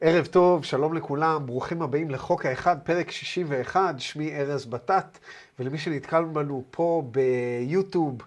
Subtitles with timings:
[0.00, 5.18] ערב טוב, שלום לכולם, ברוכים הבאים לחוק האחד, פרק 61, שמי ארז בטט,
[5.58, 8.18] ולמי שנתקל בנו פה ביוטיוב,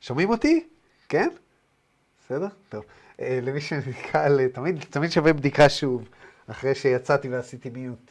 [0.00, 0.66] שומעים אותי?
[1.08, 1.28] כן?
[2.24, 2.46] בסדר?
[2.68, 2.84] טוב.
[3.20, 6.08] אה, למי שנתקל, תמיד, תמיד שווה בדיקה שוב,
[6.46, 8.10] אחרי שיצאתי ועשיתי מיוט.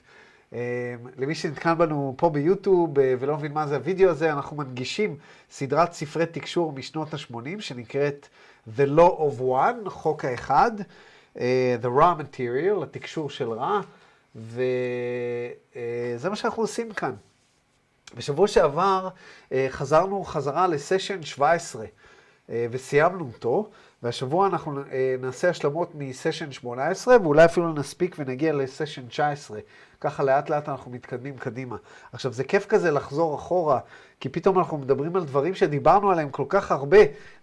[0.54, 5.18] אה, למי שנתקל בנו פה ביוטיוב אה, ולא מבין מה זה הוידאו הזה, אנחנו מנגישים
[5.52, 8.28] סדרת ספרי תקשור משנות ה-80 שנקראת
[8.78, 10.72] The Law of One, חוק האחד.
[11.36, 11.40] Uh,
[11.82, 13.82] the raw material, התקשור של רע,
[14.36, 14.68] וזה
[16.24, 17.16] uh, מה שאנחנו עושים כאן.
[18.18, 19.10] בשבוע שעבר
[19.50, 23.70] uh, חזרנו חזרה לסשן 17 uh, וסיימנו אותו,
[24.04, 24.86] והשבוע אנחנו uh,
[25.22, 29.60] נעשה השלמות מסשן 18, ואולי אפילו נספיק ונגיע לסשן 19.
[30.04, 31.76] ככה לאט לאט אנחנו מתקדמים קדימה.
[32.14, 33.80] עכשיו, זה כיף כזה לחזור אחורה,
[34.20, 36.98] כי פתאום אנחנו מדברים על דברים שדיברנו עליהם כל כך הרבה,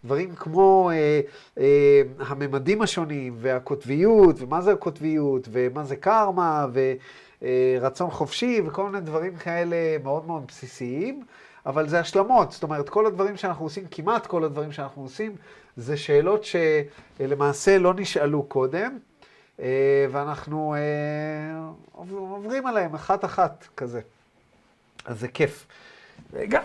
[0.04, 1.20] דברים כמו אה,
[1.58, 6.66] אה, הממדים השונים, והקוטביות, ומה זה הקוטביות, ומה זה קרמה,
[7.42, 11.22] ורצון אה, חופשי, וכל מיני דברים כאלה מאוד מאוד בסיסיים.
[11.66, 15.36] אבל זה השלמות, זאת אומרת, כל הדברים שאנחנו עושים, כמעט כל הדברים שאנחנו עושים,
[15.76, 18.98] זה שאלות שלמעשה לא נשאלו קודם,
[19.60, 24.00] אה, ואנחנו אה, עוברים עליהם אחת-אחת כזה.
[25.04, 25.66] אז זה כיף.
[26.32, 26.60] רגע.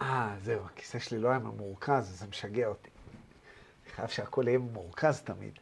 [0.00, 2.90] אה, זהו, הכיסא שלי לא היה ממורכז, זה משגע אותי.
[3.84, 5.52] אני חייב שהכל יהיה ממורכז תמיד.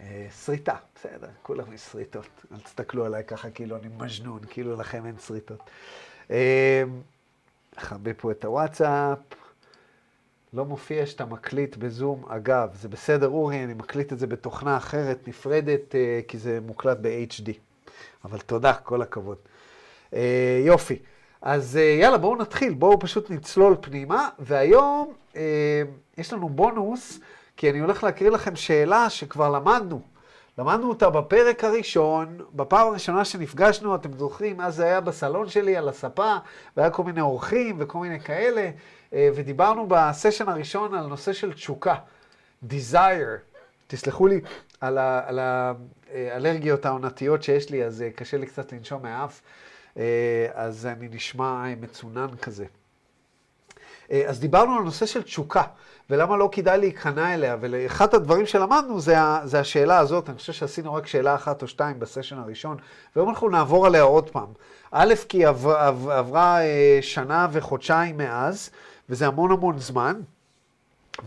[0.00, 2.28] אה, שריטה, בסדר, כולם יש שריטות.
[2.52, 5.70] אל תסתכלו עליי ככה כאילו אני מג'נון, כאילו לכם אין שריטות.
[7.76, 9.18] נכבה פה את הוואטסאפ.
[10.56, 12.24] לא מופיע שאתה מקליט בזום.
[12.28, 16.98] אגב, זה בסדר, אורי, אני מקליט את זה בתוכנה אחרת, נפרדת, אה, כי זה מוקלט
[17.00, 17.50] ב-HD.
[18.24, 19.36] אבל תודה, כל הכבוד.
[20.14, 20.98] אה, יופי.
[21.42, 25.12] אז אה, יאללה, בואו נתחיל, בואו פשוט נצלול פנימה, והיום
[26.18, 27.20] יש לנו בונוס,
[27.56, 30.00] כי אני הולך להקריא לכם שאלה שכבר למדנו.
[30.58, 35.88] למדנו אותה בפרק הראשון, בפעם הראשונה שנפגשנו, אתם זוכרים, אז זה היה בסלון שלי על
[35.88, 36.36] הספה,
[36.76, 38.70] והיה כל מיני אורחים וכל מיני כאלה.
[39.12, 41.94] אה, ודיברנו בסשן הראשון על נושא של תשוקה,
[42.68, 43.56] desire.
[43.86, 44.40] תסלחו לי
[44.80, 45.38] על, ה, על
[46.12, 49.40] האלרגיות העונתיות שיש לי, אז אה, קשה לי קצת לנשום מהאף,
[49.96, 52.64] אה, אז אני נשמע מצונן כזה.
[54.26, 55.62] אז דיברנו על נושא של תשוקה,
[56.10, 60.94] ולמה לא כדאי להיכנע אליה, ואחד הדברים שלמדנו זה, זה השאלה הזאת, אני חושב שעשינו
[60.94, 62.76] רק שאלה אחת או שתיים בסשן הראשון,
[63.16, 64.48] והיום אנחנו נעבור עליה עוד פעם.
[64.90, 66.58] א', כי עבר, עבר, עברה
[67.00, 68.70] שנה וחודשיים מאז,
[69.08, 70.20] וזה המון המון זמן,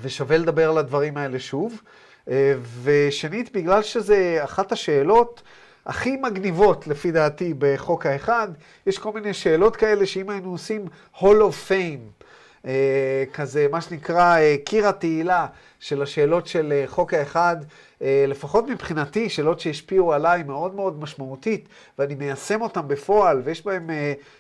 [0.02, 1.82] ושווה לדבר על הדברים האלה שוב.
[2.30, 2.54] אה,
[2.84, 5.42] ושנית, בגלל שזה אחת השאלות
[5.86, 8.48] הכי מגניבות, לפי דעתי, בחוק האחד,
[8.88, 10.86] יש כל מיני שאלות כאלה שאם היינו עושים
[11.16, 12.24] Hall of Fame,
[12.66, 15.48] אה, כזה, מה שנקרא אה, קיר התהילה
[15.80, 17.58] של השאלות של חוק האחד,
[18.02, 21.68] לפחות מבחינתי, שאלות שהשפיעו עליי מאוד מאוד משמעותית,
[22.00, 23.88] ואני מיישם אותן בפועל, ויש בהן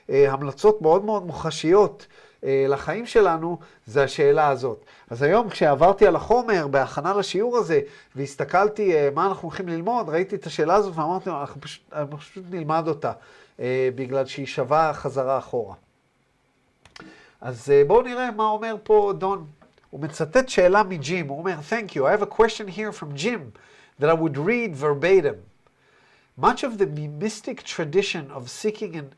[0.09, 2.07] המלצות מאוד מאוד מוחשיות.
[2.43, 4.85] אה, לחיים שלנו, זה השאלה הזאת.
[5.09, 7.79] אז היום כשעברתי על החומר בהכנה לשיעור הזה,
[8.15, 12.43] והסתכלתי אה, מה אנחנו הולכים ללמוד, ראיתי את השאלה הזאת ואמרתי, אנחנו פשוט, אנחנו פשוט
[12.49, 13.11] נלמד אותה,
[13.59, 15.75] אה, בגלל שהיא שווה חזרה אחורה.
[17.41, 19.45] אז בואו נראה מה אומר פה דון.
[19.89, 23.39] הוא מצטט שאלה מג'ים, הוא אומר, Thank you, I have a question here from Jim
[23.99, 25.35] that I would read verbatim.
[26.37, 26.85] Much of the
[27.25, 29.09] mystic tradition of seeking an,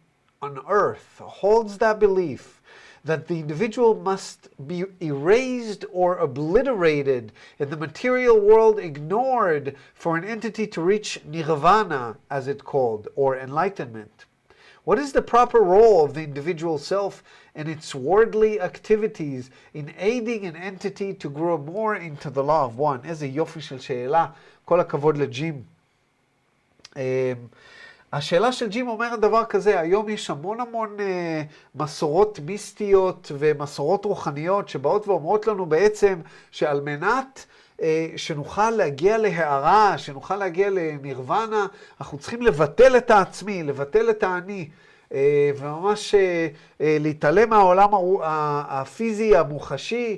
[0.41, 2.60] on earth holds that belief
[3.04, 10.24] that the individual must be erased or obliterated in the material world, ignored for an
[10.24, 14.24] entity to reach nirvana, as it called, or enlightenment.
[14.84, 17.22] What is the proper role of the individual self
[17.54, 22.78] and its worldly activities in aiding an entity to grow more into the law of
[22.78, 23.00] one?
[23.04, 24.26] איזה יופי של שאלה,
[24.64, 25.62] כל הכבוד לג'ים.
[28.13, 31.43] השאלה של ג'ים אומרת דבר כזה, היום יש המון המון אה,
[31.75, 36.19] מסורות מיסטיות ומסורות רוחניות שבאות ואומרות לנו בעצם
[36.51, 37.45] שעל מנת
[37.81, 41.65] אה, שנוכל להגיע להערה, שנוכל להגיע לנירוונה,
[41.99, 44.69] אנחנו צריכים לבטל את העצמי, לבטל את האני.
[45.13, 46.47] אה, וממש אה,
[46.81, 47.89] אה, להתעלם מהעולם
[48.67, 50.17] הפיזי, המוחשי,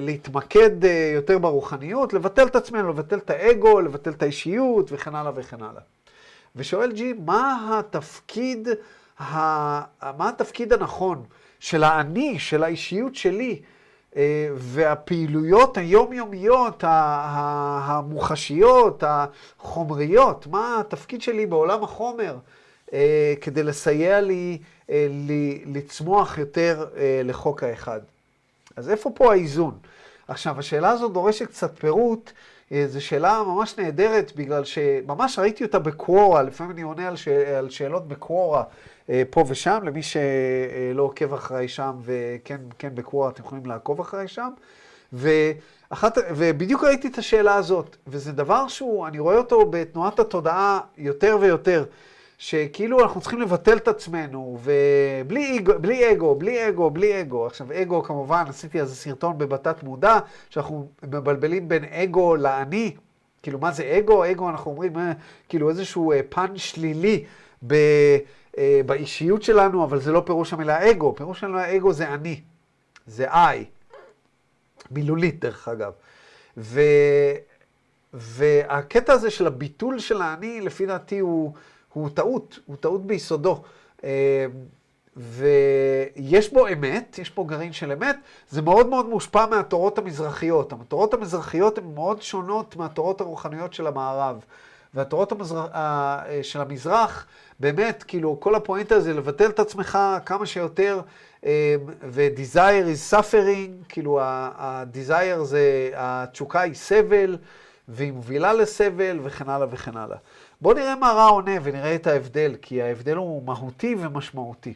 [0.00, 5.32] ולהתמקד אה, יותר ברוחניות, לבטל את עצמנו, לבטל את האגו, לבטל את האישיות וכן הלאה
[5.34, 5.82] וכן הלאה.
[6.56, 8.68] ושואל ג'י, מה התפקיד.
[10.16, 11.24] מה התפקיד הנכון
[11.58, 13.62] של האני, של האישיות שלי,
[14.16, 22.36] אה, והפעילויות היומיומיות, המוחשיות, החומריות, מה התפקיד שלי בעולם החומר
[22.92, 24.58] אה, כדי לסייע לי
[25.66, 26.86] לצמוח יותר
[27.24, 28.00] לחוק האחד.
[28.80, 29.78] אז איפה פה האיזון?
[30.28, 32.32] עכשיו, השאלה הזאת דורשת קצת פירוט.
[32.72, 37.28] אה, זו שאלה ממש נהדרת, בגלל שממש ראיתי אותה בקוורה, לפעמים אני עונה על, ש...
[37.28, 38.62] על שאלות בקוורה
[39.10, 44.28] אה, פה ושם, למי שלא עוקב אחריי שם, וכן כן בקוורה אתם יכולים לעקוב אחריי
[44.28, 44.50] שם.
[45.12, 51.38] ואחת, ובדיוק ראיתי את השאלה הזאת, וזה דבר שהוא, אני רואה אותו בתנועת התודעה יותר
[51.40, 51.84] ויותר.
[52.40, 57.46] שכאילו אנחנו צריכים לבטל את עצמנו, ובלי אגו, בלי אגו, בלי אגו, בלי אגו.
[57.46, 60.18] עכשיו, אגו, כמובן, עשיתי איזה סרטון בבתת מודע,
[60.50, 62.96] שאנחנו מבלבלים בין אגו לאני.
[63.42, 64.30] כאילו, מה זה אגו?
[64.30, 65.12] אגו, אנחנו אומרים, אה,
[65.48, 67.24] כאילו, איזשהו אה, פן שלילי
[67.66, 67.74] ב,
[68.58, 71.14] אה, באישיות שלנו, אבל זה לא פירוש המילה אגו.
[71.16, 72.40] פירוש המילה אגו זה אני,
[73.06, 73.64] זה I.
[74.90, 75.92] מילולית, דרך אגב.
[76.56, 76.80] ו,
[78.14, 81.52] והקטע הזה של הביטול של האני, לפי דעתי, הוא...
[81.92, 83.62] הוא טעות, הוא טעות ביסודו.
[84.04, 84.46] אה,
[85.16, 88.16] ויש בו אמת, יש פה גרעין של אמת,
[88.50, 90.72] זה מאוד מאוד מושפע מהתורות המזרחיות.
[90.72, 94.44] התורות המזרחיות הן מאוד שונות מהתורות הרוחניות של המערב.
[94.94, 97.26] והתורות המזרח, אה, של המזרח,
[97.60, 101.00] באמת, כאילו, כל הפואנטה זה לבטל את עצמך כמה שיותר,
[101.46, 107.36] אה, ו-desire is suffering, כאילו, ה-desire זה, התשוקה היא סבל,
[107.88, 110.16] והיא מובילה לסבל, וכן הלאה וכן הלאה.
[110.61, 114.73] בואו נראה מה רע עונה ונראה את ההבדל, כי ההבדל הוא מהותי ומשמעותי.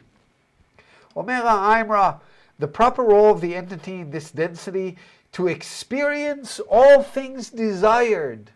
[1.16, 2.12] אומר האיימרה,
[2.60, 4.96] the proper role of the entity in this density
[5.32, 8.50] to experience all things desired,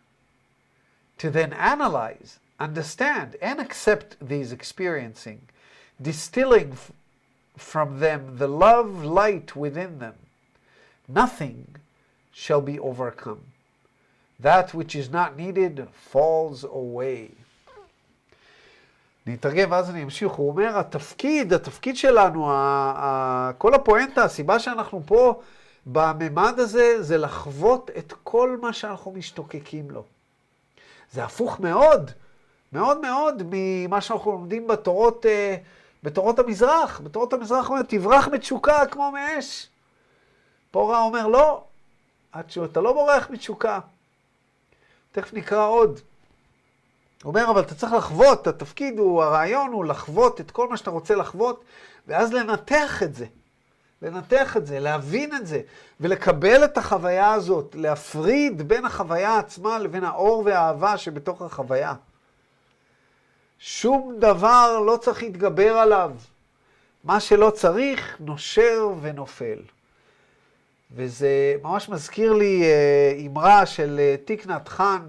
[1.18, 5.40] to then analyze, understand, and accept these experiencing,
[6.00, 6.76] distilling
[7.56, 10.14] from them the love light within them.
[11.08, 11.76] Nothing
[12.32, 13.42] shall be overcome.
[14.43, 15.81] That which is not needed
[16.13, 17.39] falls away.
[19.27, 20.31] אני אתרגם ואז אני אמשיך.
[20.31, 22.55] הוא אומר, התפקיד, התפקיד שלנו, ה,
[22.97, 25.41] ה, כל הפואנטה, הסיבה שאנחנו פה
[25.85, 30.03] בממד הזה, זה לחוות את כל מה שאנחנו משתוקקים לו.
[31.11, 32.11] זה הפוך מאוד,
[32.73, 35.55] מאוד מאוד ממה שאנחנו לומדים בתורות, אה,
[36.03, 37.01] בתורות המזרח.
[37.03, 39.67] בתורות המזרח אומר, תברח מתשוקה כמו מאש.
[40.71, 41.63] פה רע אומר, לא,
[42.39, 43.79] אתה לא בורח מתשוקה.
[45.11, 45.99] תכף נקרא עוד.
[47.23, 50.89] הוא אומר, אבל אתה צריך לחוות, התפקיד הוא, הרעיון הוא לחוות את כל מה שאתה
[50.89, 51.63] רוצה לחוות,
[52.07, 53.25] ואז לנתח את זה.
[54.01, 55.61] לנתח את זה, להבין את זה,
[55.99, 61.93] ולקבל את החוויה הזאת, להפריד בין החוויה עצמה לבין האור והאהבה שבתוך החוויה.
[63.59, 66.11] שום דבר לא צריך להתגבר עליו.
[67.03, 69.59] מה שלא צריך, נושר ונופל.
[70.91, 75.01] וזה ממש מזכיר לי אה, אמרה של אה, תיקנת חאן,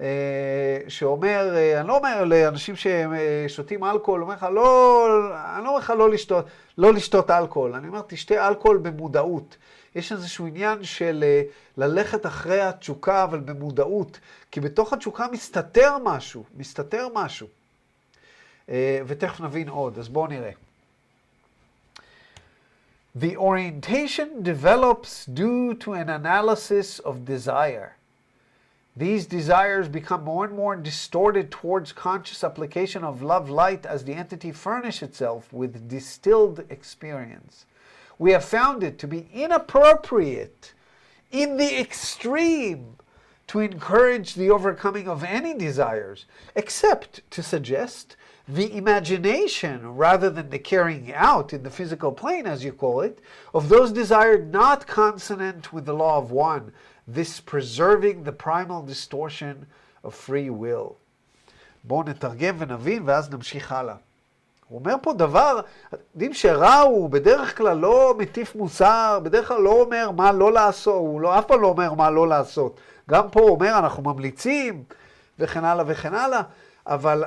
[0.00, 5.08] אה, שאומר, אני לא אומר לאנשים ששותים אלכוהול, אומר לך, לא,
[5.56, 6.46] אני לא אומר לך לא לשתות,
[6.78, 9.56] לא לשתות אלכוהול, אני אומר, תשתה אלכוהול במודעות.
[9.94, 11.24] יש איזשהו עניין של
[11.76, 14.20] ללכת אחרי התשוקה, אבל במודעות,
[14.50, 17.46] כי בתוך התשוקה מסתתר משהו, מסתתר משהו.
[19.06, 20.50] ותכף נבין עוד, אז בואו נראה.
[23.16, 27.96] The orientation develops due to an analysis of desire.
[28.96, 34.14] These desires become more and more distorted towards conscious application of love light as the
[34.14, 37.66] entity furnish itself with distilled experience.
[38.18, 40.72] We have found it to be inappropriate
[41.30, 42.96] in the extreme
[43.48, 46.24] to encourage the overcoming of any desires,
[46.56, 52.62] except to suggest the imagination rather than the carrying out in the physical plane, as
[52.62, 53.20] you call it,
[53.54, 56.72] of those desired not consonant with the law of one,
[57.08, 59.66] this preserving the primal distortion
[60.02, 60.96] of free will.
[61.84, 63.94] בואו נתרגם ונבין ואז נמשיך הלאה.
[64.68, 65.60] הוא אומר פה דבר,
[66.14, 70.94] יודעים שרע הוא בדרך כלל לא מטיף מוסר, בדרך כלל לא אומר מה לא לעשות,
[70.94, 72.80] הוא לא, אף פעם לא אומר מה לא לעשות.
[73.10, 74.84] גם פה הוא אומר אנחנו ממליצים
[75.38, 76.42] וכן הלאה וכן הלאה.
[76.86, 77.24] אבל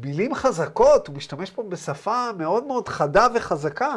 [0.00, 3.94] מילים חזקות, הוא משתמש פה בשפה מאוד מאוד חדה וחזקה,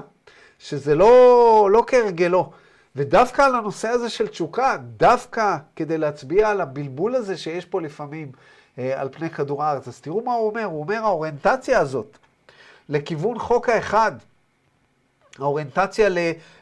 [0.60, 2.52] שזה לא, לא כהרגלו.
[2.96, 8.32] ודווקא על הנושא הזה של תשוקה, דווקא כדי להצביע על הבלבול הזה שיש פה לפעמים
[8.78, 9.88] אה, על פני כדור הארץ.
[9.88, 12.18] אז תראו מה הוא אומר, הוא אומר האוריינטציה הזאת
[12.90, 14.12] לכיוון חוק האחד,
[15.40, 16.10] האוריינטציה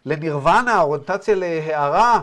[0.05, 2.21] לנירוונה, האוריינטציה להערה,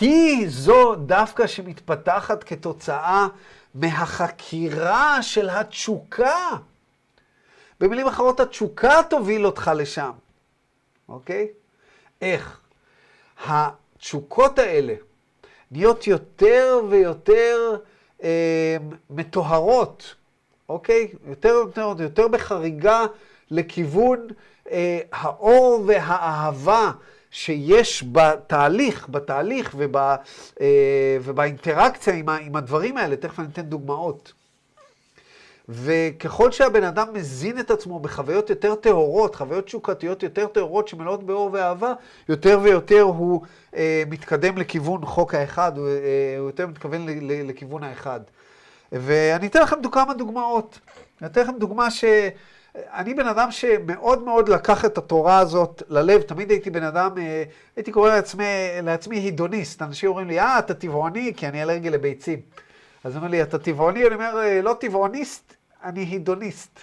[0.00, 3.26] היא זו דווקא שמתפתחת כתוצאה
[3.74, 6.48] מהחקירה של התשוקה.
[7.80, 10.10] במילים אחרות, התשוקה תוביל אותך לשם,
[11.08, 11.48] אוקיי?
[12.20, 12.60] איך?
[13.46, 14.94] התשוקות האלה
[15.70, 17.76] נהיות יותר ויותר
[18.22, 18.76] אה,
[19.10, 20.14] מטוהרות,
[20.68, 21.12] אוקיי?
[21.26, 23.04] יותר יותר יותר בחריגה
[23.50, 24.26] לכיוון
[24.70, 26.90] אה, האור והאהבה
[27.34, 30.16] שיש בתהליך, בתהליך וב, אה,
[31.22, 34.32] ובאינטראקציה עם, עם הדברים האלה, תכף אני אתן דוגמאות.
[35.68, 41.50] וככל שהבן אדם מזין את עצמו בחוויות יותר טהורות, חוויות תשוקתיות יותר טהורות שמלאות באור
[41.52, 41.92] ואהבה,
[42.28, 43.42] יותר ויותר הוא
[43.76, 48.20] אה, מתקדם לכיוון חוק האחד, הוא, אה, הוא יותר מתכוון ל, ל, לכיוון האחד.
[48.92, 50.78] ואני אתן לכם כמה דוגמאות.
[51.20, 52.04] אני אתן לכם דוגמה ש...
[52.74, 57.42] אני בן אדם שמאוד מאוד לקח את התורה הזאת ללב, תמיד הייתי בן אדם, אה,
[57.76, 58.44] הייתי קורא לעצמי,
[58.82, 59.82] לעצמי הידוניסט.
[59.82, 62.40] אנשים אומרים לי, אה, אתה טבעוני, כי אני אלרגי לביצים.
[63.04, 64.06] אז אומר לי, אתה טבעוני?
[64.06, 65.54] אני אומר, אה, לא טבעוניסט,
[65.84, 66.80] אני הידוניסט,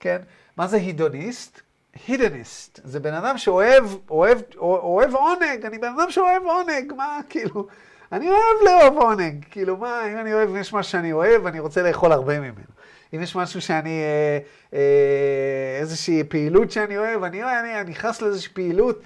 [0.00, 0.18] כן?
[0.56, 1.60] מה זה הידוניסט?
[2.06, 2.80] הידניסט.
[2.84, 7.66] זה בן אדם שאוהב, אוהב, אוהב עונג, אני בן אדם שאוהב עונג, מה, כאילו,
[8.12, 11.82] אני אוהב לאהוב עונג, כאילו, מה, אם אני אוהב, יש משהו שאני אוהב, אני רוצה
[11.82, 12.77] לאכול הרבה ממנו.
[13.14, 14.38] אם יש משהו שאני, אה,
[14.74, 19.00] אה, איזושהי פעילות שאני אוהב, אני, אני, אני נכנס לאיזושהי פעילות,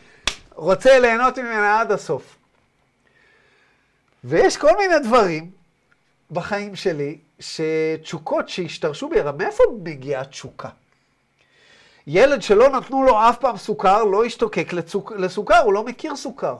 [0.55, 2.37] רוצה ליהנות ממנה עד הסוף.
[4.25, 5.51] ויש כל מיני דברים
[6.31, 10.69] בחיים שלי, שתשוקות שהשתרשו בי, הרי מאיפה מגיעה תשוקה?
[12.07, 16.57] ילד שלא נתנו לו אף פעם סוכר, לא ישתוקק לצוק, לסוכר, הוא לא מכיר סוכר.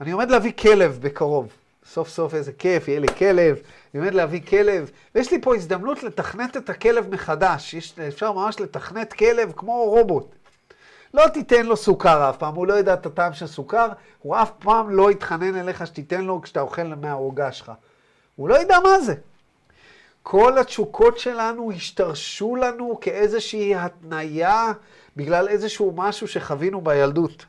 [0.00, 1.52] אני עומד להביא כלב בקרוב.
[1.86, 3.56] סוף סוף איזה כיף, יהיה לי כלב,
[3.94, 7.74] אני עומד להביא כלב, ויש לי פה הזדמנות לתכנת את הכלב מחדש.
[7.74, 10.34] יש, אפשר ממש לתכנת כלב כמו רובוט.
[11.14, 13.88] לא תיתן לו סוכר אף פעם, הוא לא יודע את הטעם של סוכר,
[14.22, 17.72] הוא אף פעם לא יתחנן אליך שתיתן לו כשאתה אוכל מהעוגה שלך.
[18.36, 19.14] הוא לא ידע מה זה.
[20.22, 24.72] כל התשוקות שלנו השתרשו לנו כאיזושהי התניה
[25.16, 27.46] בגלל איזשהו משהו שחווינו בילדות.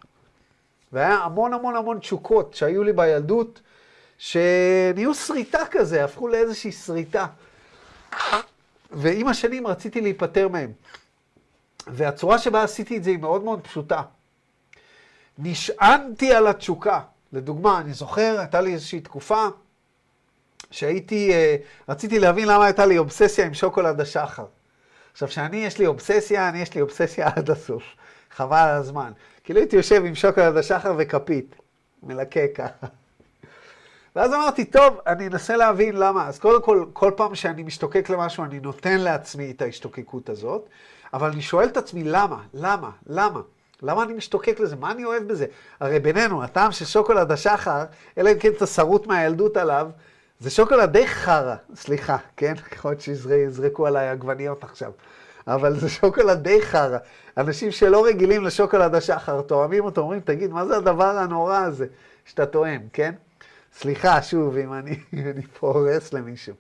[0.94, 3.62] והיה המון המון המון תשוקות שהיו לי בילדות,
[4.24, 7.26] שנהיו שריטה כזה, הפכו לאיזושהי שריטה.
[8.92, 10.72] ועם השנים רציתי להיפטר מהם.
[11.88, 14.02] והצורה שבה עשיתי את זה היא מאוד מאוד פשוטה.
[15.38, 17.00] נשענתי על התשוקה.
[17.34, 19.48] לדוגמה, אני זוכר, הייתה לי איזושהי תקופה
[20.72, 21.56] שהייתי, אה,
[21.90, 24.46] רציתי להבין למה הייתה לי אובססיה עם שוקולד השחר.
[25.12, 27.84] עכשיו, כשאני, יש לי אובססיה, אני, יש לי אובססיה עד הסוף.
[28.32, 29.12] חבל על הזמן.
[29.44, 31.56] כאילו הייתי יושב עם שוקולד השחר וכפית,
[32.04, 32.88] מלקק ככה.
[34.16, 36.28] ואז אמרתי, טוב, אני אנסה להבין למה.
[36.28, 40.70] אז קודם כל, כל פעם שאני משתוקק למשהו, אני נותן לעצמי את ההשתוקקות הזאת,
[41.14, 42.42] אבל אני שואל את עצמי, למה?
[42.54, 42.90] למה?
[43.08, 43.42] למה?
[43.82, 44.76] למה אני משתוקק לזה?
[44.76, 45.46] מה אני אוהב בזה?
[45.80, 47.84] הרי בינינו, הטעם של שוקולד השחר,
[48.18, 49.90] אלא אם כן אתה שרוט מהילדות עליו,
[50.40, 52.54] זה שוקולד די חרא, סליחה, כן?
[52.76, 54.92] יכול להיות שיזרקו עליי עגבניות עכשיו.
[55.48, 56.98] אבל זה שוקולד די חרא.
[57.38, 61.86] אנשים שלא רגילים לשוקולד השחר, תואמים אותו, אומרים, תגיד, מה זה הדבר הנורא הזה
[62.26, 63.14] שאתה טועם, כן?
[63.78, 64.96] סליחה, שוב, אם אני,
[65.32, 66.54] אני פה הורס למישהו.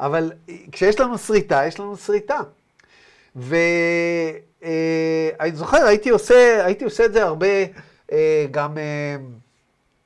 [0.00, 0.32] אבל
[0.72, 2.40] כשיש לנו שריטה, יש לנו שריטה.
[3.36, 4.40] ואני
[5.40, 7.46] אה, זוכר, הייתי עושה, הייתי עושה את זה הרבה
[8.12, 9.16] אה, גם אה,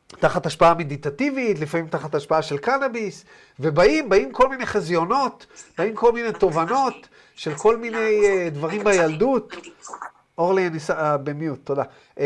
[0.08, 3.24] תחת השפעה מדיטטיבית, לפעמים תחת השפעה של קנאביס,
[3.60, 5.46] ובאים, באים כל מיני חזיונות,
[5.78, 9.56] באים כל מיני תובנות של כל מיני דברים בילדות.
[10.38, 10.93] אורלי, uh,
[11.25, 11.83] במיוט, תודה.
[12.14, 12.21] Uh,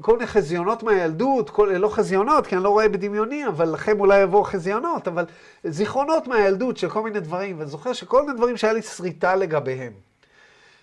[0.00, 4.20] כל מיני חזיונות מהילדות, כל, לא חזיונות, כי אני לא רואה בדמיוני, אבל לכם אולי
[4.20, 5.24] יבואו חזיונות, אבל
[5.64, 10.07] זיכרונות מהילדות של כל מיני דברים, ואני זוכר שכל מיני דברים שהיה לי שריטה לגביהם.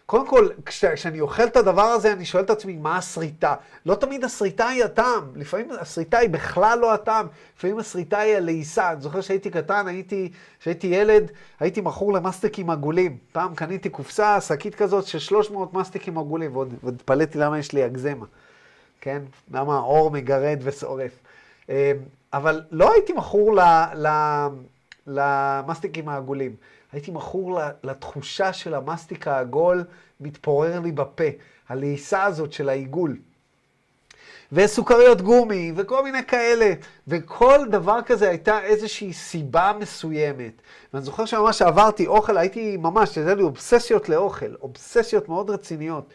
[0.06, 3.56] קודם כל, כשאני אוכל את הדבר הזה, אני שואל את עצמי, מה הסריטה?
[3.86, 8.92] לא תמיד הסריטה היא הטעם, לפעמים הסריטה היא בכלל לא הטעם, לפעמים הסריטה היא הלעיסה.
[8.92, 13.18] אני זוכר שהייתי קטן, הייתי, כשהייתי ילד, הייתי מכור למסטיקים עגולים.
[13.32, 18.26] פעם קניתי קופסה, שקית כזאת של 300 מסטיקים עגולים, ועוד התפלאתי למה יש לי אגזמה,
[19.02, 19.22] כן?
[19.52, 21.12] למה האור מגרד ושורף.
[21.70, 21.76] אמ,
[22.34, 23.56] אבל לא הייתי מכור
[25.08, 26.56] למסטיקים העגולים.
[26.92, 29.84] הייתי מכור לתחושה של המסטיק העגול
[30.20, 31.24] מתפורר לי בפה,
[31.70, 33.18] הלעיסה הזאת של העיגול.
[34.52, 36.74] וסוכריות גומי, וכל מיני כאלה.
[37.08, 40.62] וכל דבר כזה הייתה איזושהי סיבה מסוימת.
[40.94, 46.14] ואני זוכר שממש עברתי אוכל, הייתי ממש, הייתה לי אובססיות לאוכל, אובססיות מאוד רציניות.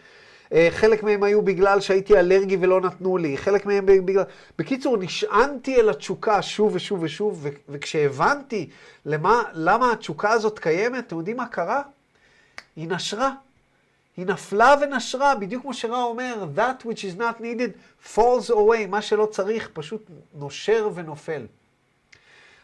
[0.53, 4.25] אה, חלק מהם היו בגלל שהייתי אלרגי ולא נתנו לי, חלק מהם בגלל...
[4.59, 8.69] בקיצור, נשענתי אל התשוקה שוב ושוב ושוב, וכשהבנתי
[9.07, 11.83] למה, למה התשוקה הזאת קיימת, אתם יודעים מה קרה?
[12.77, 13.33] היא נשרה.
[14.17, 17.73] היא נפלה ונשרה, בדיוק כמו שרע אומר, that which is not needed
[18.15, 21.47] falls away, מה שלא צריך פשוט נושר ונופל.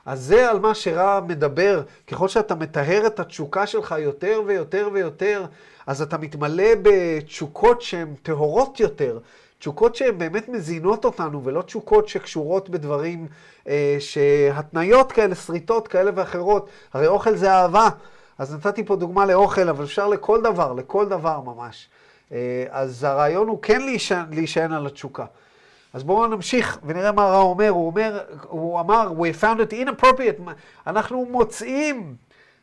[0.07, 1.83] אז זה על מה שרע מדבר.
[2.07, 5.47] ככל שאתה מטהר את התשוקה שלך יותר ויותר ויותר,
[5.87, 9.19] אז אתה מתמלא בתשוקות שהן טהורות יותר.
[9.59, 13.27] תשוקות שהן באמת מזינות אותנו, ולא תשוקות שקשורות בדברים,
[13.69, 16.69] אה, שהתניות כאלה, שריטות כאלה ואחרות.
[16.93, 17.89] הרי אוכל זה אהבה.
[18.39, 21.89] אז נתתי פה דוגמה לאוכל, אבל אפשר לכל דבר, לכל דבר ממש.
[22.33, 23.83] אה, אז הרעיון הוא כן
[24.31, 25.25] להישען, על התשוקה.
[25.93, 27.69] אז בואו נמשיך ונראה מה רע אומר.
[27.69, 30.51] הוא אומר, הוא אמר, we found it inappropriate.
[30.87, 32.15] אנחנו מוצאים,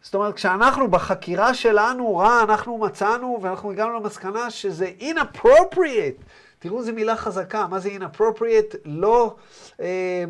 [0.03, 6.24] זאת אומרת, כשאנחנו בחקירה שלנו, רע, אנחנו מצאנו ואנחנו הגענו למסקנה שזה inappropriate.
[6.60, 8.75] תראו איזה מילה חזקה, מה זה inappropriate?
[8.86, 9.36] לא,
[9.81, 10.24] אה,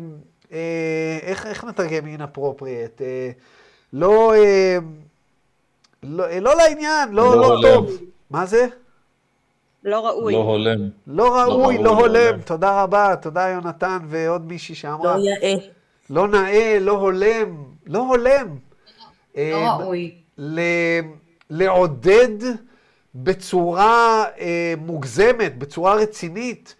[0.52, 3.00] אה, איך, איך נתרגם inappropriate?
[3.00, 3.30] אה,
[3.92, 4.78] לא, אה,
[6.02, 7.90] לא, אה, לא לעניין, לא, לא, לא טוב.
[8.30, 8.66] מה זה?
[9.84, 10.32] לא ראוי.
[10.32, 10.88] לא הולם.
[11.06, 12.40] לא ראוי, לא, לא הולם.
[12.40, 15.16] תודה רבה, תודה יונתן ועוד מישהי שאמרה.
[15.16, 15.54] לא יאה.
[16.10, 18.46] לא נאה, לא הולם, לא הולם.
[19.36, 20.14] לא אה, ראוי.
[20.38, 21.00] ל-
[21.50, 22.28] לעודד
[23.14, 26.74] בצורה אה, מוגזמת, בצורה רצינית,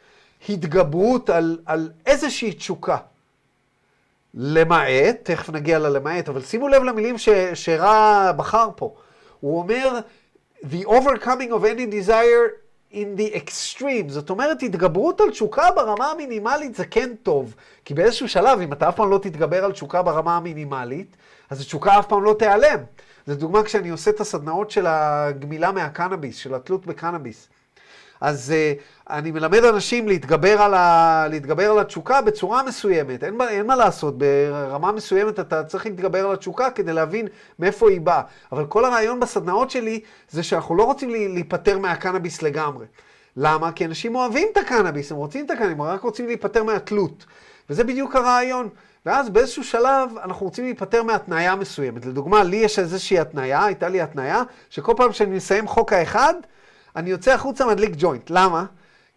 [0.49, 2.97] התגברות על, על איזושהי תשוקה.
[4.35, 8.95] למעט, תכף נגיע ללמעט, אבל שימו לב למילים ש, שרע בחר פה.
[9.41, 9.99] הוא אומר,
[10.63, 12.51] the overcoming of any desire
[12.93, 14.09] in the extreme.
[14.09, 17.55] זאת אומרת, התגברות על תשוקה ברמה המינימלית זה כן טוב.
[17.85, 21.17] כי באיזשהו שלב, אם אתה אף פעם לא תתגבר על תשוקה ברמה המינימלית,
[21.51, 22.79] אז התשוקה אף פעם לא תיעלם.
[23.27, 27.49] זו דוגמה כשאני עושה את הסדנאות של הגמילה מהקנאביס, של התלות בקנאביס.
[28.21, 31.27] אז uh, אני מלמד אנשים להתגבר על, ה...
[31.31, 33.25] להתגבר על התשוקה בצורה מסוימת.
[33.25, 38.01] אין, אין מה לעשות, ברמה מסוימת אתה צריך להתגבר על התשוקה כדי להבין מאיפה היא
[38.01, 38.23] באה.
[38.53, 42.87] אבל כל הרעיון בסדנאות שלי זה שאנחנו לא רוצים להיפטר מהקנאביס לגמרי.
[43.37, 43.73] למה?
[43.73, 47.27] כי אנשים אוהבים את הקנאביס, הם רוצים את הקנאביס, הם רק רוצים להיפטר מהתלות.
[47.71, 48.69] וזה בדיוק הרעיון.
[49.07, 52.07] ואז באיזשהו שלב אנחנו רוצים להיפטר מהתניה מסוימת.
[52.07, 56.35] לדוגמה, לי יש איזושהי התניה, הייתה לי התניה, שכל פעם שאני מסיים חוק האחד,
[56.97, 58.31] אני יוצא החוצה מדליק ג'וינט.
[58.31, 58.65] למה?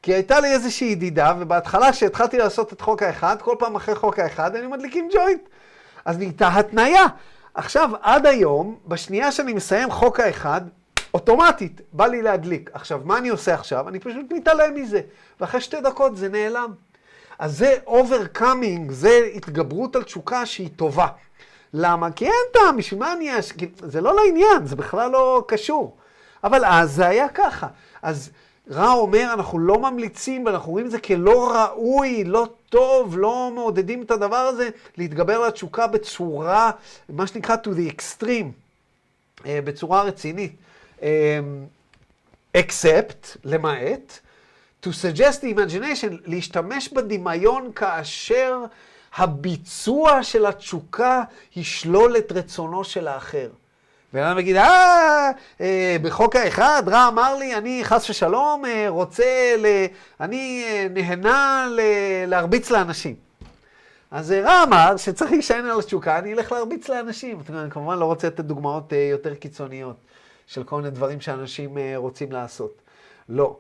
[0.02, 4.20] כי הייתה לי איזושהי ידידה, ובהתחלה כשהתחלתי לעשות את חוק האחד, כל פעם אחרי חוק
[4.20, 5.42] האחד היינו מדליקים ג'וינט.
[6.06, 7.04] אז נהייתה התניה.
[7.54, 10.62] עכשיו, עד היום, בשנייה שאני מסיים חוק האחד,
[11.14, 12.70] אוטומטית בא לי להדליק.
[12.74, 13.90] עכשיו, מה אני עושה עכשיו?
[13.90, 15.02] אני פשוט מתעלם מזה.
[15.40, 16.74] ואחרי שתי דקות זה נעלם.
[17.40, 21.08] אז זה overcoming, זה התגברות על תשוקה שהיא טובה.
[21.74, 22.12] למה?
[22.12, 23.40] כי אין טעם, בשביל מה אני...
[23.40, 25.96] אש- זה לא לעניין, זה בכלל לא קשור.
[26.44, 27.68] אבל אז זה היה ככה.
[28.02, 28.30] אז
[28.72, 34.02] רע אומר, אנחנו לא ממליצים, ואנחנו רואים את זה כלא ראוי, לא טוב, לא מעודדים
[34.02, 36.72] את הדבר הזה, להתגבר על התשוקה בצורה,
[37.10, 38.52] מה שנקרא to the extreme,
[39.46, 40.56] אה, בצורה רצינית.
[41.02, 41.40] אה,
[42.58, 44.20] except, למעט,
[44.82, 48.66] to suggest the imagination, להשתמש בדמיון כאשר
[49.16, 51.24] הביצוע של התשוקה
[51.56, 53.50] ישלול את רצונו של האחר.
[54.14, 59.66] ואדם יגיד, אה, אה, בחוק האחד, רע אמר לי, אני חס ושלום אה, רוצה, ל...
[60.20, 61.80] אני אה, נהנה ל...
[62.28, 63.16] להרביץ לאנשים.
[64.12, 67.40] אז רע אמר שצריך להישען על התשוקה, אני אלך להרביץ לאנשים.
[67.50, 69.96] אני כמובן לא רוצה לתת דוגמאות יותר קיצוניות
[70.48, 72.82] של כל מיני דברים שאנשים רוצים לעשות.
[73.30, 73.58] לא.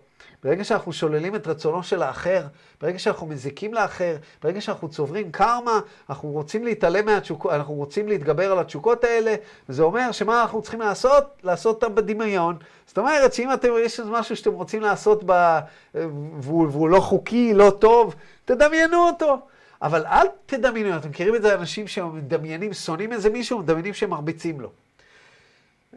[0.48, 2.42] ברגע שאנחנו שוללים את רצונו של האחר,
[2.82, 5.80] ברגע שאנחנו מזיקים לאחר, ברגע שאנחנו צוברים קרמה,
[6.10, 9.36] אנחנו רוצים להתעלם מהתשוקות, אנחנו רוצים להתגבר על התשוקות האלה,
[9.70, 11.24] וזה אומר שמה אנחנו צריכים לעשות?
[11.44, 12.58] לעשות אותם בדמיון.
[12.86, 15.60] זאת אומרת שאם אתם, יש איזה משהו שאתם רוצים לעשות ב,
[15.94, 19.40] והוא, והוא לא חוקי, לא טוב, תדמיינו אותו.
[19.82, 24.62] אבל אל תדמיינו, אתם מכירים את זה אנשים שמדמיינים, שונאים איזה מישהו, מדמיינים שהם מרביצים
[24.62, 24.70] לו.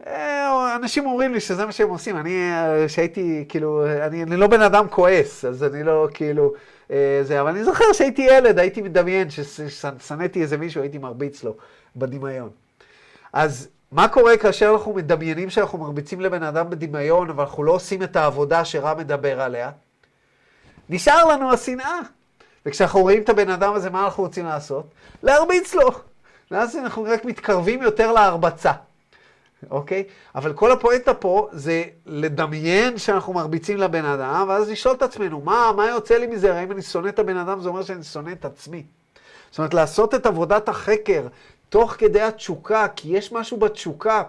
[0.07, 4.47] אה, אנשים אומרים לי שזה מה שהם עושים, אני, אה, שהייתי, כאילו, אני, אני לא
[4.47, 6.53] בן אדם כועס, אז אני לא, כאילו,
[6.91, 11.55] אה, זה, אבל אני זוכר שהייתי ילד, הייתי מדמיין, ששנאתי איזה מישהו, הייתי מרביץ לו
[11.95, 12.49] בדמיון.
[13.33, 18.03] אז מה קורה כאשר אנחנו מדמיינים שאנחנו מרביצים לבן אדם בדמיון, אבל אנחנו לא עושים
[18.03, 19.71] את העבודה שרע מדבר עליה?
[20.89, 21.99] נשאר לנו השנאה.
[22.65, 24.85] וכשאנחנו רואים את הבן אדם הזה, מה אנחנו רוצים לעשות?
[25.23, 25.91] להרביץ לו.
[26.51, 28.71] ואז אנחנו רק מתקרבים יותר להרבצה.
[29.69, 30.03] אוקיי?
[30.35, 35.71] אבל כל הפואנטה פה זה לדמיין שאנחנו מרביצים לבן אדם, ואז לשאול את עצמנו, מה,
[35.75, 36.51] מה יוצא לי מזה?
[36.51, 38.83] הרי אם אני שונא את הבן אדם, זה אומר שאני שונא את עצמי.
[39.51, 41.27] זאת אומרת, לעשות את עבודת החקר
[41.69, 44.23] תוך כדי התשוקה, כי יש משהו בתשוקה,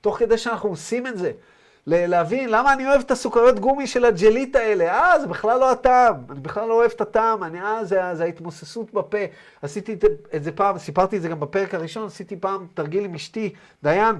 [0.00, 1.32] תוך כדי שאנחנו עושים את זה.
[1.86, 4.84] להבין למה אני אוהב את הסוכריות גומי של הג'לית האלה.
[4.84, 6.14] אה, זה בכלל לא הטעם.
[6.30, 7.44] אני בכלל לא אוהב את הטעם.
[7.44, 9.18] אני, אה, זה, זה ההתמוססות בפה.
[9.62, 9.96] עשיתי
[10.36, 13.52] את זה פעם, סיפרתי את זה גם בפרק הראשון, עשיתי פעם תרגיל עם אשתי,
[13.82, 14.14] דיין.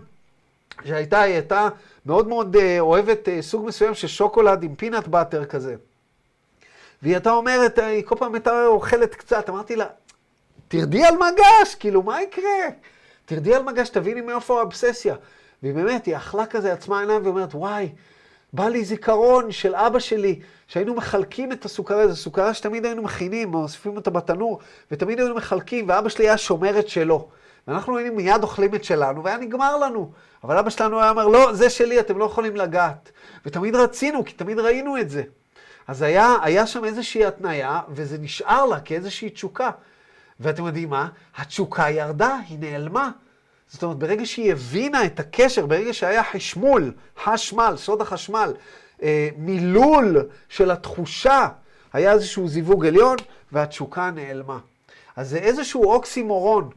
[0.85, 1.69] שהייתה, היא הייתה
[2.07, 5.75] מאוד מאוד אה, אוהבת אה, סוג מסוים של שוקולד עם פינאט באטר כזה.
[7.03, 9.87] והיא הייתה אומרת, אה, היא כל פעם הייתה אוכלת קצת, אמרתי לה,
[10.69, 12.69] תרדי על מגש, כאילו, מה יקרה?
[13.25, 15.15] תרדי על מגש, תביני מאיפה האובססיה.
[15.63, 17.89] והיא באמת, היא אכלה כזה, עצמה עיניים ואומרת, וואי,
[18.53, 23.49] בא לי זיכרון של אבא שלי, שהיינו מחלקים את הסוכריה, זו סוכריה שתמיד היינו מכינים,
[23.49, 24.59] מוסיפים אותה בתנור,
[24.91, 27.29] ותמיד היינו מחלקים, ואבא שלי היה שומר שלו.
[27.69, 30.13] ואנחנו היינו מיד אוכלים את שלנו, והיה נגמר לנו.
[30.45, 33.11] אבל אבא שלנו היה אומר, לא, זה שלי, אתם לא יכולים לגעת.
[33.47, 35.23] ותמיד רצינו, כי תמיד ראינו את זה.
[35.87, 39.71] אז היה, היה שם איזושהי התניה, וזה נשאר לה כאיזושהי תשוקה.
[40.41, 41.09] ואתם יודעים מה?
[41.37, 43.11] התשוקה ירדה, היא נעלמה.
[43.69, 46.93] זאת אומרת, ברגע שהיא הבינה את הקשר, ברגע שהיה חשמול,
[47.25, 48.53] חשמל, סוד החשמל,
[49.03, 51.49] אה, מילול של התחושה,
[51.93, 53.17] היה איזשהו זיווג עליון,
[53.53, 54.59] והתשוקה נעלמה.
[55.17, 56.71] אז זה איזשהו אוקסימורון,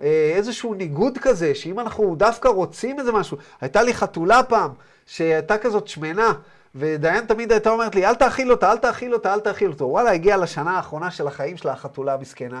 [0.00, 4.70] איזשהו ניגוד כזה, שאם אנחנו דווקא רוצים איזה משהו, הייתה לי חתולה פעם,
[5.06, 6.32] שהייתה כזאת שמנה,
[6.74, 9.84] ודיין תמיד הייתה אומרת לי, אל תאכיל אותה, אל תאכיל אותה, אל תאכיל אותה.
[9.84, 12.60] וואלה, הגיעה לשנה האחרונה של החיים שלה, החתולה המסכנה.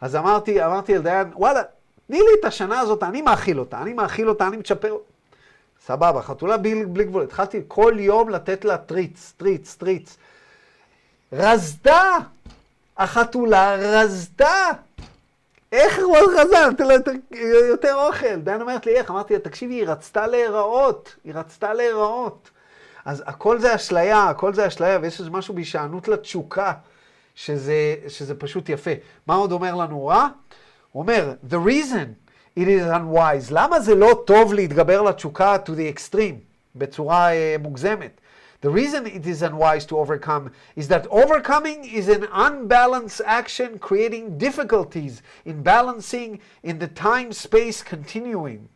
[0.00, 1.62] אז אמרתי, אמרתי לדיין, וואלה,
[2.06, 4.96] תני לי את השנה הזאת, אני מאכיל אותה, אני מאכיל אותה, אני מצ'פר.
[5.86, 7.22] סבבה, חתולה בלי, בלי גבול.
[7.22, 10.16] התחלתי כל יום לתת לה טריץ, טריץ, טריץ.
[11.32, 12.02] רזתה!
[12.98, 14.70] החתולה רזתה!
[15.72, 16.66] איך הוא רזה?
[16.70, 17.12] נותן לה יותר,
[17.68, 18.36] יותר אוכל.
[18.36, 19.10] דיין אומרת לי, איך?
[19.10, 21.14] אמרתי לה, תקשיבי, היא רצתה להיראות.
[21.24, 22.50] היא רצתה להיראות.
[23.04, 26.72] אז הכל זה אשליה, הכל זה אשליה, ויש איזה משהו בהישענות לתשוקה,
[27.34, 28.90] שזה, שזה פשוט יפה.
[29.26, 30.28] מה עוד אומר לנו רע?
[30.92, 35.98] הוא אומר, the reason it is unwise, למה זה לא טוב להתגבר לתשוקה to the
[35.98, 36.34] extreme,
[36.76, 38.20] בצורה uh, מוגזמת?
[38.61, 44.37] The reason it is unwise to overcome is that overcoming is an unbalanced action creating
[44.37, 48.69] difficulties in balancing in the time-space continuum.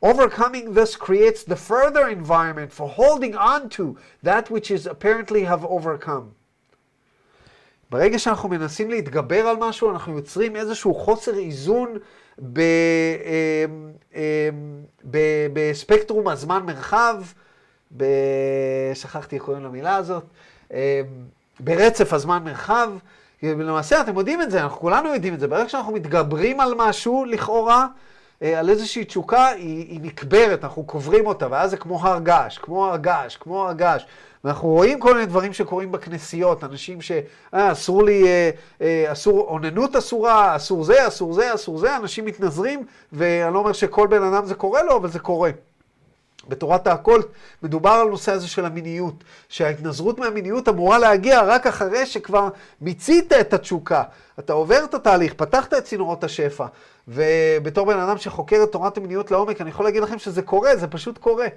[0.00, 5.64] Overcoming thus creates the further environment for holding on to that which is apparently have
[5.64, 6.34] overcome.
[7.90, 11.98] ברגע שאנחנו מנסים להתגבר על משהו, אנחנו יוצרים איזשהו חוסר איזון
[12.52, 12.60] ב,
[15.52, 17.22] בספקטרום הזמן-מרחב,
[18.93, 20.23] שכחתי איך קוראים למילה הזאת,
[21.59, 22.89] ברצף הזמן-מרחב.
[23.43, 25.47] למעשה, אתם יודעים את זה, אנחנו כולנו יודעים את זה.
[25.47, 27.87] ברגע שאנחנו מתגברים על משהו, לכאורה,
[28.41, 32.57] אה, על איזושהי תשוקה, היא, היא נקברת, אנחנו קוברים אותה, ואז זה כמו הר געש,
[32.57, 34.05] כמו הר געש, כמו הר געש.
[34.43, 38.49] ואנחנו רואים כל מיני דברים שקורים בכנסיות, אנשים שאסור אה, לי, אה,
[38.81, 43.73] אה, אסור, אוננות אסורה, אסור זה, אסור זה, אסור זה, אנשים מתנזרים, ואני לא אומר
[43.73, 45.51] שכל בן אדם זה קורה לו, אבל זה קורה.
[46.49, 47.25] בתורת האקולט
[47.63, 52.49] מדובר על נושא הזה של המיניות, שההתנזרות מהמיניות אמורה להגיע רק אחרי שכבר
[52.81, 54.03] מיצית את התשוקה.
[54.39, 56.65] אתה עובר את התהליך, פתחת את צינורות השפע,
[57.07, 60.87] ובתור בן אדם שחוקר את תורת המיניות לעומק, אני יכול להגיד לכם שזה קורה, זה
[60.87, 61.47] פשוט קורה.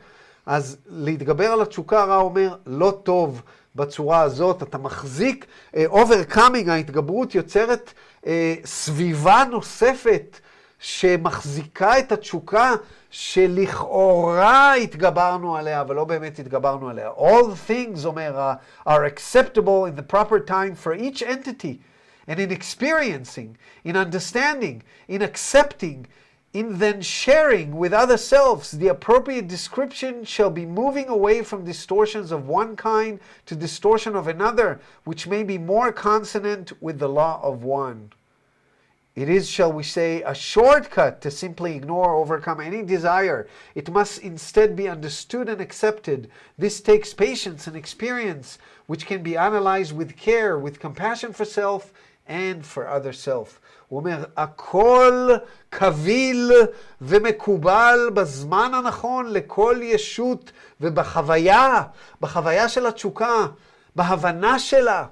[0.46, 3.42] אז להתגבר על התשוקה, הרע אומר, לא טוב
[3.76, 8.26] בצורה הזאת, אתה מחזיק, uh, overcoming, ההתגברות יוצרת uh,
[8.64, 10.40] סביבה נוספת
[10.79, 12.73] שמחזיקה את התשוקה
[13.09, 17.09] שלכאורה התגברנו עליה, אבל לא באמת התגברנו עליה.
[17.17, 18.53] All things, אומר,
[18.87, 21.79] are acceptable in the proper time for each entity.
[22.27, 26.07] and in experiencing, in understanding, in accepting,
[26.53, 32.31] in then sharing with other selves, the appropriate description shall be moving away from distortions
[32.31, 37.39] of one kind to distortion of another, which may be more consonant with the law
[37.43, 38.11] of one.
[39.15, 43.47] It is, shall we say, a shortcut to simply ignore or overcome any desire.
[43.73, 46.29] It must instead be understood and accepted.
[46.57, 51.93] This takes patience and experience, which can be analyzed with care, with compassion for self,
[52.27, 53.61] and for other self.
[53.87, 55.29] הוא אומר, הכל
[55.69, 56.51] קביל
[57.01, 61.83] ומקובל בזמן הנכון לכל ישות ובחוויה,
[62.21, 63.45] בחוויה של התשוקה,
[63.95, 65.05] בהבנה שלה,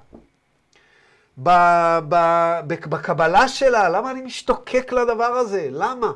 [2.67, 3.89] בקבלה שלה.
[3.89, 5.67] למה אני משתוקק לדבר הזה?
[5.71, 6.11] למה?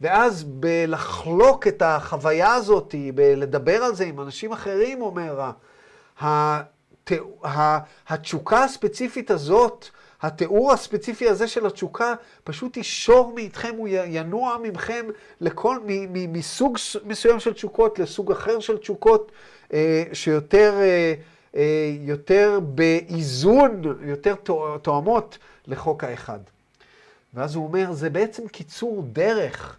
[0.00, 5.50] ואז בלחלוק את החוויה הזאת, בלדבר על זה עם אנשים אחרים, אומר,
[8.08, 9.88] התשוקה הספציפית הזאת,
[10.22, 15.06] התיאור הספציפי הזה של התשוקה פשוט ישור מאיתכם, הוא ינוע ממכם
[15.40, 15.78] לכל,
[16.28, 19.32] מסוג מסוים של תשוקות לסוג אחר של תשוקות,
[19.72, 21.14] אה, שיותר אה,
[22.00, 24.34] יותר באיזון, יותר
[24.82, 26.38] תואמות לחוק האחד.
[27.34, 29.76] ואז הוא אומר, זה בעצם קיצור דרך.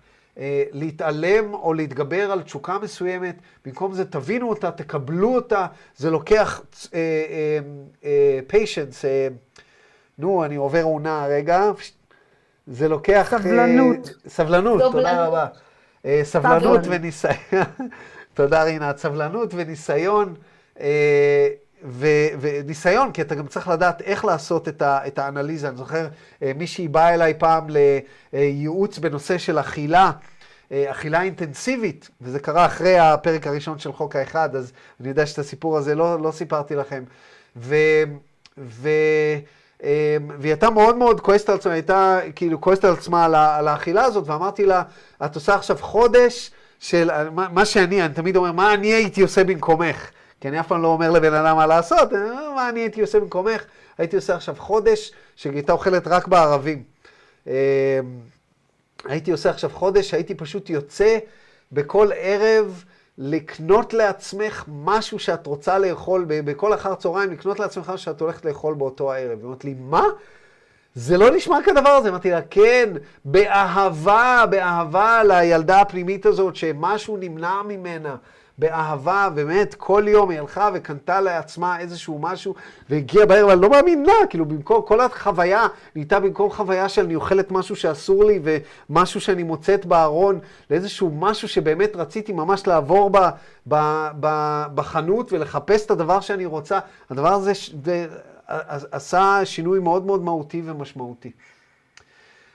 [0.71, 6.61] להתעלם או להתגבר על תשוקה מסוימת, במקום זה תבינו אותה, תקבלו אותה, זה לוקח
[8.47, 9.61] פיישנס, uh, uh, uh,
[10.17, 11.71] נו, אני עובר עונה רגע.
[12.67, 13.33] זה לוקח...
[13.37, 14.13] סבלנות.
[14.27, 15.47] סבלנות, תודה רבה.
[16.03, 17.35] Uh, סבלנות וניסיון.
[18.33, 18.97] תודה רינת.
[18.97, 20.35] סבלנות וניסיון.
[21.83, 25.67] ו- וניסיון, כי אתה גם צריך לדעת איך לעשות את, ה- את האנליזה.
[25.67, 27.67] אני זוכר, uh, מישהי באה אליי פעם
[28.33, 34.55] לייעוץ בנושא של אכילה, uh, אכילה אינטנסיבית, וזה קרה אחרי הפרק הראשון של חוק האחד,
[34.55, 37.03] אז אני יודע שאת הסיפור הזה לא, לא סיפרתי לכם.
[37.55, 37.75] ו...
[38.57, 38.89] ו-
[39.83, 39.87] אמ,
[40.39, 44.03] והיא הייתה מאוד מאוד כועסת על עצמה, הייתה כאילו כועסת על עצמה על, על האכילה
[44.03, 44.83] הזאת, ואמרתי לה,
[45.25, 49.43] את עושה עכשיו חודש של מה, מה שאני, אני תמיד אומר, מה אני הייתי עושה
[49.43, 50.11] במקומך?
[50.41, 53.19] כי אני אף פעם לא אומר לבן אדם מה לעשות, אה, מה אני הייתי עושה
[53.19, 53.63] במקומך?
[53.97, 56.83] הייתי עושה עכשיו חודש שהייתה אוכלת רק בערבים.
[57.47, 57.99] אה,
[59.05, 61.17] הייתי עושה עכשיו חודש, הייתי פשוט יוצא
[61.71, 62.83] בכל ערב
[63.17, 68.73] לקנות לעצמך משהו שאת רוצה לאכול, בכל אחר צהריים לקנות לעצמך משהו שאת הולכת לאכול
[68.73, 69.37] באותו הערב.
[69.37, 70.03] היא אומרת לי, מה?
[70.95, 72.09] זה לא נשמע כדבר הזה.
[72.09, 72.89] אמרתי לה, כן,
[73.25, 78.15] באהבה, באהבה לילדה הפנימית הזאת, שמשהו נמנע ממנה.
[78.61, 82.55] באהבה, באמת, כל יום היא הלכה וקנתה לעצמה איזשהו משהו,
[82.89, 87.51] והגיעה בערב, אני לא מאמין לה, כאילו, במקום, כל החוויה נהייתה במקום חוויה שאני אוכלת
[87.51, 93.17] משהו שאסור לי, ומשהו שאני מוצאת בארון, לאיזשהו משהו שבאמת רציתי ממש לעבור ב,
[93.67, 94.27] ב, ב,
[94.75, 96.79] בחנות ולחפש את הדבר שאני רוצה.
[97.09, 97.51] הדבר הזה
[97.83, 98.07] זה,
[98.91, 101.31] עשה שינוי מאוד מאוד מהותי ומשמעותי.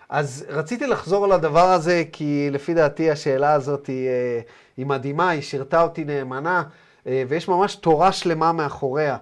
[0.09, 4.40] אז רציתי לחזור על הדבר הזה, כי לפי דעתי השאלה הזאת היא, אה,
[4.77, 6.62] היא מדהימה, היא שירתה אותי נאמנה,
[7.07, 9.16] אה, ויש ממש תורה שלמה מאחוריה.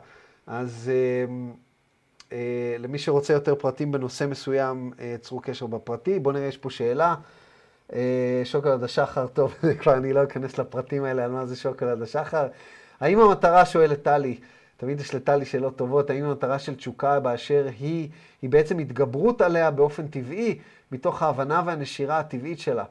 [0.46, 0.90] אז
[2.32, 2.38] אה,
[2.78, 6.18] למי שרוצה יותר פרטים בנושא מסוים, יצרו קשר בפרטי.
[6.18, 7.14] בואו נראה, יש פה שאלה.
[8.44, 12.46] שוקולד השחר, טוב, כבר אני לא אכנס לפרטים האלה על מה זה שוקולד השחר.
[13.00, 14.38] האם המטרה, שואלת טלי,
[14.76, 18.08] תמיד יש לטלי שאלות טובות, האם המטרה של תשוקה באשר היא,
[18.42, 20.58] היא בעצם התגברות עליה באופן טבעי,
[20.92, 22.84] מתוך ההבנה והנשירה הטבעית שלה.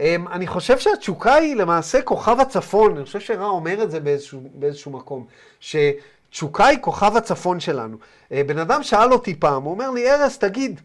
[0.00, 4.40] אמ, אני חושב שהתשוקה היא למעשה כוכב הצפון, אני חושב שרע אומר את זה באיזשהו,
[4.54, 5.26] באיזשהו מקום,
[5.60, 7.96] שתשוקה היא כוכב הצפון שלנו.
[8.32, 10.80] אה, בן אדם שאל אותי פעם, הוא אומר לי, ארז, תגיד,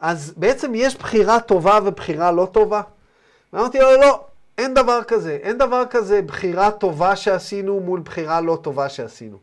[0.00, 2.82] אז בעצם יש בחירה טובה ובחירה לא טובה?
[3.52, 4.24] ואמרתי לו, לא,
[4.58, 5.38] אין דבר כזה.
[5.42, 9.38] אין דבר כזה בחירה טובה שעשינו מול בחירה לא טובה שעשינו.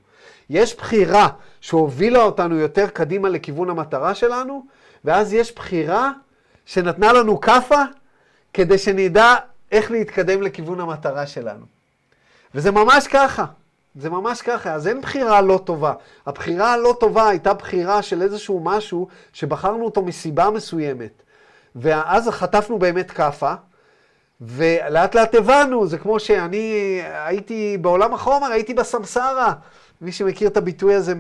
[0.52, 1.28] יש בחירה
[1.62, 4.66] שהובילה אותנו יותר קדימה לכיוון המטרה שלנו,
[5.06, 6.12] ואז יש בחירה
[6.66, 7.82] שנתנה לנו כאפה
[8.54, 9.36] כדי שנדע
[9.72, 11.66] איך להתקדם לכיוון המטרה שלנו.
[12.56, 13.46] וזה ממש ככה.
[13.96, 15.94] זה ממש ככה, אז אין בחירה לא טובה.
[16.26, 21.24] הבחירה הלא טובה הייתה בחירה של איזשהו משהו שבחרנו אותו מסיבה מסוימת.
[21.76, 23.54] ואז חטפנו באמת כאפה,
[24.42, 29.54] ולאט לאט הבנו, זה כמו שאני הייתי בעולם החומר, הייתי בסמסרה.
[30.02, 31.14] מי שמכיר את הביטוי הזה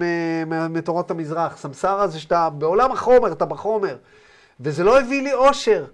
[0.69, 3.97] מתורות המזרח, סמסרה זה שאתה בעולם החומר, אתה בחומר.
[4.59, 5.85] וזה לא הביא לי אושר.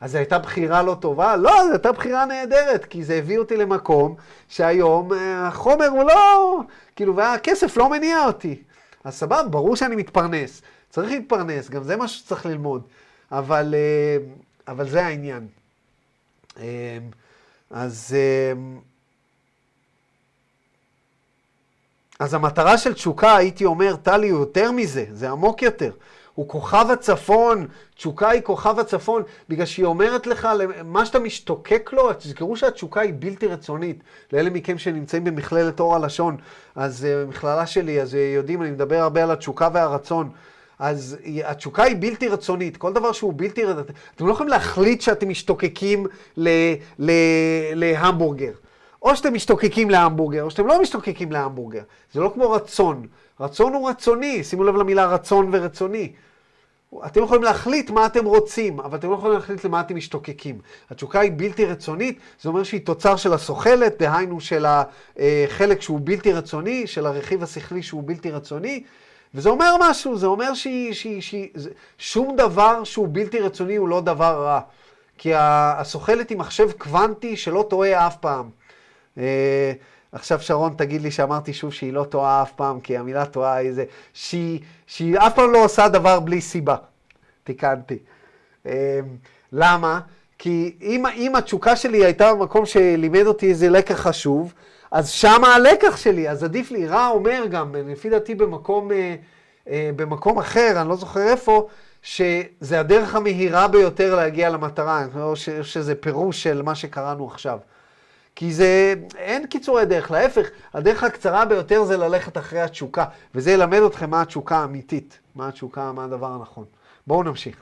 [0.00, 1.36] אז זו הייתה בחירה לא טובה?
[1.36, 4.14] לא, זו הייתה בחירה נהדרת, כי זה הביא אותי למקום
[4.48, 6.60] שהיום אה, החומר הוא לא,
[6.96, 8.62] כאילו, והכסף לא מניע אותי.
[9.04, 10.62] אז סבבה, ברור שאני מתפרנס.
[10.90, 12.82] צריך להתפרנס, גם זה מה שצריך ללמוד.
[13.32, 14.16] אבל, אה,
[14.68, 15.46] אבל זה העניין.
[16.56, 16.64] אמ,
[17.70, 18.16] אז,
[22.22, 25.90] אז המטרה של תשוקה, הייתי אומר, טלי, הוא יותר מזה, זה עמוק יותר.
[26.34, 30.48] הוא כוכב הצפון, תשוקה היא כוכב הצפון, בגלל שהיא אומרת לך,
[30.84, 34.02] מה שאתה משתוקק לו, תזכרו שהתשוקה היא בלתי רצונית.
[34.32, 36.36] לאלה מכם שנמצאים במכללת אור הלשון,
[36.74, 40.30] אז uh, מכללה שלי, אז uh, יודעים, אני מדבר הרבה על התשוקה והרצון.
[40.78, 45.28] אז התשוקה היא בלתי רצונית, כל דבר שהוא בלתי רצונית, אתם לא יכולים להחליט שאתם
[45.28, 46.06] משתוקקים
[46.36, 46.48] ל,
[46.98, 47.12] ל,
[47.74, 48.52] להמבורגר.
[49.02, 51.82] או שאתם משתוקקים להמבורגר, או שאתם לא משתוקקים להמבורגר.
[52.12, 53.06] זה לא כמו רצון.
[53.40, 56.12] רצון הוא רצוני, שימו לב למילה רצון ורצוני.
[57.06, 60.58] אתם יכולים להחליט מה אתם רוצים, אבל אתם לא יכולים להחליט למה אתם משתוקקים.
[60.90, 66.32] התשוקה היא בלתי רצונית, זה אומר שהיא תוצר של הסוחלת, דהיינו של החלק שהוא בלתי
[66.32, 68.82] רצוני, של הרכיב השכלי שהוא בלתי רצוני,
[69.34, 70.52] וזה אומר משהו, זה אומר
[71.98, 74.60] ששום דבר שהוא בלתי רצוני הוא לא דבר רע.
[75.18, 78.61] כי הסוכלת היא מחשב קוונטי שלא טועה אף פעם.
[79.18, 79.72] אה,
[80.12, 83.72] עכשיו שרון תגיד לי שאמרתי שוב שהיא לא טועה אף פעם, כי המילה טועה היא
[83.72, 86.76] זה, שהיא, שהיא אף פעם לא עושה דבר בלי סיבה.
[87.44, 87.98] תיקנתי.
[88.66, 89.00] אה,
[89.52, 90.00] למה?
[90.38, 94.54] כי אם, אם התשוקה שלי הייתה במקום שלימד אותי איזה לקח חשוב,
[94.90, 96.86] אז שמה הלקח שלי, אז עדיף לי.
[96.86, 98.90] רע אומר גם, לפי דעתי במקום,
[99.68, 101.68] אה, במקום אחר, אני לא זוכר איפה,
[102.02, 107.58] שזה הדרך המהירה ביותר להגיע למטרה, או שזה פירוש של מה שקראנו עכשיו.
[108.34, 113.80] כי זה, אין קיצורי דרך, להפך, הדרך הקצרה ביותר זה ללכת אחרי התשוקה, וזה ילמד
[113.86, 116.64] אתכם מה התשוקה האמיתית, מה התשוקה, מה הדבר הנכון.
[117.06, 117.56] בואו נמשיך.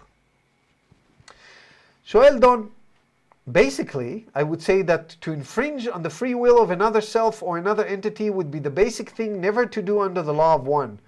[2.04, 2.68] שואל דון,
[3.50, 7.58] Basically, I would say that to infringe on the free will of another self or
[7.58, 11.00] another entity would be the basic thing never to do under the law of one.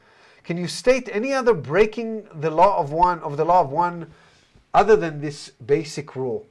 [0.42, 4.12] Can you state any other breaking the law of one of the law of one
[4.74, 6.46] other than this basic rule?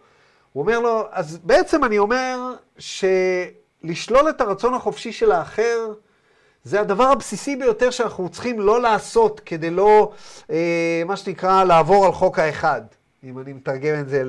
[0.53, 5.93] הוא אומר לו, אז בעצם אני אומר שלשלול את הרצון החופשי של האחר
[6.63, 10.11] זה הדבר הבסיסי ביותר שאנחנו צריכים לא לעשות כדי לא,
[10.49, 12.81] אה, מה שנקרא, לעבור על חוק האחד.
[13.23, 14.23] אם אני מתרגם את זה.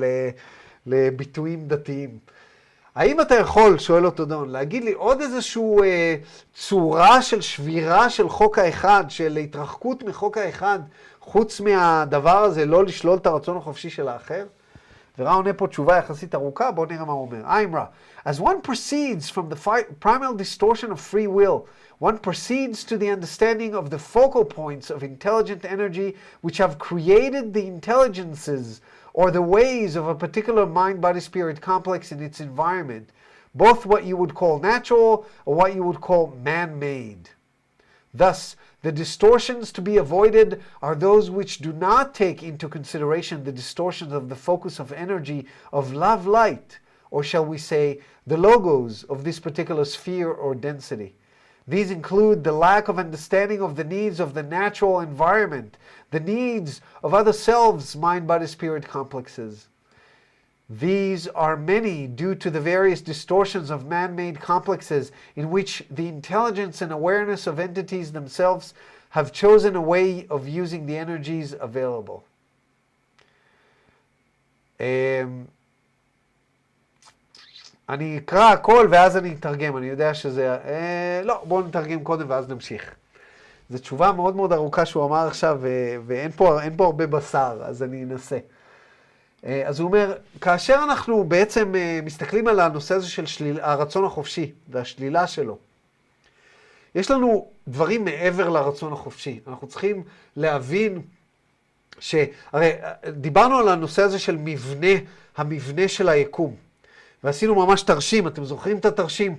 [0.85, 2.17] לביטויים דתיים.
[2.95, 6.15] האם אתה יכול, שואל אותו דון, להגיד לי עוד איזושהי אה,
[6.55, 10.79] צורה של שבירה של חוק האחד, של התרחקות מחוק האחד,
[11.19, 14.45] חוץ מהדבר הזה, לא לשלול את הרצון החופשי של האחר?
[15.15, 15.27] As
[18.39, 21.67] one proceeds from the primal distortion of free will,
[21.99, 27.53] one proceeds to the understanding of the focal points of intelligent energy which have created
[27.53, 28.81] the intelligences
[29.13, 33.11] or the ways of a particular mind body spirit complex in its environment,
[33.53, 37.29] both what you would call natural or what you would call man made.
[38.13, 43.51] Thus, the distortions to be avoided are those which do not take into consideration the
[43.51, 49.03] distortions of the focus of energy of love light, or shall we say, the logos
[49.05, 51.15] of this particular sphere or density.
[51.67, 55.77] These include the lack of understanding of the needs of the natural environment,
[56.11, 59.69] the needs of other selves, mind, body, spirit complexes.
[60.72, 66.08] These are many due to the various distortions of man made complexes in which the
[66.08, 68.74] intelligence and awareness of entities themselves
[69.10, 72.24] have chosen a way of using the energies available.
[74.80, 75.48] Um,
[77.88, 80.56] אני אקרא הכל ואז אני אתרגם, אני יודע שזה...
[80.64, 82.94] אה, לא, בואו נתרגם קודם ואז נמשיך.
[83.70, 87.82] זו תשובה מאוד מאוד ארוכה שהוא אמר עכשיו, ו- ואין פה, פה הרבה בשר, אז
[87.82, 88.38] אני אנסה.
[89.45, 94.05] אה, אז הוא אומר, כאשר אנחנו בעצם אה, מסתכלים על הנושא הזה של שליל, הרצון
[94.05, 95.57] החופשי והשלילה שלו,
[96.95, 99.39] יש לנו דברים מעבר לרצון החופשי.
[99.47, 100.03] אנחנו צריכים
[100.35, 101.01] להבין
[101.99, 102.15] ש...
[102.51, 102.71] הרי
[103.07, 104.87] דיברנו על הנושא הזה של מבנה,
[105.37, 106.55] המבנה של היקום.
[107.23, 109.35] ועשינו ממש תרשים, אתם זוכרים את התרשים?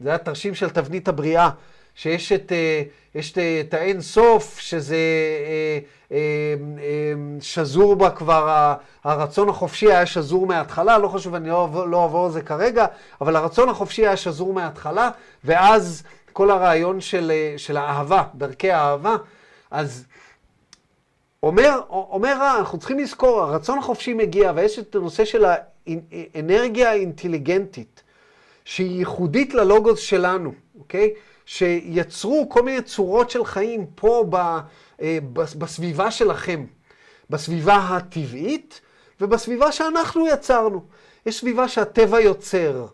[0.00, 1.50] זה היה תרשים של תבנית הבריאה,
[1.96, 2.82] שיש את, אה,
[3.14, 5.78] יש את האין סוף, שזה אה,
[6.12, 6.54] אה,
[7.40, 12.42] שזור בה כבר, הרצון החופשי היה שזור מההתחלה, לא חשוב, אני לא, לא על זה
[12.42, 12.86] כרגע,
[13.20, 15.10] אבל הרצון החופשי היה שזור מההתחלה,
[15.44, 19.16] ואז כל הרעיון של, של האהבה, דרכי האהבה,
[19.70, 20.06] אז
[21.42, 28.02] אומר, אומר אנחנו צריכים לזכור, הרצון החופשי מגיע, ויש את הנושא של האנרגיה האינטליגנטית,
[28.64, 31.10] שהיא ייחודית ללוגוס שלנו, אוקיי?
[31.46, 34.36] שיצרו כל מיני צורות של חיים פה ב,
[35.02, 36.64] אה, בסביבה שלכם,
[37.30, 38.80] בסביבה הטבעית
[39.20, 40.84] ובסביבה שאנחנו יצרנו.
[41.26, 42.86] יש סביבה שהטבע יוצר,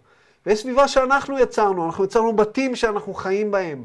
[0.47, 3.85] ויש סביבה שאנחנו יצרנו, אנחנו יצרנו בתים שאנחנו חיים בהם.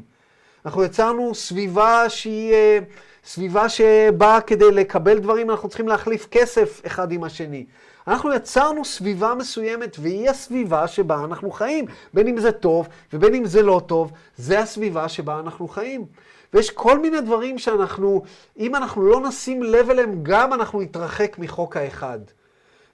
[0.66, 2.52] אנחנו יצרנו סביבה שהיא...
[2.52, 2.78] אה,
[3.24, 7.66] סביבה שבאה כדי לקבל דברים, אנחנו צריכים להחליף כסף אחד עם השני.
[8.08, 11.84] אנחנו יצרנו סביבה מסוימת, והיא הסביבה שבה אנחנו חיים.
[12.14, 16.06] בין אם זה טוב ובין אם זה לא טוב, זה הסביבה שבה אנחנו חיים.
[16.54, 18.22] ויש כל מיני דברים שאנחנו,
[18.58, 22.18] אם אנחנו לא נשים לב אליהם, גם אנחנו נתרחק מחוק האחד.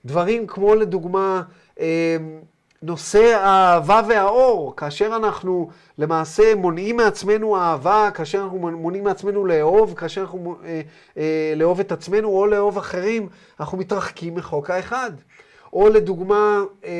[0.05, 1.43] דברים כמו לדוגמה,
[1.81, 1.85] אמ,
[2.85, 10.21] נושא האהבה והאור, כאשר אנחנו למעשה מונעים מעצמנו אהבה, כאשר אנחנו מונעים מעצמנו לאהוב, כאשר
[10.21, 10.81] אנחנו אה,
[11.17, 13.29] אה, לאהוב את עצמנו או לאהוב אחרים,
[13.61, 15.11] אנחנו מתרחקים מחוק האחד.
[15.73, 16.91] או לדוגמה, אה,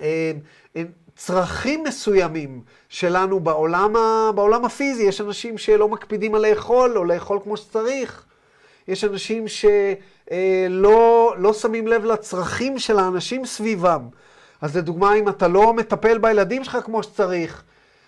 [0.00, 0.32] אה,
[0.76, 0.82] אה,
[1.16, 7.38] צרכים מסוימים שלנו בעולם, ה, בעולם הפיזי, יש אנשים שלא מקפידים על לאכול או לאכול
[7.44, 8.26] כמו שצריך.
[8.88, 9.64] יש אנשים ש...
[10.30, 10.66] אה,
[11.38, 14.08] לא שמים לב לצרכים של האנשים סביבם.
[14.60, 17.62] אז לדוגמה, אם אתה לא מטפל בילדים שלך כמו שצריך,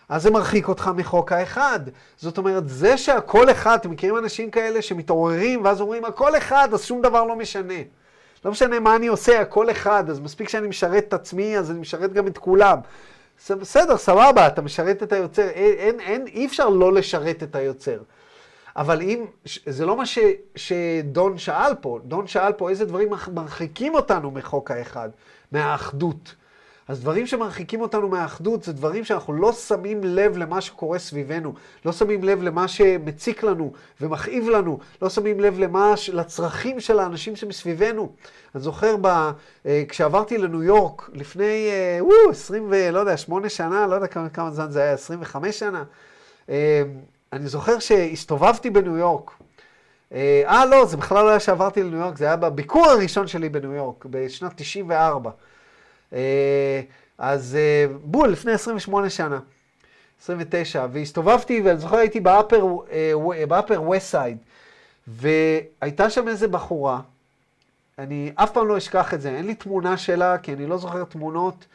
[0.09, 1.81] אז זה מרחיק אותך מחוק האחד.
[2.17, 6.85] זאת אומרת, זה שהכל אחד, אתם מכירים אנשים כאלה שמתעוררים ואז אומרים, הכל אחד, אז
[6.85, 7.75] שום דבר לא משנה.
[8.45, 11.79] לא משנה מה אני עושה, הכל אחד, אז מספיק שאני משרת את עצמי, אז אני
[11.79, 12.79] משרת גם את כולם.
[13.51, 17.99] בסדר, סבבה, אתה משרת את היוצר, אין, אין, אין, אי אפשר לא לשרת את היוצר.
[18.79, 19.25] אבל אם,
[19.67, 20.19] זה לא מה ש,
[20.57, 25.09] שדון שאל פה, דון שאל פה איזה דברים מרחיקים אותנו מחוק האחד,
[25.53, 26.35] מהאחדות.
[26.89, 31.93] אז דברים שמרחיקים אותנו מהאחדות זה דברים שאנחנו לא שמים לב למה שקורה סביבנו, לא
[31.93, 38.13] שמים לב למה שמציק לנו ומכאיב לנו, לא שמים לב למה, לצרכים של האנשים שמסביבנו.
[38.55, 42.75] אני זוכר ב, אה, כשעברתי לניו יורק לפני, אה, וואו, 20 ו...
[42.93, 45.85] לא יודע, 8 שנה, לא יודע כמה, כמה זמן זה היה, 25 שנה.
[47.33, 49.31] אני זוכר שהסתובבתי בניו יורק.
[50.13, 53.49] אה, אה, לא, זה בכלל לא היה שעברתי לניו יורק, זה היה בביקור הראשון שלי
[53.49, 55.31] בניו יורק, בשנת 94.
[56.13, 56.81] אה,
[57.19, 59.39] אז אה, בול, לפני 28 שנה,
[60.23, 64.37] 29, והסתובבתי, ואני זוכר הייתי ב Upper, אה, ב Upper West Side,
[65.07, 67.01] והייתה שם איזה בחורה,
[67.99, 71.05] אני אף פעם לא אשכח את זה, אין לי תמונה שלה, כי אני לא זוכר
[71.05, 71.67] תמונות.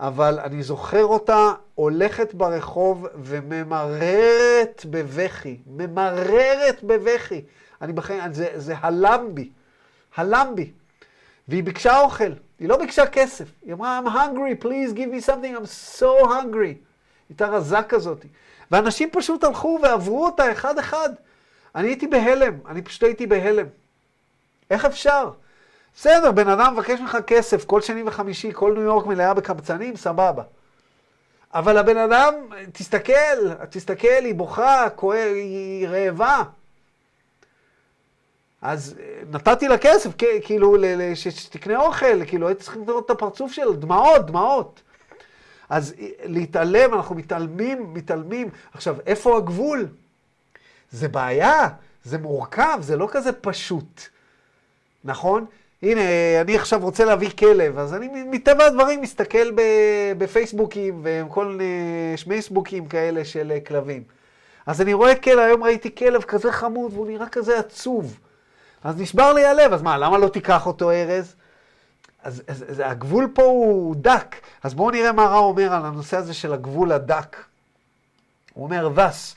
[0.00, 7.42] אבל אני זוכר אותה הולכת ברחוב וממררת בבכי, ממררת בבכי.
[7.82, 9.50] אני בחיים, זה, זה הלם בי,
[10.16, 10.70] הלם בי.
[11.48, 13.44] והיא ביקשה אוכל, היא לא ביקשה כסף.
[13.62, 16.74] היא אמרה, I'm hungry, please give me something, I'm so hungry.
[17.28, 18.24] הייתה רזה כזאת.
[18.70, 21.10] ואנשים פשוט הלכו ועברו אותה אחד-אחד.
[21.74, 23.66] אני הייתי בהלם, אני פשוט הייתי בהלם.
[24.70, 25.30] איך אפשר?
[25.96, 30.42] בסדר, בן אדם מבקש ממך כסף כל שני וחמישי, כל ניו יורק מלאה בקבצנים, סבבה.
[31.54, 32.34] אבל הבן אדם,
[32.72, 36.42] תסתכל, תסתכל, היא בוכה, כואב, היא רעבה.
[38.62, 40.10] אז אה, נתתי לה כסף,
[40.42, 40.76] כאילו,
[41.14, 44.82] שתקנה אוכל, כאילו, הייתי צריך לראות את הפרצוף שלה, דמעות, דמעות.
[45.68, 48.48] אז אה, להתעלם, אנחנו מתעלמים, מתעלמים.
[48.72, 49.86] עכשיו, איפה הגבול?
[50.90, 51.68] זה בעיה,
[52.04, 54.00] זה מורכב, זה לא כזה פשוט,
[55.04, 55.46] נכון?
[55.82, 56.00] הנה,
[56.40, 59.50] אני עכשיו רוצה להביא כלב, אז אני מטבע הדברים מסתכל
[60.18, 64.02] בפייסבוקים וכל מיני שמייסבוקים כאלה של אה, כלבים.
[64.66, 68.18] אז אני רואה כלב, היום ראיתי כלב כזה חמוד והוא נראה כזה עצוב.
[68.84, 71.34] אז נשבר לי הלב, אז מה, למה לא תיקח אותו ארז?
[72.22, 74.36] אז, אז, אז הגבול פה הוא דק.
[74.62, 77.36] אז בואו נראה מה רע אומר על הנושא הזה של הגבול הדק.
[78.54, 79.36] הוא אומר, thus,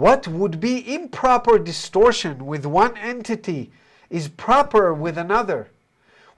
[0.00, 3.70] what would be improper distortion with one entity
[4.10, 5.68] is proper with another.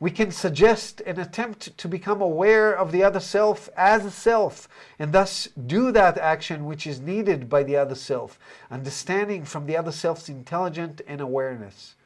[0.01, 4.69] We can suggest an attempt to become aware of the other self as a self,
[4.99, 8.39] and thus do that action which is needed by the other self,
[8.71, 11.97] understanding from the other self's intelligence and awareness.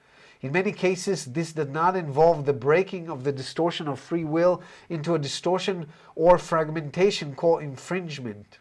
[0.41, 4.63] In many cases, this does not involve the breaking of the distortion of free will
[4.89, 5.87] into a distortion
[6.17, 8.59] or fragmentation called infringement.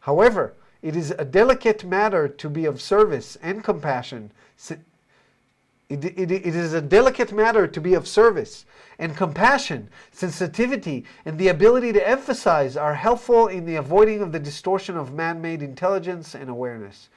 [0.00, 4.30] However, it is a delicate matter to be of service and compassion
[5.88, 8.64] it, it, it is a delicate matter to be of service,
[8.98, 14.40] and compassion, sensitivity, and the ability to emphasize are helpful in the avoiding of the
[14.40, 17.08] distortion of man made intelligence and awareness.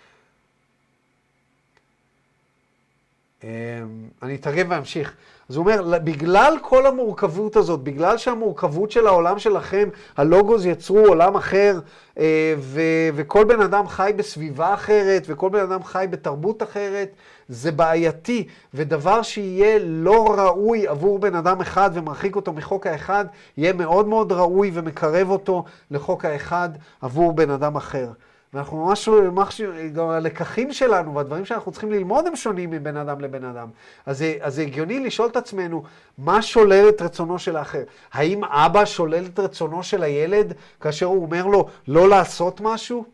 [3.43, 5.15] אני אתרגם ואמשיך.
[5.49, 11.35] אז הוא אומר, בגלל כל המורכבות הזאת, בגלל שהמורכבות של העולם שלכם, הלוגוס יצרו עולם
[11.35, 11.79] אחר,
[12.17, 17.09] אה, ו- וכל בן אדם חי בסביבה אחרת, וכל בן אדם חי בתרבות אחרת,
[17.49, 23.25] זה בעייתי, ודבר שיהיה לא ראוי עבור בן אדם אחד ומרחיק אותו מחוק האחד,
[23.57, 26.69] יהיה מאוד מאוד ראוי ומקרב אותו לחוק האחד
[27.01, 28.07] עבור בן אדם אחר.
[28.53, 29.61] ואנחנו ממש, ממש,
[29.93, 33.67] גם הלקחים שלנו והדברים שאנחנו צריכים ללמוד הם שונים מבין אדם לבין אדם.
[34.05, 35.83] אז אז זה הגיוני לשאול את עצמנו,
[36.17, 37.83] מה שולל את רצונו של האחר?
[38.13, 43.05] האם אבא שולל את רצונו של הילד כאשר הוא אומר לו לא לעשות משהו?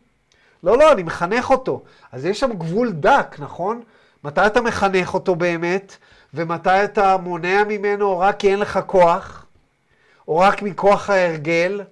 [0.62, 1.82] לא, לא, אני מחנך אותו.
[2.12, 3.80] אז יש שם גבול דק, נכון?
[4.24, 5.96] מתי אתה מחנך אותו באמת,
[6.34, 9.46] ומתי אתה מונע ממנו רק כי אין לך כוח,
[10.28, 11.82] או רק מכוח ההרגל,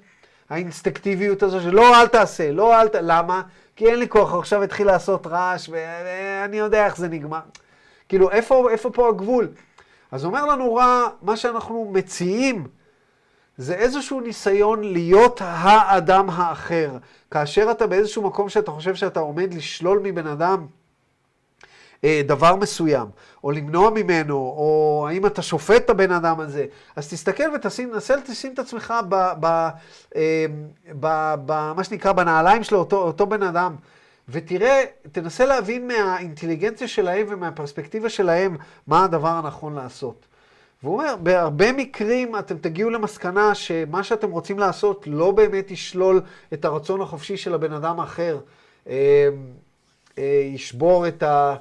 [0.50, 2.94] האינסטקטיביות הזו שלא, אל תעשה, לא, אל ת...
[3.02, 3.42] למה?
[3.76, 7.40] כי אין לי כוח, עכשיו התחיל לעשות רעש, ואני יודע איך זה נגמר.
[8.08, 9.48] כאילו, איפה, איפה פה הגבול?
[10.12, 12.66] אז אומר לנו רע, מה שאנחנו מציעים,
[13.56, 16.90] זה איזשהו ניסיון להיות האדם האחר.
[17.30, 20.66] כאשר אתה באיזשהו מקום שאתה חושב שאתה עומד לשלול מבן אדם
[22.26, 23.06] דבר מסוים,
[23.44, 28.52] או למנוע ממנו, או האם אתה שופט את הבן אדם הזה, אז תסתכל ותנסה לשים
[28.52, 29.46] את עצמך ב, ב,
[30.16, 30.46] אה,
[31.00, 33.76] ב, ב, מה שנקרא בנעליים של אותו, אותו בן אדם,
[34.28, 40.26] ותראה, תנסה להבין מהאינטליגנציה שלהם ומהפרספקטיבה שלהם מה הדבר הנכון לעשות.
[40.82, 46.20] והוא אומר, בהרבה מקרים אתם תגיעו למסקנה שמה שאתם רוצים לעשות לא באמת ישלול
[46.52, 48.38] את הרצון החופשי של הבן אדם האחר,
[48.88, 49.28] אה,
[50.54, 51.56] ישבור את ה...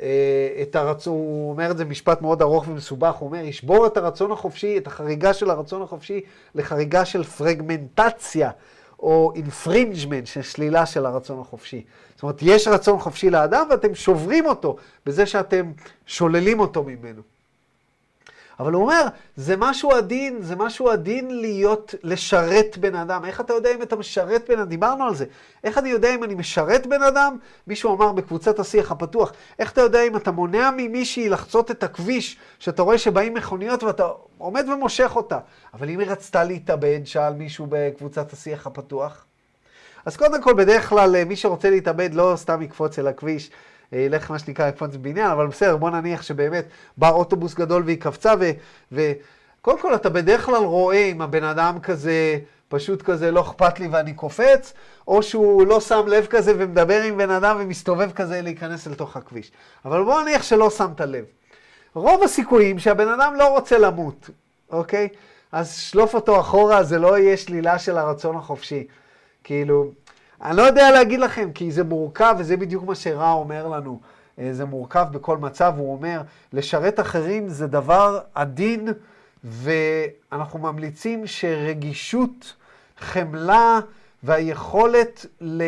[0.00, 3.96] אה, את הרצון, הוא אומר את זה משפט מאוד ארוך ומסובך, הוא אומר, ישבור את
[3.96, 6.20] הרצון החופשי, את החריגה של הרצון החופשי
[6.54, 8.50] לחריגה של פרגמנטציה,
[8.98, 11.84] או infringement, של שלילה של הרצון החופשי.
[12.14, 14.76] זאת אומרת, יש רצון חופשי לאדם ואתם שוברים אותו
[15.06, 15.72] בזה שאתם
[16.06, 17.22] שוללים אותו ממנו.
[18.62, 19.06] אבל הוא אומר,
[19.36, 23.24] זה משהו עדין, זה משהו עדין להיות, לשרת בן אדם.
[23.24, 24.68] איך אתה יודע אם אתה משרת בן אדם?
[24.68, 25.24] דיברנו על זה.
[25.64, 27.36] איך אני יודע אם אני משרת בן אדם?
[27.66, 32.36] מישהו אמר בקבוצת השיח הפתוח, איך אתה יודע אם אתה מונע ממישהי לחצות את הכביש,
[32.58, 34.08] שאתה רואה שבאים מכוניות ואתה
[34.38, 35.38] עומד ומושך אותה.
[35.74, 39.24] אבל אם היא רצתה להתאבד, שאל מישהו בקבוצת השיח הפתוח.
[40.04, 43.50] אז קודם כל, בדרך כלל, מי שרוצה להתאבד לא סתם יקפוץ אל הכביש.
[43.92, 46.64] ילך מה שנקרא לקפוץ בבניין, אבל בסדר, בוא נניח שבאמת
[46.96, 48.34] בא אוטובוס גדול והיא קפצה,
[48.92, 52.38] וקודם כל אתה בדרך כלל רואה אם הבן אדם כזה,
[52.68, 54.72] פשוט כזה לא אכפת לי ואני קופץ,
[55.08, 59.52] או שהוא לא שם לב כזה ומדבר עם בן אדם ומסתובב כזה להיכנס לתוך הכביש.
[59.84, 61.24] אבל בוא נניח שלא שמת לב.
[61.94, 64.30] רוב הסיכויים שהבן אדם לא רוצה למות,
[64.70, 65.08] אוקיי?
[65.52, 68.86] אז שלוף אותו אחורה, זה לא יהיה שלילה של הרצון החופשי.
[69.44, 69.92] כאילו,
[70.42, 74.00] אני לא יודע להגיד לכם, כי זה מורכב, וזה בדיוק מה שרע אומר לנו.
[74.38, 76.22] אה, זה מורכב בכל מצב, הוא אומר,
[76.52, 78.88] לשרת אחרים זה דבר עדין,
[79.44, 82.54] ואנחנו ממליצים שרגישות,
[82.98, 83.80] חמלה
[84.22, 85.62] והיכולת ל...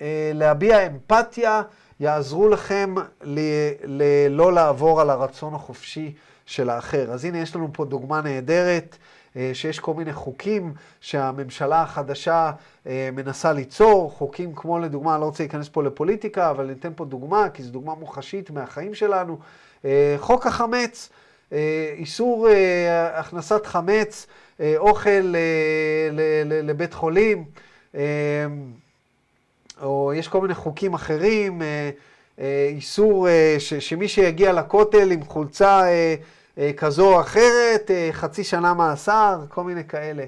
[0.00, 1.62] אה, להביע אמפתיה
[2.00, 3.40] יעזרו לכם ל...
[3.84, 4.02] ל...
[4.30, 6.14] לא לעבור על הרצון החופשי
[6.46, 7.12] של האחר.
[7.12, 8.96] אז הנה, יש לנו פה דוגמה נהדרת.
[9.36, 12.52] אה, שיש כל מיני חוקים שהממשלה החדשה
[12.86, 17.04] אה, מנסה ליצור, חוקים כמו לדוגמה, אני לא רוצה להיכנס פה לפוליטיקה, אבל ניתן פה
[17.04, 19.38] דוגמה, כי זו דוגמה מוחשית מהחיים שלנו.
[19.84, 21.08] אה, חוק החמץ,
[21.96, 22.48] איסור
[23.12, 24.26] הכנסת חמץ,
[24.76, 25.34] אוכל
[26.62, 27.44] לבית חולים,
[29.82, 31.62] או יש כל מיני חוקים אחרים,
[32.68, 33.28] איסור
[33.58, 35.82] שמי שיגיע לכותל עם חולצה
[36.76, 40.24] כזו או אחרת, אה, חצי שנה מאסר, כל מיני כאלה.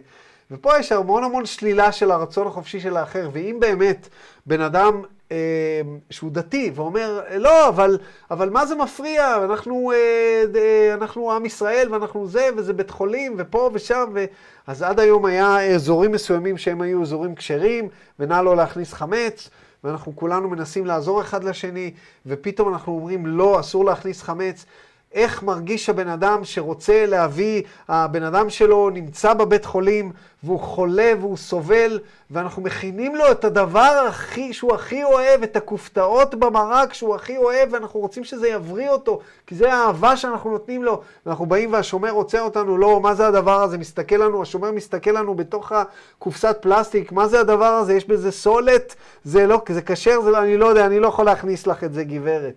[0.51, 4.09] ופה יש המון המון שלילה של הרצון החופשי של האחר, ואם באמת
[4.47, 5.03] בן אדם
[5.33, 7.99] אה, שהוא דתי ואומר, לא, אבל,
[8.31, 9.45] אבל מה זה מפריע?
[9.45, 14.25] אנחנו, אה, אה, אנחנו עם ישראל ואנחנו זה, וזה בית חולים, ופה ושם, ו...
[14.67, 19.51] אז עד היום היה אזורים מסוימים שהם היו אזורים כשרים, ונא לא להכניס חמץ.
[19.85, 21.95] ואנחנו כולנו מנסים לעזור אחד לשני,
[22.27, 24.65] ופתאום אנחנו אומרים, לא, אסור להכניס חמץ.
[25.13, 31.37] איך מרגיש הבן אדם שרוצה להביא, הבן אדם שלו נמצא בבית חולים והוא חולה והוא
[31.37, 32.01] סובל,
[32.31, 37.73] ואנחנו מכינים לו את הדבר הכי, שהוא הכי אוהב, את הכופתאות במרק שהוא הכי אוהב,
[37.73, 41.03] ואנחנו רוצים שזה יבריא אותו, כי זה האהבה שאנחנו נותנים לו.
[41.27, 43.79] ואנחנו באים והשומר רוצה אותנו, לא, מה זה הדבר הזה?
[43.79, 47.95] מסתכל לנו, השומר מסתכל לנו בתוך הקופסת פלסטיק, מה זה הדבר הזה?
[47.95, 48.95] יש בזה סולת?
[49.25, 50.21] זה לא, זה כשר?
[50.21, 52.55] זה לא, אני לא יודע, אני לא יכול להכניס לך את זה, גברת.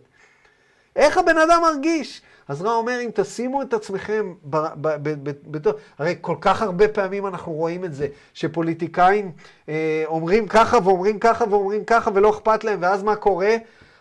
[0.96, 2.22] איך הבן אדם מרגיש?
[2.48, 6.62] אז רע אומר, אם תשימו את עצמכם, ב, ב, ב, ב, ב, הרי כל כך
[6.62, 9.32] הרבה פעמים אנחנו רואים את זה, שפוליטיקאים
[9.70, 13.56] אה, אומרים ככה ואומרים ככה ואומרים ככה ולא אכפת להם, ואז מה קורה?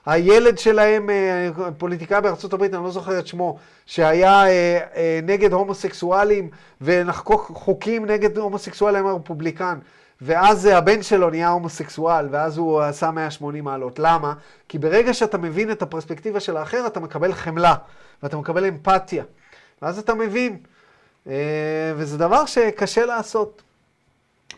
[0.07, 1.49] הילד שלהם, אה,
[1.79, 8.07] פוליטיקאי בארצות הברית, אני לא זוכר את שמו, שהיה אה, אה, נגד הומוסקסואלים ונחקוק חוקים
[8.07, 9.79] נגד הומוסקסואלים הרפובליקן.
[10.23, 13.99] ואז הבן שלו נהיה הומוסקסואל, ואז הוא עשה 180 מעלות.
[13.99, 14.35] למה?
[14.69, 17.75] כי ברגע שאתה מבין את הפרספקטיבה של האחר, אתה מקבל חמלה.
[18.23, 19.25] ואתה מקבל אמפתיה.
[19.83, 20.57] ואז אתה מבין.
[21.97, 23.63] וזה דבר שקשה לעשות.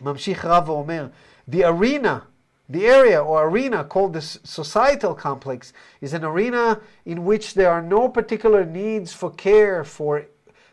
[0.01, 1.07] ממשיך רב ואומר,
[1.51, 2.32] The arena,
[2.68, 7.82] the area or arena called the societal complex is an arena in which there are
[7.82, 10.26] no particular needs for care for,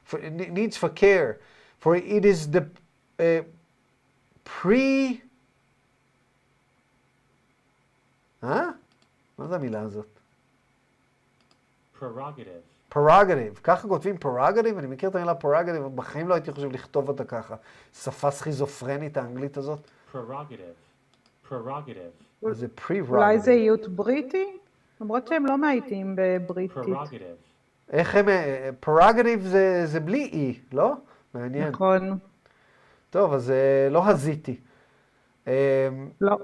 [0.03, 1.39] for needs for care,
[1.80, 2.66] for it is the
[3.20, 3.43] uh,
[4.43, 5.22] pre...
[8.43, 8.70] אה?
[9.38, 10.06] מה זה המילה הזאת?
[11.99, 12.76] prerogative.
[12.89, 17.26] פרגטיב, ככה כותבים פרגטיב, אני מכיר את המילה פרגטיב, בחיים לא הייתי חושב לכתוב אותה
[17.26, 17.56] ככה.
[18.03, 19.80] שפה סכיזופרנית האנגלית הזאת.
[20.12, 20.60] פרגטיב,
[21.51, 21.96] פרגטיב.
[22.51, 23.14] זה פרי-רגטיב.
[23.14, 24.46] אולי זה איות בריטי?
[25.01, 26.74] למרות שהם לא מאייתים בבריטית.
[26.74, 27.22] פרגטיב.
[27.90, 28.28] איך הם,
[28.80, 30.92] פרגטיב זה, זה בלי אי, לא?
[31.34, 31.68] מעניין.
[31.68, 32.18] נכון.
[33.11, 33.53] טוב, אז
[33.90, 34.61] לא הזיתי.
[36.20, 36.36] לא.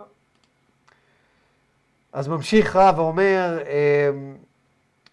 [2.12, 3.58] אז ממשיך רב ואומר,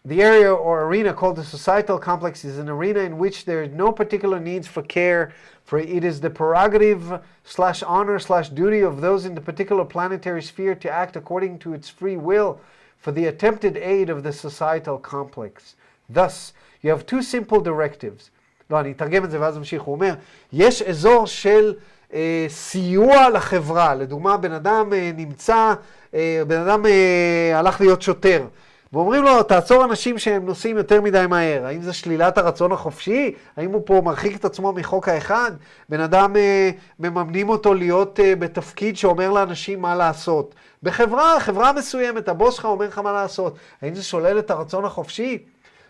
[0.08, 3.72] The area or arena called the societal complex is an arena in which there is
[3.84, 5.32] no particular needs for care,
[5.65, 10.43] for it is the prerogative slash honor slash duty of those in the particular planetary
[10.43, 12.61] sphere to act according to its free will
[12.99, 15.77] for the attempted aid of the societal complex.
[16.09, 18.31] Thus, you have two simple directives.
[18.71, 19.83] לא, אני אתרגם את זה ואז אמשיך.
[19.83, 20.15] הוא אומר,
[20.53, 21.75] יש אזור של
[22.13, 23.95] אה, סיוע לחברה.
[23.95, 25.75] לדוגמה, בן אדם אה, נמצא,
[26.15, 28.47] אה, בן אדם אה, הלך להיות שוטר.
[28.94, 31.66] ואומרים לו, תעצור אנשים שהם נוסעים יותר מדי מהר.
[31.66, 33.34] האם זה שלילת הרצון החופשי?
[33.58, 35.52] האם הוא פה מרחיק את עצמו מחוק האחד?
[35.90, 36.70] בן אדם, אה,
[37.00, 40.56] מממנים אותו להיות אה, בתפקיד שאומר לאנשים מה לעשות.
[40.84, 43.56] בחברה, חברה מסוימת, הבוס שלך אומר לך מה לעשות.
[43.82, 45.44] האם זה שולל את הרצון החופשי?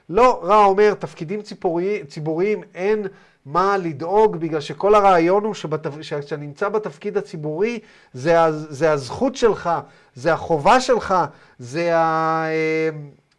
[0.10, 3.08] לא, רע אומר, תפקידים ציבורי, ציבוריים אין
[3.46, 7.80] מה לדאוג, בגלל שכל הרעיון הוא שכשאתה נמצא בתפקיד הציבורי,
[8.14, 9.70] זה, זה הזכות שלך,
[10.16, 11.16] זה החובה שלך,
[11.60, 12.90] זה, ה, אה,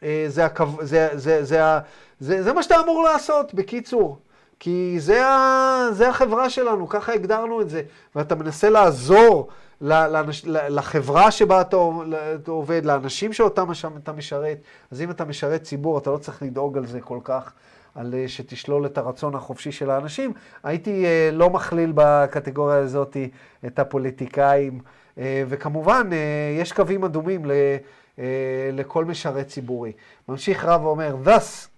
[0.03, 0.47] אה, זה,
[0.81, 1.79] זה, זה, זה,
[2.21, 4.19] זה, זה מה שאתה אמור לעשות, בקיצור.
[4.61, 7.83] כי זה, ה, זה החברה שלנו, ככה הגדרנו את זה.
[8.15, 9.49] ואתה מנסה לעזור
[9.81, 11.77] לאנש, לחברה שבה אתה
[12.47, 13.67] עובד, לאנשים שאותם
[14.03, 14.59] אתה משרת.
[14.91, 17.53] אז אם אתה משרת ציבור, אתה לא צריך לדאוג על זה כל כך.
[17.95, 20.33] על אה, שתשלול את הרצון החופשי של האנשים.
[20.63, 23.17] הייתי אה, לא מכליל בקטגוריה הזאת
[23.67, 24.81] את הפוליטיקאים,
[25.19, 26.11] אה, וכמובן,
[26.61, 27.43] יש קווים אדומים
[28.73, 29.93] לכל משרת ציבורי.
[30.29, 31.69] ממשיך רב ואומר, thus,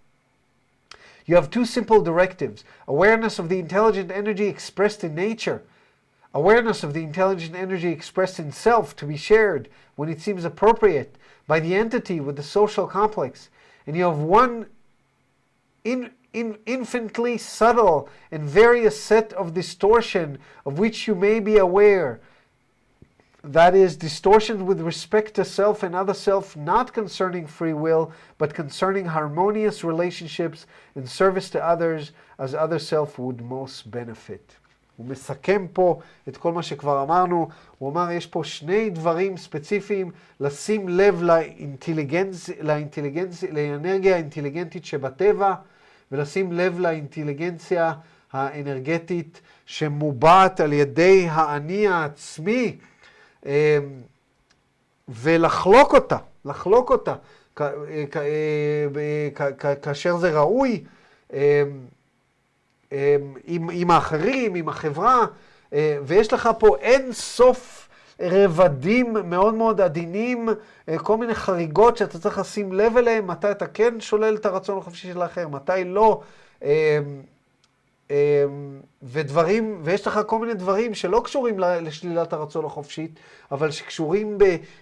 [1.28, 5.60] you have two simple directives, awareness of the intelligent energy expressed in nature,
[6.34, 11.12] awareness of the intelligent energy expressed in self to be shared when it seems appropriate
[11.46, 13.32] by the entity with the social complex,
[13.86, 14.66] and you have one
[15.85, 22.19] in, in, infinitely subtle and various set of distortion of which you may be aware.
[23.43, 28.53] That is, distortions with respect to self and other self, not concerning free will, but
[28.53, 34.57] concerning harmonious relationships and service to others, as other self would most benefit.
[34.97, 40.11] הוא מסכם פה את כל מה שכבר אמרנו, הוא אמר יש פה שני דברים ספציפיים,
[40.39, 42.49] לשים לב לאינטליגנצ...
[42.49, 43.43] לאינטליגנצ...
[43.43, 45.53] לאנרגיה האינטליגנטית שבטבע,
[46.12, 47.92] ולשים לב לאינטליגנציה
[48.32, 52.76] האנרגטית שמובעת על ידי האני העצמי,
[53.46, 53.50] אמ,
[55.08, 57.14] ולחלוק אותה, לחלוק אותה,
[57.56, 57.62] כ-
[58.10, 60.84] כ- כ- כאשר זה ראוי.
[61.32, 61.38] אמ,
[62.92, 62.98] אמ,
[63.44, 65.26] עם, עם האחרים, עם החברה,
[65.72, 67.85] אה, ויש לך פה אין סוף
[68.20, 70.48] רבדים מאוד מאוד עדינים,
[70.88, 74.78] אה, כל מיני חריגות שאתה צריך לשים לב אליהן, מתי אתה כן שולל את הרצון
[74.78, 76.20] החופשי של האחר, מתי לא.
[76.62, 76.68] אמ,
[78.10, 78.16] אמ,
[79.02, 83.10] ודברים, ויש לך כל מיני דברים שלא קשורים לשלילת הרצון החופשית,
[83.52, 84.38] אבל שקשורים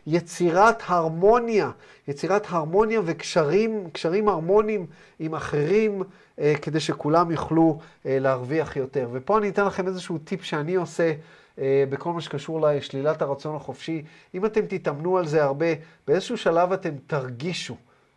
[0.07, 1.70] ביצירת הרמוניה,
[2.09, 4.87] יצירת הרמוניה וקשרים, קשרים הרמוניים
[5.18, 6.03] עם אחרים,
[6.39, 9.09] אה, כדי שכולם יוכלו אה, להרוויח יותר.
[9.12, 11.12] ופה אני אתן לכם איזשהו טיפ שאני עושה
[11.59, 14.02] בכל מה שקשור לשלילת הרצון החופשי.
[14.34, 15.66] אם אתם תתאמנו על זה הרבה,
[16.07, 17.76] באיזשהו שלב אתם תרגישו,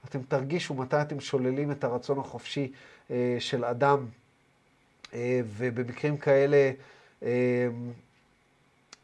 [0.10, 2.72] אתם תרגישו מתי אתם שוללים את הרצון החופשי
[3.12, 4.06] אה, של אדם.
[5.14, 6.72] אה, ובמקרים כאלה
[7.24, 7.68] אה,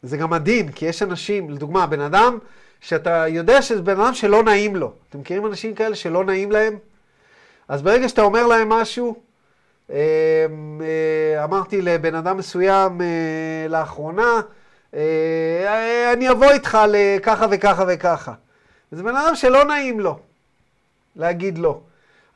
[0.03, 2.38] זה גם עדין, כי יש אנשים, לדוגמה, בן אדם
[2.81, 4.93] שאתה יודע שזה בן אדם שלא נעים לו.
[5.09, 6.77] אתם מכירים אנשים כאלה שלא נעים להם?
[7.67, 9.22] אז ברגע שאתה אומר להם משהו, אה, אה,
[11.44, 14.41] אמרתי לבן אדם מסוים אה, לאחרונה,
[14.94, 18.34] אה, אני אבוא איתך לככה וככה וככה.
[18.91, 20.20] וזה בן אדם שלא נעים לו
[21.16, 21.80] להגיד לא.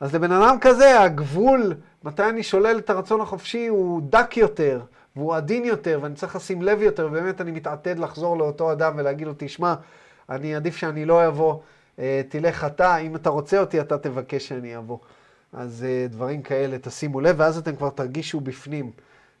[0.00, 4.80] אז לבן אדם כזה, הגבול, מתי אני שולל את הרצון החופשי, הוא דק יותר,
[5.16, 9.26] והוא עדין יותר, ואני צריך לשים לב יותר, ובאמת אני מתעתד לחזור לאותו אדם ולהגיד
[9.26, 9.74] לו, תשמע,
[10.30, 11.58] אני עדיף שאני לא אבוא,
[11.98, 14.98] אה, תלך אתה, אם אתה רוצה אותי, אתה תבקש שאני אבוא.
[15.52, 18.90] אז אה, דברים כאלה, תשימו לב, ואז אתם כבר תרגישו בפנים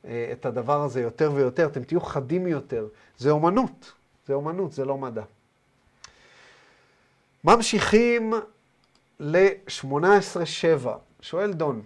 [0.04, 2.88] אה, את הדבר הזה יותר ויותר, אתם תהיו חדים יותר.
[3.18, 3.92] זה אומנות,
[4.26, 5.22] זה אומנות, זה לא מדע.
[7.44, 8.32] ממשיכים
[9.20, 10.88] ל-18-7.
[11.20, 11.82] שואל דון,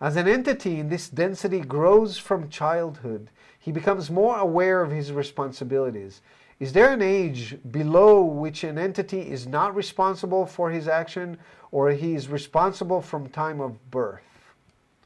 [0.00, 5.12] As an entity in this density grows from childhood, he becomes more aware of his
[5.12, 6.20] responsibilities.
[6.60, 11.36] Is there an age below which an entity is not responsible for his action,
[11.72, 14.22] or he is responsible from time of birth?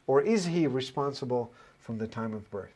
[0.07, 2.75] Or is he responsible from the time of birth?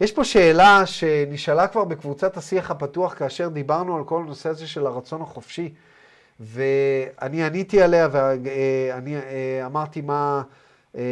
[0.00, 4.86] יש פה שאלה שנשאלה כבר בקבוצת השיח הפתוח כאשר דיברנו על כל הנושא הזה של
[4.86, 5.74] הרצון החופשי,
[6.40, 10.42] ואני עניתי עליה ואני אה, אמרתי מה,
[10.96, 11.02] אה,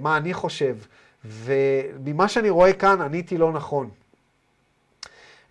[0.00, 0.76] מה אני חושב,
[1.24, 3.90] וממה שאני רואה כאן עניתי לא נכון.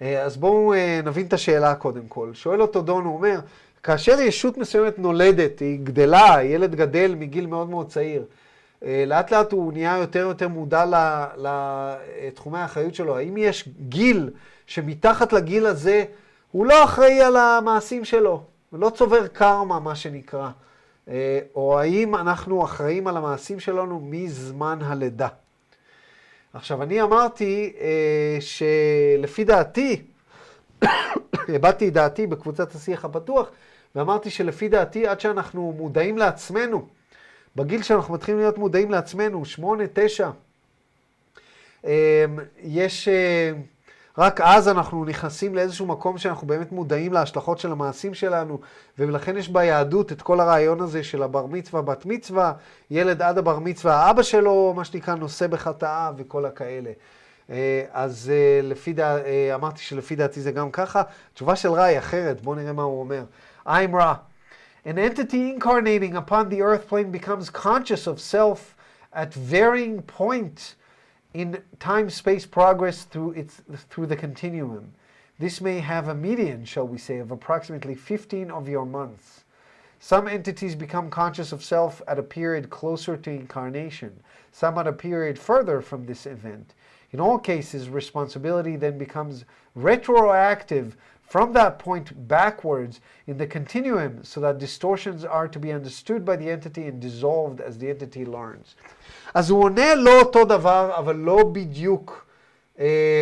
[0.02, 0.74] אה, אז בואו
[1.04, 2.30] נבין את השאלה קודם כל.
[2.34, 3.40] שואל אותו דון, הוא אומר,
[3.84, 8.26] כאשר ישות מסוימת נולדת, היא גדלה, ילד גדל מגיל מאוד מאוד צעיר,
[8.82, 10.86] לאט לאט הוא נהיה יותר ויותר מודע
[11.38, 13.18] לתחומי האחריות שלו.
[13.18, 14.30] האם יש גיל
[14.68, 16.04] שמתחת לגיל הזה
[16.52, 18.44] הוא לא אחראי על המעשים שלו,
[18.74, 20.50] ולא צובר קרמה, מה שנקרא?
[21.56, 25.28] או האם אנחנו אחראים על המעשים שלנו מזמן הלידה?
[26.54, 27.74] עכשיו, אני אמרתי
[28.40, 30.02] שלפי דעתי,
[31.56, 33.52] הבעתי את דעתי בקבוצת השיח הפתוח,
[33.96, 36.88] ואמרתי שלפי דעתי, עד שאנחנו מודעים לעצמנו,
[37.56, 40.30] בגיל שאנחנו מתחילים להיות מודעים לעצמנו, שמונה, תשע,
[42.64, 43.08] יש,
[44.18, 48.60] רק אז אנחנו נכנסים לאיזשהו מקום שאנחנו באמת מודעים להשלכות של המעשים שלנו,
[49.00, 52.54] ולכן יש ביהדות את כל הרעיון הזה של הבר מצווה, בת מצווה,
[52.92, 56.92] ילד עד הבר מצווה, האבא שלו, מה שנקרא, נושא בחטאה וכל הכאלה.
[57.92, 58.32] אז
[58.64, 59.18] לפי דע...
[59.56, 61.02] אמרתי שלפי דעתי זה גם ככה.
[61.34, 63.24] תשובה של רע היא אחרת, בואו נראה מה הוא אומר.
[63.68, 64.16] I'm Ra.
[64.86, 68.60] An entity incarnating upon the earth plane becomes conscious of self
[69.14, 70.76] at varying points
[71.34, 74.94] in time-space progress through, its, through the continuum.
[75.38, 79.46] This may have a median, shall we say, of approximately 15 of your months.
[80.00, 84.94] Some entities become conscious of self at a period closer to incarnation, some at a
[84.94, 86.74] period further from this event.
[87.12, 90.96] In all cases, responsibility then becomes retroactive
[91.30, 96.36] from that point backwards in the continuum so that distortions are to be understood by
[96.36, 98.76] the entity and dissolved as the entity learns.
[99.34, 102.26] אז הוא עונה לא אותו דבר, אבל לא בדיוק,
[102.80, 103.22] אה,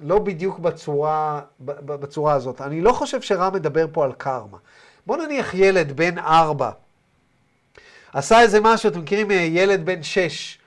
[0.00, 2.60] לא בדיוק בצורה, בצורה הזאת.
[2.60, 4.58] אני לא חושב שרם מדבר פה על קרמה.
[5.06, 6.70] בוא נניח ילד בן ארבע.
[8.12, 10.58] עשה איזה משהו, אתם מכירים אה, ילד בן שש,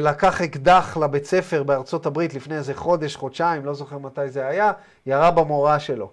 [0.00, 4.72] לקח אקדח לבית ספר בארצות הברית לפני איזה חודש, חודשיים, לא זוכר מתי זה היה,
[5.06, 6.10] ירה במורה שלו.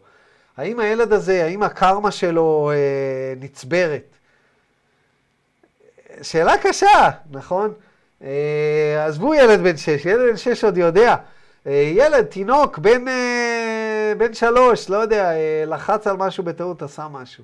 [0.58, 4.04] האם הילד הזה, האם הקרמה שלו אה, נצברת?
[6.22, 7.74] שאלה קשה, נכון?
[8.24, 11.16] אה, עזבו ילד בן שש, ילד בן שש עוד יודע.
[11.68, 17.08] אה, ילד, תינוק, בן, אה, בן שלוש, לא יודע, אה, לחץ על משהו בטעות, עשה
[17.08, 17.44] משהו.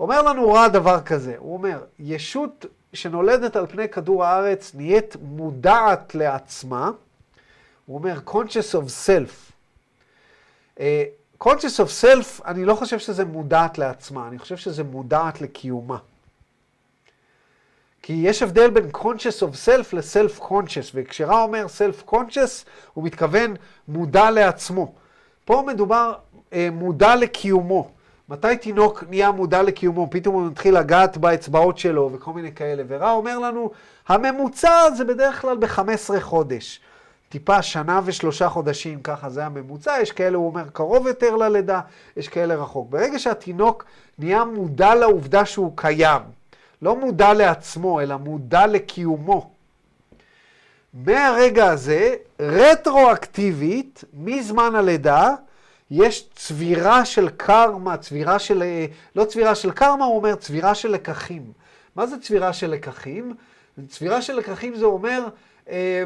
[0.00, 6.14] אומר לנו רע דבר כזה, הוא אומר, ישות שנולדת על פני כדור הארץ נהיית מודעת
[6.14, 6.90] לעצמה,
[7.86, 9.52] הוא אומר, conscious of self.
[10.80, 11.04] אה,
[11.44, 15.98] conscious of self, אני לא חושב שזה מודעת לעצמה, אני חושב שזה מודעת לקיומה.
[18.02, 23.54] כי יש הבדל בין conscious of self ל-self conscious, וכשרע אומר self conscious, הוא מתכוון
[23.88, 24.92] מודע לעצמו.
[25.44, 26.14] פה מדובר
[26.52, 27.90] אה, מודע לקיומו.
[28.28, 30.08] מתי תינוק נהיה מודע לקיומו?
[30.10, 32.82] פתאום הוא מתחיל לגעת באצבעות שלו וכל מיני כאלה.
[32.88, 33.70] ורע אומר לנו,
[34.08, 36.80] הממוצע זה בדרך כלל ב-15 חודש.
[37.28, 39.96] טיפה שנה ושלושה חודשים, ככה זה הממוצע.
[40.02, 41.80] יש כאלה, הוא אומר, קרוב יותר ללידה,
[42.16, 42.90] יש כאלה רחוק.
[42.90, 43.84] ברגע שהתינוק
[44.18, 46.22] נהיה מודע לעובדה שהוא קיים,
[46.82, 49.50] לא מודע לעצמו, אלא מודע לקיומו.
[50.94, 55.34] מהרגע הזה, רטרואקטיבית, מזמן הלידה,
[55.90, 60.88] יש צבירה של קרמה, צבירה של, אה, לא צבירה של קרמה, הוא אומר צבירה של
[60.88, 61.52] לקחים.
[61.96, 63.34] מה זה צבירה של לקחים?
[63.88, 65.26] צבירה של לקחים זה אומר
[65.68, 66.04] אה,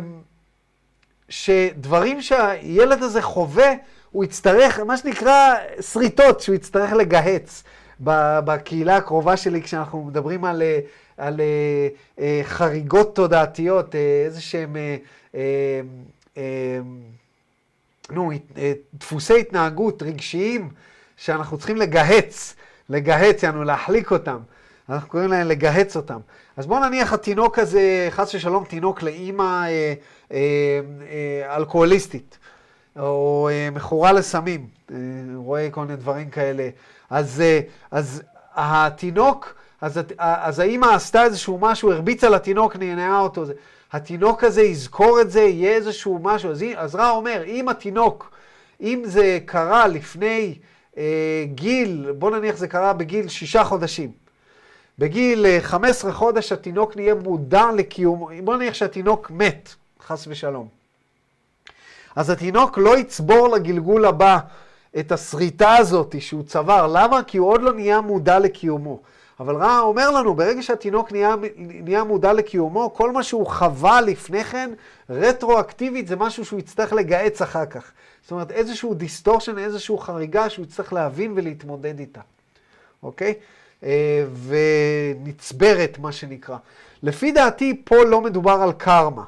[1.29, 3.73] שדברים שהילד הזה חווה,
[4.11, 7.63] הוא יצטרך, מה שנקרא שריטות, שהוא יצטרך לגהץ.
[8.01, 10.81] בקהילה הקרובה שלי, כשאנחנו מדברים על, אה,
[11.17, 11.41] על
[12.43, 14.77] חריגות תודעתיות, איזה שהם...
[15.35, 15.41] נו,
[16.37, 16.81] אה,
[18.95, 20.69] דפוסי התנהגות רגשיים
[21.17, 22.57] שאנחנו צריכים לגהץ,
[22.89, 24.39] לגהץ, יענו להחליק אותם.
[24.89, 26.19] אנחנו קוראים להם לגהץ אותם.
[26.57, 29.95] אז בואו נניח התינוק הזה, חס ושלום, תינוק לאימא אה,
[30.33, 32.39] אה, אה, אלכוהוליסטית,
[32.99, 34.97] או אה, מכורה לסמים, אה,
[35.35, 36.69] רואה כל מיני דברים כאלה.
[37.11, 38.23] אז, אה, אז
[38.55, 43.45] התינוק, אז, אז האימא עשתה איזשהו משהו, הרביצה לתינוק, נהנעה אותו.
[43.45, 43.53] זה.
[43.93, 46.51] התינוק הזה יזכור את זה, יהיה איזשהו משהו.
[46.51, 48.31] אז, אז רע אומר, אם התינוק,
[48.81, 50.55] אם זה קרה לפני
[50.99, 54.11] אה, גיל, בוא נניח זה קרה בגיל שישה חודשים.
[54.99, 60.69] בגיל אה, 15 חודש התינוק נהיה מודע לקיום, בוא נניח שהתינוק מת, חס ושלום.
[62.17, 64.39] אז התינוק לא יצבור לגלגול הבא
[64.99, 66.87] את השריטה הזאת שהוא צבר.
[66.87, 67.23] למה?
[67.23, 69.01] כי הוא עוד לא נהיה מודע לקיומו.
[69.41, 74.45] אבל רא אומר לנו, ברגע שהתינוק נהיה, נהיה מודע לקיומו, כל מה שהוא חווה לפני
[74.45, 74.71] כן,
[75.11, 77.93] רטרואקטיבית זה משהו שהוא יצטרך לגהץ אחר כך.
[78.23, 82.21] זאת אומרת, איזשהו distortion, איזשהו חריגה שהוא יצטרך להבין ולהתמודד איתה,
[83.03, 83.35] אוקיי?
[83.85, 86.57] אה, ונצברת, מה שנקרא.
[87.03, 89.25] לפי דעתי, פה לא מדובר על קרמה.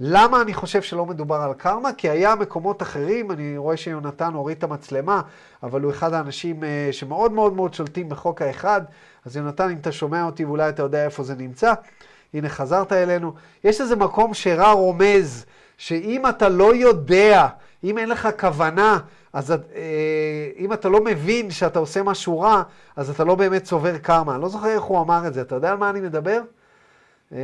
[0.00, 1.92] למה אני חושב שלא מדובר על קרמה?
[1.92, 5.20] כי היה מקומות אחרים, אני רואה שיונתן הוריד את המצלמה,
[5.62, 8.82] אבל הוא אחד האנשים אה, שמאוד מאוד מאוד שולטים בחוק האחד.
[9.24, 11.72] אז יונתן, אם אתה שומע אותי ואולי אתה יודע איפה זה נמצא,
[12.34, 13.32] הנה חזרת אלינו.
[13.64, 15.46] יש איזה מקום שרע רומז,
[15.78, 17.48] שאם אתה לא יודע,
[17.84, 18.98] אם אין לך כוונה,
[19.32, 19.56] אז אה,
[20.58, 22.62] אם אתה לא מבין שאתה עושה משהו רע,
[22.96, 24.34] אז אתה לא באמת צובר קרמה.
[24.34, 26.40] אני לא זוכר איך הוא אמר את זה, אתה יודע על מה אני מדבר?
[27.32, 27.38] אה,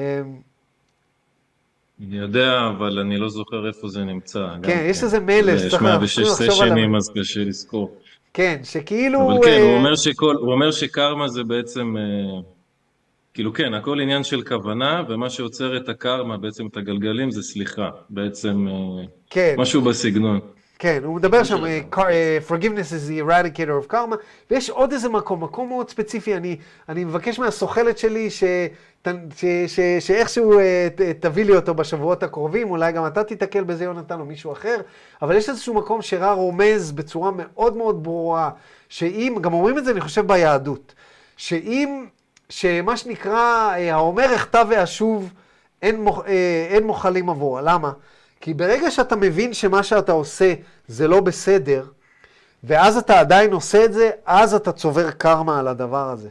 [2.09, 4.47] אני יודע, אבל אני לא זוכר איפה זה נמצא.
[4.63, 7.97] כן, יש איזה מייל, יש 106 סשנים, אז קשה לזכור.
[8.35, 9.33] כן, שכאילו...
[9.33, 12.41] אבל כן, הוא אומר, שכל, הוא אומר שקרמה זה בעצם, אה,
[13.35, 17.91] כאילו כן, הכל עניין של כוונה, ומה שעוצר את הקרמה, בעצם את הגלגלים, זה סליחה.
[18.11, 19.55] בעצם אה, כן.
[19.59, 20.41] משהו בסגנון.
[20.79, 21.65] כן, הוא מדבר שם,
[22.49, 24.17] forgiveness is the eradicator of karma,
[24.51, 26.57] ויש עוד איזה מקום, מקום מאוד ספציפי, אני,
[26.89, 28.45] אני מבקש מהסוכלת שלי ש,
[30.01, 30.63] שאיכשהו uh,
[31.21, 34.77] תביא לי אותו בשבועות הקרובים, אולי גם אתה תיתקל בזה, יונתן, או מישהו אחר,
[35.23, 38.51] אבל יש איזשהו מקום שרע רומז בצורה מאוד מאוד ברורה,
[38.89, 40.95] שאם, גם אומרים את זה, אני חושב, ביהדות,
[41.37, 42.07] שאם,
[42.49, 45.33] שמה שנקרא, האומר אחטא ואשוב,
[45.83, 46.25] אין, מוח,
[46.71, 47.63] אין מוחלים עבורה.
[47.63, 47.93] למה?
[48.41, 50.55] כי ברגע שאתה מבין שמה שאתה עושה
[50.89, 51.85] זה לא בסדר,
[52.65, 56.29] ואז אתה עדיין עושה את זה, אז אתה צובר קרמה על הדבר הזה.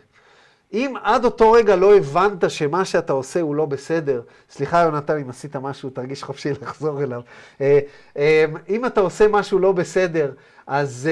[0.73, 5.29] אם עד אותו רגע לא הבנת שמה שאתה עושה הוא לא בסדר, סליחה יונתן, אם
[5.29, 7.21] עשית משהו, תרגיש חופשי לחזור אליו.
[7.61, 7.79] אה,
[8.17, 10.31] אה, אם אתה עושה משהו לא בסדר,
[10.67, 11.09] אז...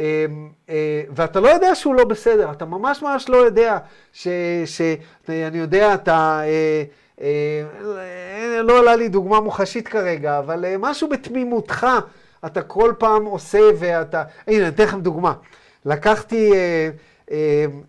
[0.00, 0.26] אה,
[1.10, 3.78] ואתה לא יודע שהוא לא בסדר, אתה ממש ממש לא יודע
[4.12, 4.28] ש...
[4.64, 4.80] ש
[5.28, 6.42] אני יודע, אתה...
[8.62, 11.86] לא עלה לי דוגמה מוחשית כרגע, אבל משהו בתמימותך,
[12.46, 14.22] אתה כל פעם עושה ואתה...
[14.46, 15.32] הנה, אני אתן לכם דוגמה.
[15.84, 16.52] לקחתי,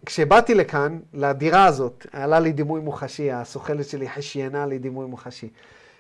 [0.06, 5.50] כשבאתי לכאן, לדירה הזאת, עלה לי דימוי מוחשי, הסוכלת שלי חשיינה לי דימוי מוחשי.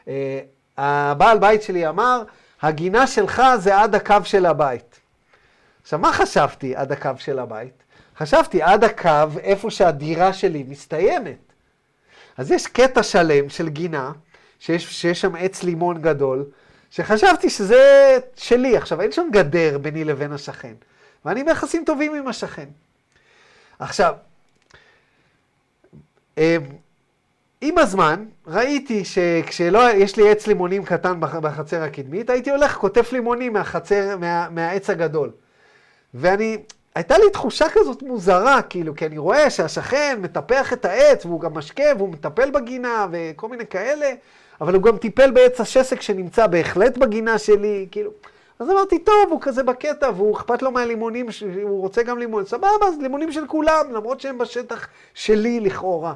[0.08, 0.40] אה,
[0.78, 2.24] הבעל בית שלי אמר,
[2.62, 5.00] הגינה שלך זה עד הקו של הבית.
[5.82, 7.84] עכשיו, מה חשבתי עד הקו של הבית?
[8.18, 11.38] חשבתי עד הקו, איפה שהדירה שלי מסתיימת.
[12.38, 14.12] אז יש קטע שלם של גינה,
[14.60, 16.46] שיש, שיש שם עץ לימון גדול,
[16.92, 18.78] שחשבתי שזה שלי.
[18.78, 20.74] עכשיו, אין שם גדר ביני לבין השכן,
[21.26, 22.66] ואני ביחסים טובים עם השכן.
[23.80, 24.14] עכשיו,
[26.38, 26.44] אמ,
[27.62, 33.54] עם הזמן ראיתי שכשלא, יש לי עץ לימונים קטן בחצר הקדמית, הייתי הולך, קוטף לימונים
[33.54, 35.32] מהחצר, מה, מהעץ הגדול.
[36.14, 36.58] ואני,
[36.96, 41.54] הייתה לי תחושה כזאת מוזרה, כאילו, כי אני רואה שהשכן מטפח את העץ, והוא גם
[41.54, 44.12] משקה, והוא מטפל בגינה, וכל מיני כאלה,
[44.62, 48.12] אבל הוא גם טיפל בעץ השסק שנמצא בהחלט בגינה שלי, כאילו.
[48.60, 51.26] אז אמרתי, טוב, הוא כזה בקטע, והוא אכפת לו מהלימונים,
[51.62, 56.14] הוא רוצה גם לימון, סבבה, אז לימונים של כולם, למרות שהם בשטח שלי לכאורה.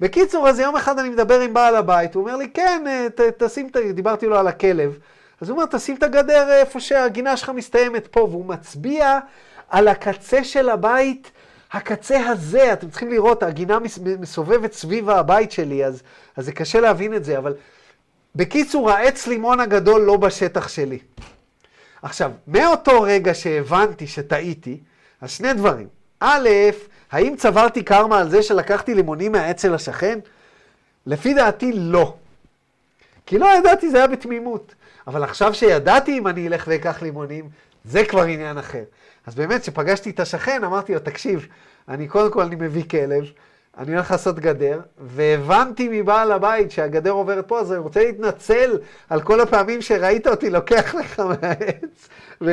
[0.00, 3.20] בקיצור, אז יום אחד אני מדבר עם בעל הבית, הוא אומר לי, כן, אה, ת,
[3.42, 3.76] תשים, ת...
[3.76, 4.98] דיברתי לו על הכלב,
[5.40, 9.18] אז הוא אומר, תשים את הגדר איפה שהגינה שלך מסתיימת פה, והוא מצביע
[9.68, 11.30] על הקצה של הבית,
[11.72, 13.78] הקצה הזה, אתם צריכים לראות, הגינה
[14.18, 16.02] מסובבת סביב הבית שלי, אז,
[16.36, 17.54] אז זה קשה להבין את זה, אבל
[18.34, 20.98] בקיצור, העץ לימון הגדול לא בשטח שלי.
[22.02, 24.80] עכשיו, מאותו רגע שהבנתי שטעיתי,
[25.20, 25.88] אז שני דברים.
[26.20, 26.48] א',
[27.12, 30.18] האם צברתי קרמה על זה שלקחתי לימונים מהעץ של השכן?
[31.06, 32.14] לפי דעתי, לא.
[33.26, 34.74] כי לא ידעתי, זה היה בתמימות.
[35.06, 37.48] אבל עכשיו שידעתי אם אני אלך ואקח לימונים,
[37.84, 38.82] זה כבר עניין אחר.
[39.26, 41.46] אז באמת, כשפגשתי את השכן, אמרתי לו, תקשיב,
[41.88, 43.24] אני קודם כל, אני מביא כלב,
[43.78, 49.22] אני הולך לעשות גדר, והבנתי מבעל הבית שהגדר עוברת פה, אז אני רוצה להתנצל על
[49.22, 52.08] כל הפעמים שראית אותי לוקח לך מהעץ,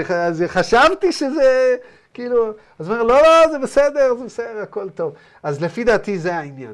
[0.10, 1.76] אז חשבתי שזה,
[2.14, 5.14] כאילו, אז הוא אומר, לא, לא, זה בסדר, זה בסדר, הכל טוב.
[5.44, 6.74] אז לפי דעתי זה העניין.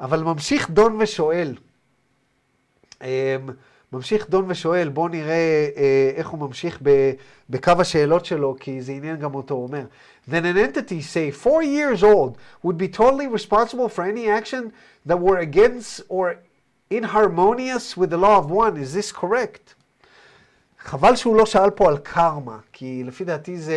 [0.00, 1.54] אבל ממשיך דון ושואל,
[3.02, 3.08] אמ,
[3.92, 6.82] ממשיך דון ושואל, בואו נראה אה, איך הוא ממשיך
[7.50, 9.84] בקו השאלות שלו, כי זה עניין גם אותו, הוא אומר,
[10.26, 14.72] Then an entity, say four years old, would be totally responsible for any action
[15.06, 16.36] that were against or
[16.90, 18.76] inharmonious with the law of one.
[18.76, 19.74] Is this correct?
[20.78, 23.72] חבל שהוא לא שאל פה על קרמה, כי לפי דעתי זו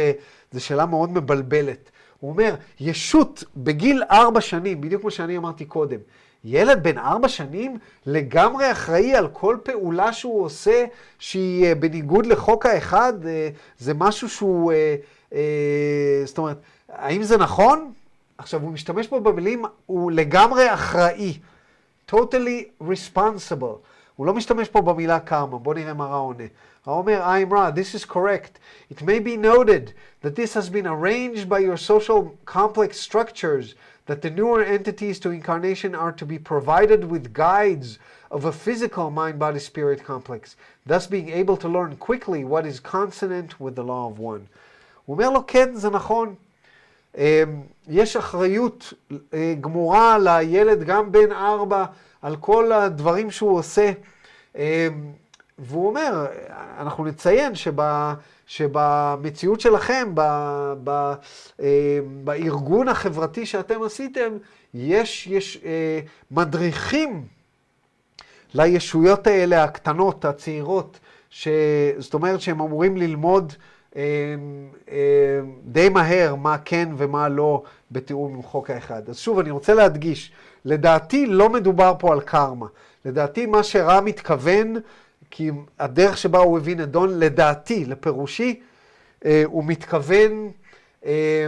[0.58, 1.92] שאלה מאוד מבלבלת.
[2.20, 6.00] הוא אומר, ישות בגיל ארבע שנים, בדיוק כמו שאני אמרתי קודם,
[6.44, 10.86] ילד בן ארבע שנים לגמרי אחראי על כל פעולה שהוא עושה
[11.20, 14.96] שהיא אה, בניגוד לחוק האחד, אה, זה משהו שהוא, אה,
[16.25, 16.57] זאת אומרת,
[16.89, 17.93] האם זה נכון?
[18.39, 21.39] עכשיו, הוא משתמש פה במילים, הוא לגמרי אחראי,
[22.11, 23.79] totally responsible.
[24.17, 26.45] הוא לא משתמש פה במילה קרמה, בואו נראה מה רע עונה.
[26.87, 28.59] רע אומר, I'm right, this is correct.
[28.91, 33.75] It may be noted that this has been arranged by your social complex structures
[34.07, 37.99] that the newer entities to incarnation are to be provided with guides
[38.31, 40.57] of a physical mind body spirit complex,
[40.87, 44.49] thus being able to learn quickly what is consonant with the law of one.
[45.06, 46.36] הוא אומר לו, כן, זה נכון.
[47.88, 48.94] יש אחריות
[49.62, 51.86] גמורה לילד, גם בן ארבע,
[52.22, 53.92] על כל הדברים שהוא עושה.
[55.60, 56.26] והוא אומר,
[56.78, 58.14] אנחנו נציין שבה,
[58.48, 60.22] שבמציאות שלכם, ב,
[60.84, 61.14] ב,
[61.62, 64.38] אה, בארגון החברתי שאתם עשיתם,
[64.74, 66.00] יש, יש אה,
[66.32, 67.26] מדריכים
[68.54, 71.00] לישויות האלה, הקטנות, הצעירות,
[71.30, 71.48] ש,
[71.98, 73.73] זאת אומרת שהם אמורים ללמוד אה, אה,
[75.64, 79.10] די מהר מה כן ומה לא בתיאום עם חוק האחד.
[79.10, 80.32] אז שוב, אני רוצה להדגיש,
[80.66, 82.68] לדעתי לא מדובר פה על קרמה.
[83.06, 84.76] לדעתי מה שרא מתכוון
[85.32, 88.60] כי הדרך שבה הוא הבין את דון, לדעתי, לפירושי,
[89.26, 90.52] אה, הוא מתכוון,
[91.06, 91.48] אה,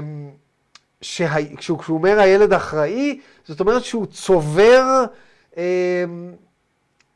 [1.01, 1.55] שה...
[1.57, 5.05] כשהוא, אומר הילד אחראי, זאת אומרת שהוא צובר,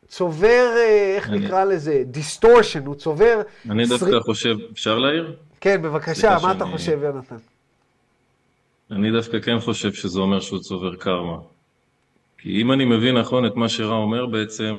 [0.10, 1.40] צובר, אה, איך אני...
[1.40, 2.04] נקרא לזה?
[2.06, 3.42] distortion, הוא צובר...
[3.70, 4.20] אני דווקא סר...
[4.20, 5.36] חושב, אפשר להעיר?
[5.62, 6.52] כן, בבקשה, מה שאני...
[6.52, 7.36] אתה חושב, יונתן?
[8.92, 11.38] אני דווקא כן חושב שזה אומר שהוא צובר קרמה.
[12.38, 14.76] כי אם אני מבין נכון את מה שרע אומר, בעצם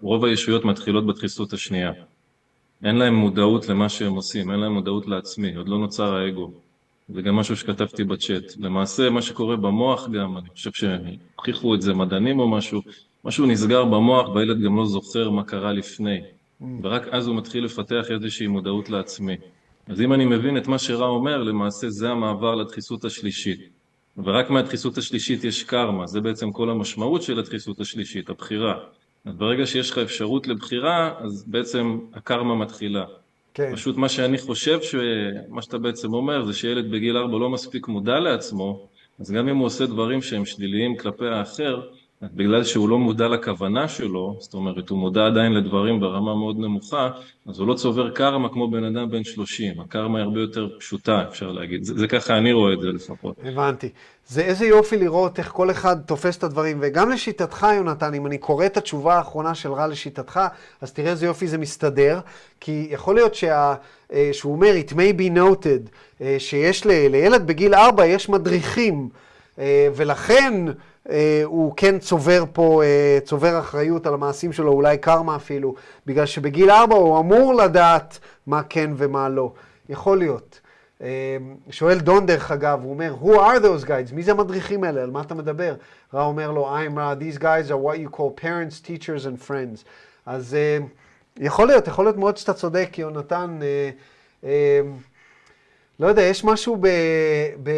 [0.00, 1.92] רוב הישויות מתחילות בדחיסות השנייה.
[2.84, 6.50] אין להם מודעות למה שהם עושים, אין להם מודעות לעצמי, עוד לא נוצר האגו.
[7.08, 8.42] זה גם משהו שכתבתי בצ'אט.
[8.58, 12.82] למעשה, מה שקורה במוח גם, אני חושב שהוכיחו את זה מדענים או משהו,
[13.24, 16.20] משהו נסגר במוח והילד גם לא זוכר מה קרה לפני.
[16.82, 19.36] ורק אז הוא מתחיל לפתח איזושהי מודעות לעצמי.
[19.86, 23.60] אז אם אני מבין את מה שרע אומר, למעשה זה המעבר לדחיסות השלישית.
[24.16, 28.74] ורק מהדחיסות השלישית יש קרמה, זה בעצם כל המשמעות של הדחיסות השלישית, הבחירה.
[29.24, 33.04] אז ברגע שיש לך אפשרות לבחירה, אז בעצם הקרמה מתחילה.
[33.54, 33.72] כן.
[33.74, 34.78] פשוט מה שאני חושב,
[35.48, 38.88] מה שאתה בעצם אומר, זה שילד בגיל ארבע לא מספיק מודע לעצמו,
[39.20, 41.80] אז גם אם הוא עושה דברים שהם שליליים כלפי האחר,
[42.34, 47.10] בגלל שהוא לא מודע לכוונה שלו, זאת אומרת, הוא מודע עדיין לדברים ברמה מאוד נמוכה,
[47.46, 49.80] אז הוא לא צובר קרמה כמו בן אדם בן 30.
[49.80, 51.84] הקרמה היא הרבה יותר פשוטה, אפשר להגיד.
[51.84, 53.36] זה, זה ככה אני רואה את זה לפחות.
[53.44, 53.88] הבנתי.
[54.28, 58.38] זה איזה יופי לראות איך כל אחד תופס את הדברים, וגם לשיטתך, יונתן, אם אני
[58.38, 60.40] קורא את התשובה האחרונה של רע לשיטתך,
[60.80, 62.20] אז תראה איזה יופי זה מסתדר,
[62.60, 63.74] כי יכול להיות שה,
[64.12, 69.08] אה, שהוא אומר, it may be noted, אה, שיש ל, לילד בגיל 4 יש מדריכים,
[69.58, 70.54] אה, ולכן...
[71.10, 75.74] אה, הוא כן צובר פה, אה, צובר אחריות על המעשים שלו, אולי קרמה אפילו,
[76.06, 79.52] בגלל שבגיל ארבע הוא אמור לדעת מה כן ומה לא.
[79.88, 80.60] יכול להיות.
[81.02, 81.36] אה,
[81.70, 84.14] שואל דון דרך אגב, הוא אומר, who are those guys?
[84.14, 85.02] מי זה המדריכים האלה?
[85.02, 85.74] על מה אתה מדבר?
[86.14, 89.84] רע אומר לו, I'm רע, these guys are what you call parents, teachers and friends.
[90.26, 90.56] אז
[91.38, 93.58] יכול להיות, יכול להיות מאוד שאתה צודק, יונתן.
[96.00, 96.88] לא יודע, יש משהו ב...
[97.62, 97.70] ב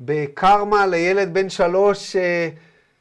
[0.00, 2.48] בקרמה לילד בן שלוש, אה,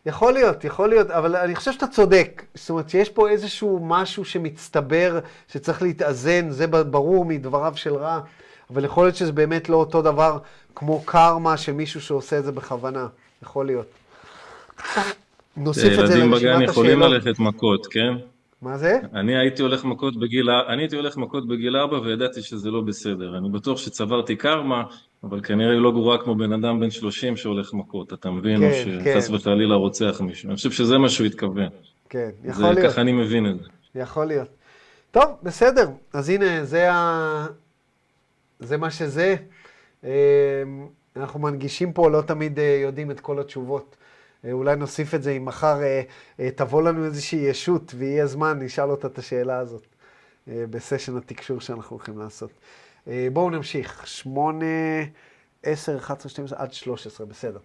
[0.06, 2.44] יכול להיות, יכול להיות, אבל אני חושב שאתה צודק.
[2.56, 8.20] זאת אומרת שיש פה איזשהו משהו שמצטבר, שצריך להתאזן, זה ברור מדבריו של רע,
[8.70, 10.38] אבל יכול להיות שזה באמת לא אותו דבר
[10.76, 13.08] כמו קרמה של מישהו שעושה את זה בכוונה.
[13.44, 13.88] יכול להיות.
[15.58, 16.42] נוסיף את זה לרשימת השאלות.
[16.42, 18.14] ילדים בגן יכולים ללכת מכות, כן?
[18.62, 19.00] מה זה?
[19.14, 23.38] אני הייתי הולך מכות בגיל, אני הייתי הולך מכות בגיל ארבע וידעתי שזה לא בסדר.
[23.38, 24.84] אני בטוח שצברתי קרמה,
[25.24, 28.60] אבל כנראה לא גרועה כמו בן אדם בן 30 שהולך מכות, אתה מבין?
[28.60, 29.36] כן, או שחס כן.
[29.36, 30.50] וחלילה רוצח מישהו.
[30.50, 31.70] אני חושב שזה מה שהוא התכוון.
[32.10, 32.92] כן, יכול זה, להיות.
[32.92, 33.70] ככה אני מבין את זה.
[33.96, 34.50] יכול להיות.
[35.12, 35.90] טוב, בסדר.
[36.14, 37.48] אז הנה, זה, ה...
[38.60, 39.36] זה מה שזה.
[40.04, 40.10] אמ,
[41.16, 43.96] אנחנו מנגישים פה, לא תמיד אה, יודעים את כל התשובות.
[44.46, 45.82] אה, אולי נוסיף את זה אם מחר
[46.40, 49.88] אה, תבוא לנו איזושהי ישות ויהיה זמן, נשאל אותה את השאלה הזאת
[50.48, 52.52] בסשן התקשור שאנחנו הולכים לעשות.
[53.33, 54.07] בואו נמשיך.
[54.07, 54.67] שמונה,
[55.63, 57.59] עשר, אחת עשרה, שתים עשרה, עד שלוש עשרה, בסדר.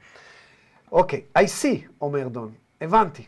[0.91, 2.53] אוקיי, I see, אומר דון.
[2.81, 3.25] הבנתי.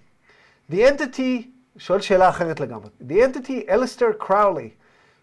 [0.71, 2.89] The entity, שואל שאלה אחרת לגמרי.
[3.07, 4.69] The entity, Alistair Crowley,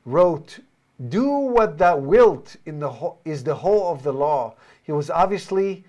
[0.06, 0.60] wrote,
[1.08, 2.90] do what thou wilt in the
[3.24, 4.54] is the whole of the law.
[4.86, 5.84] He was obviously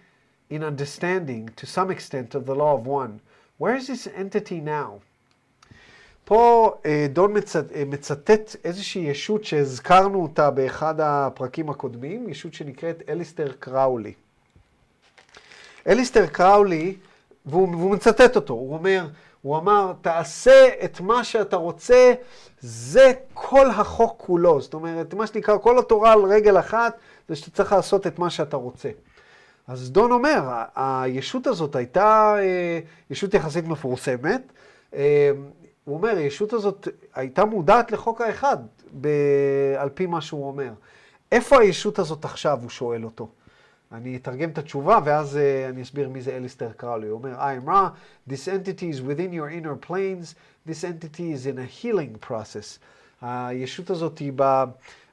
[0.49, 3.19] in understanding to some extent of the law of one.
[3.57, 5.01] Where is this entity now?
[6.28, 6.74] פה
[7.12, 7.34] דון
[7.86, 14.12] מצטט איזושהי ישות שהזכרנו אותה באחד הפרקים הקודמים, ישות שנקראת אליסטר קראולי.
[15.86, 16.96] אליסטר קראולי,
[17.46, 19.06] והוא, והוא מצטט אותו, הוא אומר,
[19.42, 22.14] הוא אמר, תעשה את מה שאתה רוצה,
[22.60, 24.60] זה כל החוק כולו.
[24.60, 26.96] זאת אומרת, מה שנקרא, כל התורה על רגל אחת,
[27.28, 28.88] זה שאתה צריך לעשות את מה שאתה רוצה.
[29.68, 30.42] אז דון אומר,
[30.76, 34.52] הישות הזאת הייתה אה, ישות יחסית מפורסמת.
[35.88, 38.56] אה, הוא אומר, הישות הזאת הייתה מודעת לחוק האחד,
[39.00, 40.72] ב- על פי מה שהוא אומר.
[41.32, 43.28] איפה הישות הזאת עכשיו, הוא שואל אותו.
[43.92, 47.06] אני אתרגם את התשובה, ואז uh, אני אסביר מי זה אליסטר קראולי.
[47.06, 50.34] הוא אומר, I am Ra, this entity is within your inner planes,
[50.68, 52.78] this entity is in a healing process.
[53.22, 54.32] הישות הזאת היא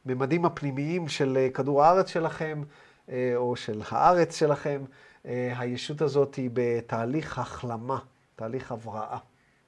[0.05, 2.63] בממדים הפנימיים של כדור הארץ שלכם,
[3.09, 4.81] אה, או של הארץ שלכם,
[5.25, 7.99] אה, הישות הזאת היא בתהליך החלמה,
[8.35, 9.17] תהליך הבראה,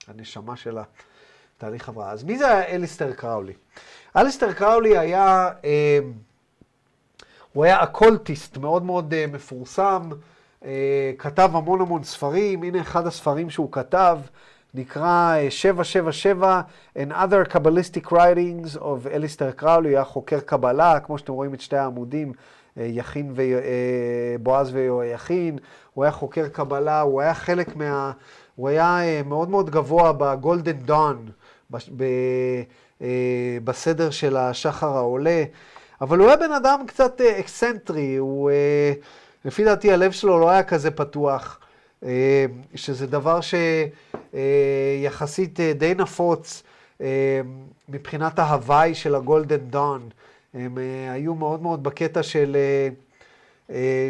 [0.07, 0.83] הנשמה שלה,
[1.57, 2.11] תהליך הבראה.
[2.11, 3.53] אז מי זה אליסטר קראולי?
[4.15, 5.99] אליסטר קראולי היה, אה,
[7.53, 10.01] הוא היה אקולטיסט מאוד מאוד מפורסם,
[11.17, 14.19] כתב המון המון ספרים, הנה אחד הספרים שהוא כתב,
[14.73, 16.61] נקרא 777
[16.95, 21.77] and other Kabbalistic writings of Aleister Crowley, היה חוקר קבלה, כמו שאתם רואים את שתי
[21.77, 22.33] העמודים
[22.77, 25.57] יכין ובועז אה, ויהויכין,
[25.93, 28.11] הוא היה חוקר קבלה, הוא היה חלק מה...
[28.57, 31.25] הוא היה אה, מאוד מאוד גבוה ב Golden Dawn,
[31.73, 33.07] אה,
[33.63, 35.43] בסדר של השחר העולה,
[36.01, 38.51] אבל הוא היה בן אדם קצת אקסנטרי, הוא,
[39.45, 41.59] לפי דעתי הלב שלו לא היה כזה פתוח,
[42.75, 43.39] שזה דבר
[45.03, 46.63] שיחסית די נפוץ
[47.89, 50.09] מבחינת ההוואי של הגולדן דון.
[50.53, 50.77] הם
[51.11, 52.57] היו מאוד מאוד בקטע של,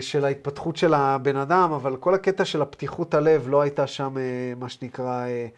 [0.01, 4.59] של ההתפתחות של הבן אדם, אבל כל הקטע של הפתיחות הלב לא הייתה שם uh,
[4.59, 5.53] מה שנקרא uh,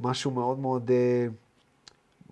[0.00, 0.90] משהו מאוד מאוד,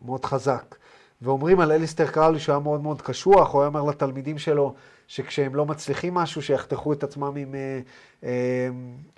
[0.05, 0.75] מאוד חזק.
[1.23, 4.75] ואומרים על אליסטר קראולי שהוא היה מאוד מאוד קשוח, הוא היה אומר לתלמידים שלו
[5.09, 7.55] שכשהם לא מצליחים משהו, שיחתכו את עצמם עם,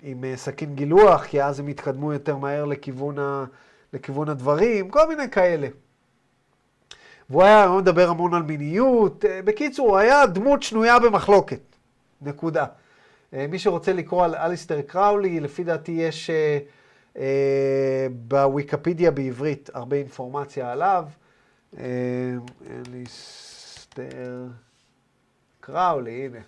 [0.03, 3.45] עם סכין גילוח, כי אז הם יתקדמו יותר מהר לכיוון, ה,
[3.93, 5.67] לכיוון הדברים, כל מיני כאלה.
[7.29, 9.25] והוא היה מדבר המון על מיניות.
[9.25, 11.74] אה, בקיצור, הוא היה דמות שנויה במחלוקת.
[12.25, 12.65] נקודה.
[13.33, 16.59] אה, מי שרוצה לקרוא על אליסטר קראולי, לפי דעתי יש אה,
[17.17, 21.05] אה, בוויקיפדיה בעברית הרבה אינפורמציה עליו.
[22.69, 24.47] אליסטר
[25.59, 26.39] קראולי, הנה.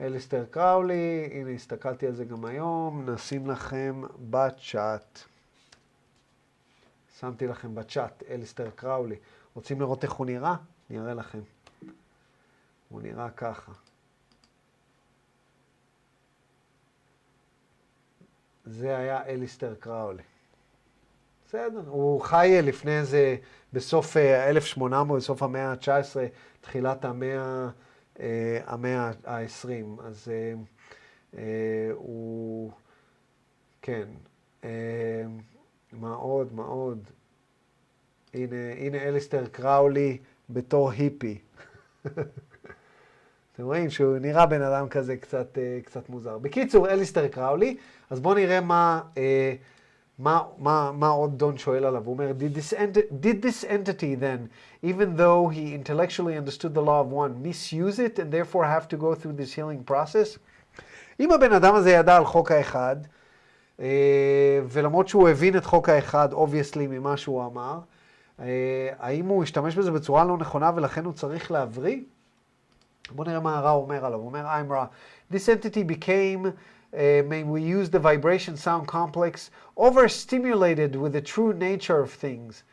[0.00, 5.18] אליסטר קראולי, הנה, הסתכלתי על זה גם היום, נשים לכם בצ'אט.
[7.20, 9.16] שמתי לכם בצ'אט, אליסטר קראולי.
[9.54, 10.54] רוצים לראות איך הוא נראה?
[10.90, 11.40] אני אראה לכם.
[12.88, 13.72] הוא נראה ככה.
[18.64, 20.22] זה היה אליסטר קראולי.
[21.46, 23.36] בסדר, הוא חי לפני איזה,
[23.72, 26.16] בסוף 1800, אה, בסוף המאה ה-19,
[26.60, 27.68] תחילת המאה,
[28.20, 30.02] אה, המאה ה-20.
[30.02, 30.28] אז
[31.36, 32.72] אה, הוא,
[33.82, 34.08] כן,
[35.92, 37.10] מה עוד, מה עוד?
[38.34, 40.18] הנה, הנה אליסטר קראולי
[40.50, 41.38] בתור היפי.
[43.54, 46.38] אתם רואים שהוא נראה בן אדם כזה קצת, קצת מוזר.
[46.38, 47.76] בקיצור, אליסטר קראולי,
[48.10, 49.00] אז בואו נראה מה,
[50.18, 52.02] מה, מה, מה עוד דון שואל עליו?
[52.04, 52.74] הוא אומר, did this,
[53.22, 54.48] did this entity then,
[54.86, 58.96] even though he intellectually understood the law of one, misuse it and therefore have to
[58.96, 60.38] go through this healing process?
[61.20, 62.96] אם הבן אדם הזה ידע על חוק האחד,
[64.68, 67.78] ולמרות שהוא הבין את חוק האחד, obviously, ממה שהוא אמר,
[68.98, 72.00] האם הוא השתמש בזה בצורה לא נכונה ולכן הוא צריך להבריא?
[73.11, 74.19] בואו נראה מה הרע אומר עליו.
[74.19, 74.87] הוא אומר, I'm raw.
[75.31, 76.53] This entity became
[76.93, 82.63] uh, may we use the vibration sound complex, overstimulated with the true nature of things.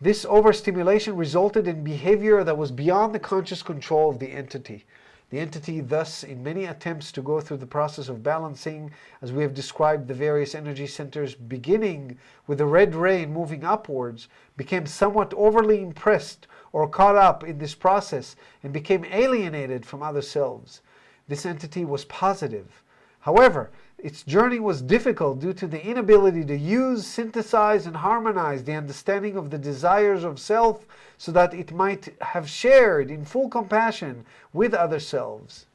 [0.00, 4.84] This overstimulation resulted in behavior that was beyond the conscious control of the entity.
[5.30, 8.90] The entity, thus, in many attempts to go through the process of balancing,
[9.22, 13.62] as we have described the various energy centers, beginning with the red ray and moving
[13.62, 20.03] upwards, became somewhat overly impressed or caught up in this process and became alienated from
[20.03, 20.81] other selves.
[21.27, 22.83] This entity was positive
[23.25, 28.75] However, its journey was difficult due to the inability to use, synthesize, and harmonize the
[28.75, 30.85] understanding of the desires of self
[31.17, 35.65] so that it might have shared in full compassion with other selves.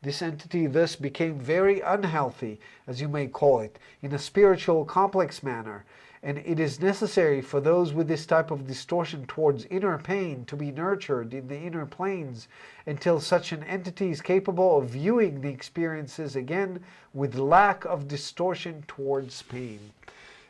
[0.00, 5.42] This entity thus became very unhealthy, as you may call it, in a spiritual complex
[5.42, 5.84] manner,
[6.23, 10.55] and it is necessary for those with this type of distortion towards inner pain to
[10.55, 12.47] be nurtured in the inner planes
[12.85, 16.83] until such an entity is capable of viewing the experiences again
[17.13, 19.79] with lack of distortion towards pain.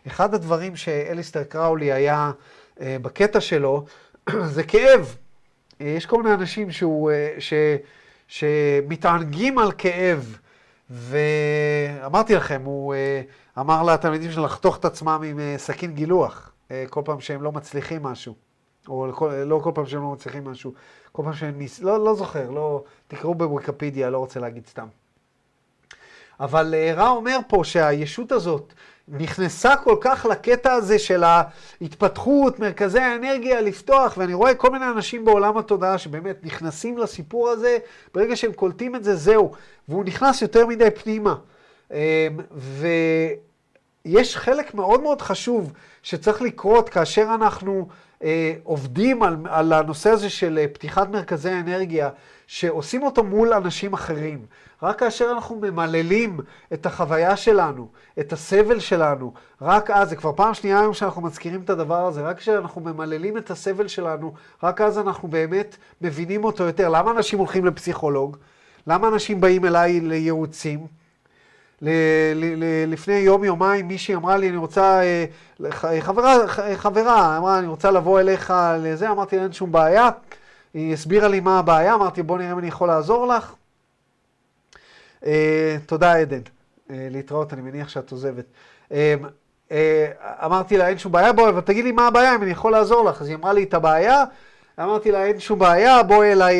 [0.08, 2.32] אחד הדברים שאליסטר קראולי היה
[2.78, 3.86] uh, בקטע שלו
[4.56, 5.16] זה כאב.
[5.80, 7.54] יש כל מיני אנשים שהוא, uh, ש,
[8.28, 10.38] שמתענגים על כאב,
[10.93, 12.95] ואמרתי לכם, הוא...
[12.95, 17.43] Uh, אמר לתלמידים שלו לחתוך את עצמם עם אה, סכין גילוח, אה, כל פעם שהם
[17.43, 18.35] לא מצליחים משהו.
[18.89, 20.73] או כל, לא כל פעם שהם לא מצליחים משהו,
[21.13, 21.81] כל פעם שהם ניס...
[21.81, 22.85] לא, לא זוכר, לא...
[23.09, 24.87] תקראו בוויקיפדיה, לא רוצה להגיד סתם.
[26.41, 28.73] אבל אה, רע אומר פה שהישות הזאת
[29.09, 35.25] נכנסה כל כך לקטע הזה של ההתפתחות, מרכזי האנרגיה, לפתוח, ואני רואה כל מיני אנשים
[35.25, 37.79] בעולם התודעה שבאמת נכנסים לסיפור הזה,
[38.15, 39.53] ברגע שהם קולטים את זה, זהו.
[39.89, 41.35] והוא נכנס יותר מדי פנימה.
[41.93, 41.97] אמ,
[44.05, 45.73] ויש חלק מאוד מאוד חשוב
[46.03, 47.89] שצריך לקרות כאשר אנחנו
[48.25, 52.11] אה, עובדים על, על הנושא הזה של אה, פתיחת מרכזי האנרגיה,
[52.47, 54.47] שעושים אותו מול אנשים אחרים.
[54.83, 56.41] רק כאשר אנחנו ממללים
[56.73, 57.89] את החוויה שלנו,
[58.21, 62.23] את הסבל שלנו, רק אז, זה כבר פעם שנייה היום שאנחנו מזכירים את הדבר הזה,
[62.23, 64.33] רק כשאנחנו ממללים את הסבל שלנו,
[64.63, 66.89] רק אז אנחנו באמת מבינים אותו יותר.
[66.89, 68.37] למה אנשים הולכים לפסיכולוג?
[68.87, 70.87] למה אנשים באים אליי לייעוצים?
[72.87, 75.25] לפני יום-יומיים מישהי אמרה לי, אני רוצה, אה,
[76.01, 80.09] חברה, חברה אמרה, אני רוצה לבוא אליך לזה, אמרתי אין שום בעיה.
[80.75, 83.55] היא הסבירה לי מה הבעיה, אמרתי, בוא נראה אם אני יכול לעזור לך.
[85.27, 86.41] אה, תודה, עדן.
[86.91, 88.45] אה, להתראות, אני מניח שאת עוזבת.
[90.45, 93.23] אמרתי לה, אין שום בעיה, בואי, ותגיד לי מה הבעיה, אם אני יכול לעזור לך.
[93.23, 94.25] אז היא אמרה לי את הבעיה,
[94.81, 96.57] אמרתי לה, אין שום בעיה, בואי אליי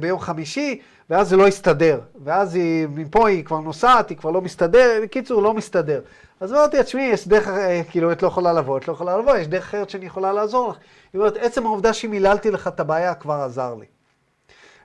[0.00, 0.80] ביום חמישי.
[1.10, 2.00] ואז זה לא הסתדר.
[2.24, 6.00] ואז היא, מפה היא כבר נוסעת, היא כבר לא מסתדר, בקיצור, לא מסתדר.
[6.40, 7.48] אז אמרתי לה, תשמעי, יש דרך,
[7.90, 10.68] כאילו, את לא יכולה לבוא, את לא יכולה לבוא, יש דרך אחרת שאני יכולה לעזור
[10.68, 10.76] לך.
[11.12, 13.86] היא אומרת, עצם העובדה שמיללתי לך את הבעיה כבר עזר לי.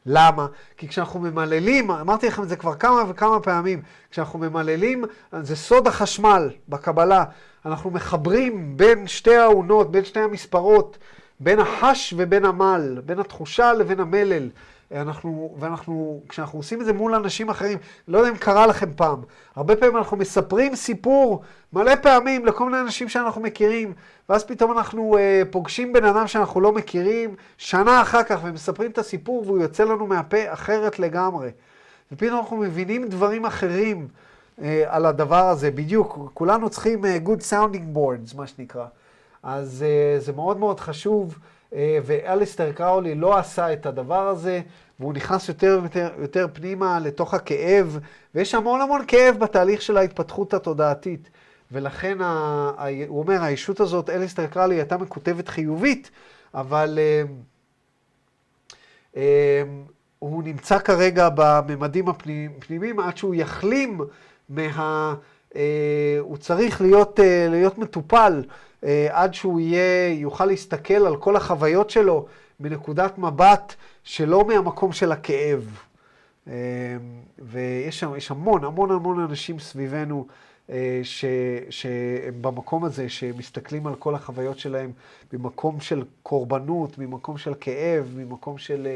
[0.07, 0.47] למה?
[0.77, 3.81] כי כשאנחנו ממללים, אמרתי לכם את זה כבר כמה וכמה פעמים,
[4.11, 5.03] כשאנחנו ממללים,
[5.41, 7.23] זה סוד החשמל בקבלה.
[7.65, 10.97] אנחנו מחברים בין שתי האונות, בין שתי המספרות,
[11.39, 14.49] בין החש ובין המל, בין התחושה לבין המלל.
[14.91, 17.77] אנחנו, ואנחנו, כשאנחנו עושים את זה מול אנשים אחרים,
[18.07, 19.21] לא יודע אם קרה לכם פעם,
[19.55, 21.41] הרבה פעמים אנחנו מספרים סיפור
[21.73, 23.93] מלא פעמים לכל מיני אנשים שאנחנו מכירים,
[24.29, 28.97] ואז פתאום אנחנו אה, פוגשים בן אדם שאנחנו לא מכירים, שנה אחר כך, ומספרים את
[28.97, 31.49] הסיפור והוא יוצא לנו מהפה אחרת לגמרי.
[32.11, 34.07] ופתאום אנחנו מבינים דברים אחרים
[34.61, 38.85] אה, על הדבר הזה, בדיוק, כולנו צריכים אה, good sounding boards, מה שנקרא.
[39.43, 41.39] אז uh, זה מאוד מאוד חשוב,
[41.73, 44.61] ואליסטר קראולי לא עשה את הדבר הזה,
[44.99, 47.99] והוא נכנס יותר ויותר יותר פנימה לתוך הכאב,
[48.35, 51.29] ויש המון המון כאב בתהליך של ההתפתחות התודעתית.
[51.71, 56.11] ולכן, ה, הוא אומר, הישות הזאת, אליסטר קראולי, הייתה מקוטבת חיובית,
[56.53, 57.29] אבל uh,
[59.13, 59.17] uh,
[60.19, 64.01] הוא נמצא כרגע בממדים הפנימיים עד שהוא יחלים
[64.49, 65.15] מה...
[65.51, 65.55] Uh,
[66.19, 71.89] הוא צריך להיות, uh, להיות מטופל uh, עד שהוא יהיה, יוכל להסתכל על כל החוויות
[71.89, 72.25] שלו
[72.59, 75.79] מנקודת מבט שלא מהמקום של הכאב.
[77.39, 80.27] ויש שם, המון, המון המון אנשים סביבנו
[81.03, 81.25] ש,
[81.69, 84.91] שהם במקום הזה, שמסתכלים על כל החוויות שלהם
[85.33, 88.87] ממקום של קורבנות, ממקום של כאב, ממקום של...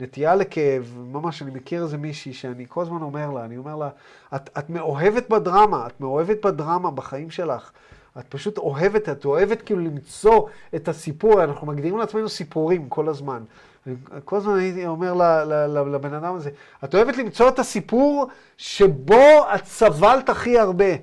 [0.00, 3.88] נטייה לכאב, ממש, אני מכיר איזה מישהי שאני כל הזמן אומר לה, אני אומר לה,
[4.34, 7.70] את, את מאוהבת בדרמה, את מאוהבת בדרמה בחיים שלך.
[8.18, 13.42] את פשוט אוהבת, את אוהבת כאילו למצוא את הסיפור, אנחנו מגדירים לעצמנו סיפורים כל הזמן.
[14.24, 15.14] כל הזמן הייתי אומר
[15.66, 16.50] לבן אדם הזה,
[16.84, 20.94] את אוהבת למצוא את הסיפור שבו את סבלת הכי הרבה.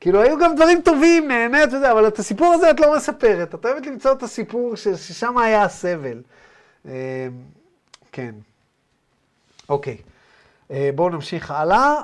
[0.00, 3.54] כאילו, היו גם דברים טובים, נהנית וזה, אבל את הסיפור הזה את לא מספרת.
[3.54, 6.20] את אוהבת למצוא את הסיפור ששם היה הסבל.
[8.11, 8.35] אה, כן.
[9.69, 9.97] אוקיי.
[10.71, 12.01] אה, בואו נמשיך הלאה.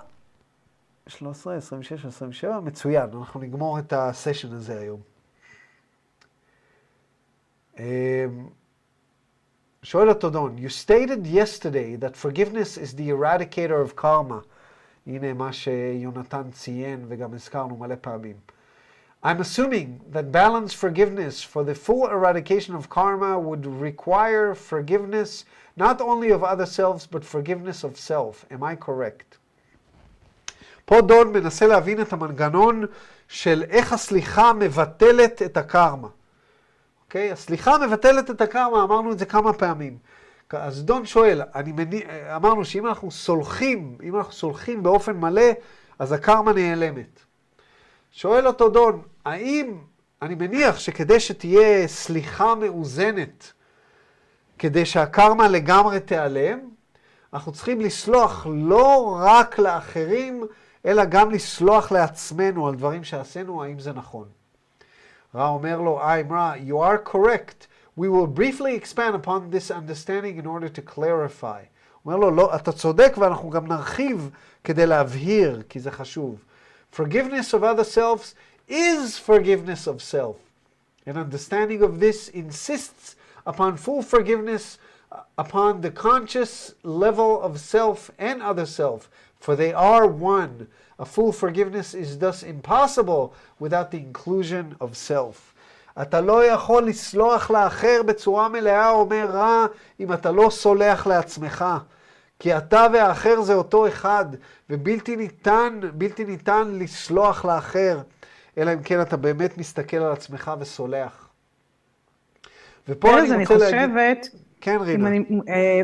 [1.08, 5.02] 13, 26, 27, מצוין, אנחנו נגמור את הסשן הזה היום.
[7.80, 8.26] אה,
[9.84, 14.44] שואל אותו דון, you stated yesterday that forgiveness is the eradicator of karma.
[15.08, 18.36] הנה מה שיונתן ציין וגם הזכרנו מלא פעמים.
[19.24, 25.46] I'm assuming that balanced forgiveness for the full eradication of karma would require forgiveness
[25.79, 28.45] not only of other selves, but forgiveness of self.
[28.51, 29.39] Am I correct?
[30.85, 32.85] פה דון מנסה להבין את המנגנון
[33.29, 36.09] של איך הסליחה מבטלת את הקרמה.
[37.05, 37.33] אוקיי?
[37.33, 39.99] הסליחה מבטלת את הקרמה, אמרנו את זה כמה פעמים.
[40.51, 42.07] אז דון שואל, אני מניח,
[42.37, 45.51] אמרנו שאם אנחנו סולחים, אם אנחנו סולחים באופן מלא,
[45.99, 47.21] אז הקרמה נעלמת.
[48.11, 49.79] שואל אותו דון, האם,
[50.23, 53.53] אני מניח שכדי שתהיה סליחה מאוזנת,
[54.59, 56.59] כדי שהקרמה לגמרי תיעלם,
[57.33, 60.45] אנחנו צריכים לסלוח לא רק לאחרים,
[60.87, 64.29] אלא גם לסלוח לעצמנו על דברים שעשינו, האם זה נכון.
[65.35, 67.67] רע אומר לו, I'm רע, you are correct.
[67.99, 71.63] We will briefly expand upon this understanding in order to clarify.
[72.03, 74.31] הוא אומר לו, לא, אתה צודק ואנחנו גם נרחיב
[74.65, 76.39] כדי להבהיר, כי זה חשוב.
[76.95, 78.35] Forgiveness of other selves
[78.71, 80.37] is forgiveness of self.
[81.07, 82.98] An understanding of this insists
[83.48, 84.78] upon full forgiveness
[85.38, 90.68] upon the conscious level of self and other self, for they are one.
[91.00, 95.54] A full forgiveness is thus impossible without the inclusion of self.
[96.02, 99.66] אתה לא יכול לסלוח לאחר בצורה מלאה, אומר רע,
[100.00, 101.66] אם אתה לא סולח לעצמך.
[102.40, 104.26] כי אתה והאחר זה אותו אחד,
[104.70, 108.00] ובלתי ניתן, בלתי ניתן לסלוח לאחר,
[108.58, 111.27] אלא אם כן אתה באמת מסתכל על עצמך וסולח.
[112.89, 113.39] ופה אני רוצה להגיד...
[113.39, 114.29] אני חושבת...
[114.61, 115.09] כן, רינה.
[115.09, 115.81] אני, אה,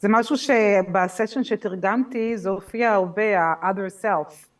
[0.00, 4.52] זה משהו שבסשן שתרגמתי, זה הופיע הרבה, ה-other self.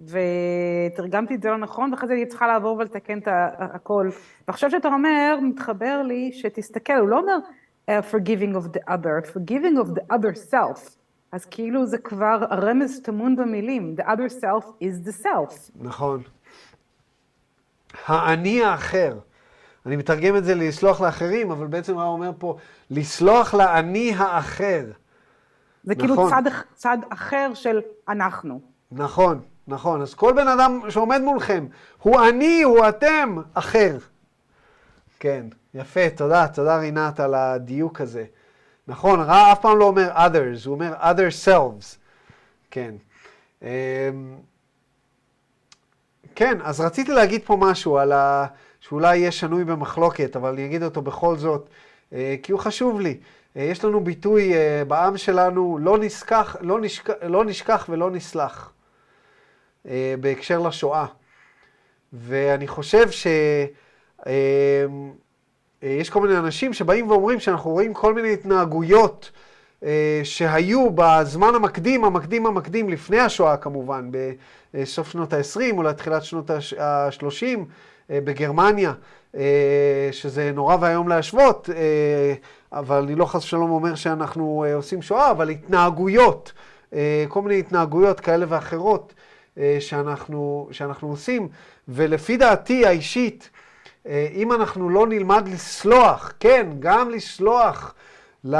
[0.00, 3.28] ותרגמתי את זה לא נכון, ואחרי זה אני צריכה לעבור ולתקן את
[3.58, 4.10] הכל.
[4.48, 7.36] ועכשיו שאתה אומר, מתחבר לי שתסתכל, הוא לא אומר
[7.90, 10.90] uh, forgiving of the other, forgiving of the other self.
[11.32, 15.70] אז כאילו זה כבר הרמז טמון במילים, the other self is the self.
[15.74, 16.22] נכון.
[18.06, 19.18] האני האחר.
[19.86, 22.56] אני מתרגם את זה לסלוח לאחרים, אבל בעצם הוא אומר פה,
[22.90, 24.84] לסלוח לאני האחר.
[25.84, 26.30] זה כאילו נכון.
[26.30, 28.60] כאילו צד, צד אחר של אנחנו.
[28.92, 30.02] נכון, נכון.
[30.02, 31.66] אז כל בן אדם שעומד מולכם,
[32.02, 33.98] הוא אני, הוא אתם, אחר.
[35.20, 35.46] כן.
[35.74, 38.24] יפה, תודה, תודה רינת על הדיוק הזה.
[38.88, 41.96] נכון, רע אף פעם לא אומר others, הוא אומר other selves.
[42.70, 42.94] כן.
[43.62, 43.68] אמ,
[46.34, 48.46] כן, אז רציתי להגיד פה משהו על ה...
[48.82, 51.68] שאולי יהיה שנוי במחלוקת, אבל אני אגיד אותו בכל זאת,
[52.12, 53.18] אה, כי הוא חשוב לי.
[53.56, 58.72] אה, יש לנו ביטוי אה, בעם שלנו, לא נשכח, לא נשכח, לא נשכח ולא נסלח,
[60.20, 61.06] בהקשר לשואה.
[62.12, 63.26] ואני חושב ש...
[64.26, 65.12] אמ,
[65.82, 69.30] אה, יש כל מיני אנשים שבאים ואומרים שאנחנו רואים כל מיני התנהגויות
[70.24, 74.10] שהיו בזמן המקדים, המקדים המקדים, לפני השואה כמובן,
[74.74, 77.56] בסוף שנות ה-20 או לתחילת שנות ה-30 אה,
[78.10, 78.92] בגרמניה,
[80.12, 81.70] שזה נורא ואיום להשוות,
[82.72, 86.52] אבל אני לא חס ושלום אומר שאנחנו עושים שואה, אבל התנהגויות,
[87.28, 89.14] כל מיני התנהגויות כאלה ואחרות
[89.80, 91.48] שאנחנו, שאנחנו עושים,
[91.88, 93.50] ולפי דעתי האישית,
[94.06, 97.94] אה, אם אנחנו לא נלמד לסלוח, כן, גם לסלוח,
[98.44, 98.56] ל,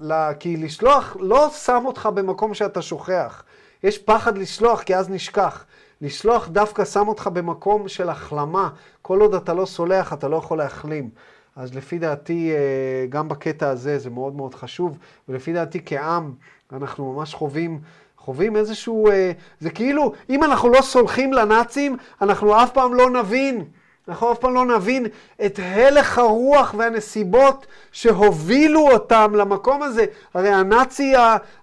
[0.00, 3.44] ל, כי לסלוח לא שם אותך במקום שאתה שוכח.
[3.82, 5.64] יש פחד לסלוח, כי אז נשכח.
[6.02, 8.68] לסלוח דווקא שם אותך במקום של החלמה.
[9.02, 11.10] כל עוד אתה לא סולח, אתה לא יכול להחלים.
[11.56, 14.98] אז לפי דעתי, אה, גם בקטע הזה זה מאוד מאוד חשוב,
[15.28, 16.32] ולפי דעתי כעם,
[16.72, 17.80] אנחנו ממש חווים,
[18.18, 19.10] חווים איזשהו...
[19.10, 23.64] אה, זה כאילו, אם אנחנו לא סולחים לנאצים, אנחנו אף פעם לא נבין.
[24.08, 25.06] אנחנו אף פעם לא נבין
[25.44, 30.04] את הלך הרוח והנסיבות שהובילו אותם למקום הזה.
[30.34, 31.14] הרי הנאצי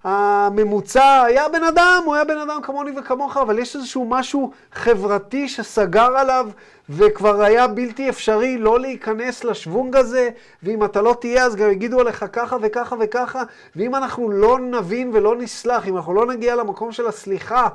[0.03, 5.49] הממוצע היה בן אדם, הוא היה בן אדם כמוני וכמוך, אבל יש איזשהו משהו חברתי
[5.49, 6.49] שסגר עליו,
[6.89, 10.29] וכבר היה בלתי אפשרי לא להיכנס לשוונג הזה,
[10.63, 13.43] ואם אתה לא תהיה אז גם יגידו עליך ככה וככה וככה,
[13.75, 17.67] ואם אנחנו לא נבין ולא נסלח, אם אנחנו לא נגיע למקום של הסליחה,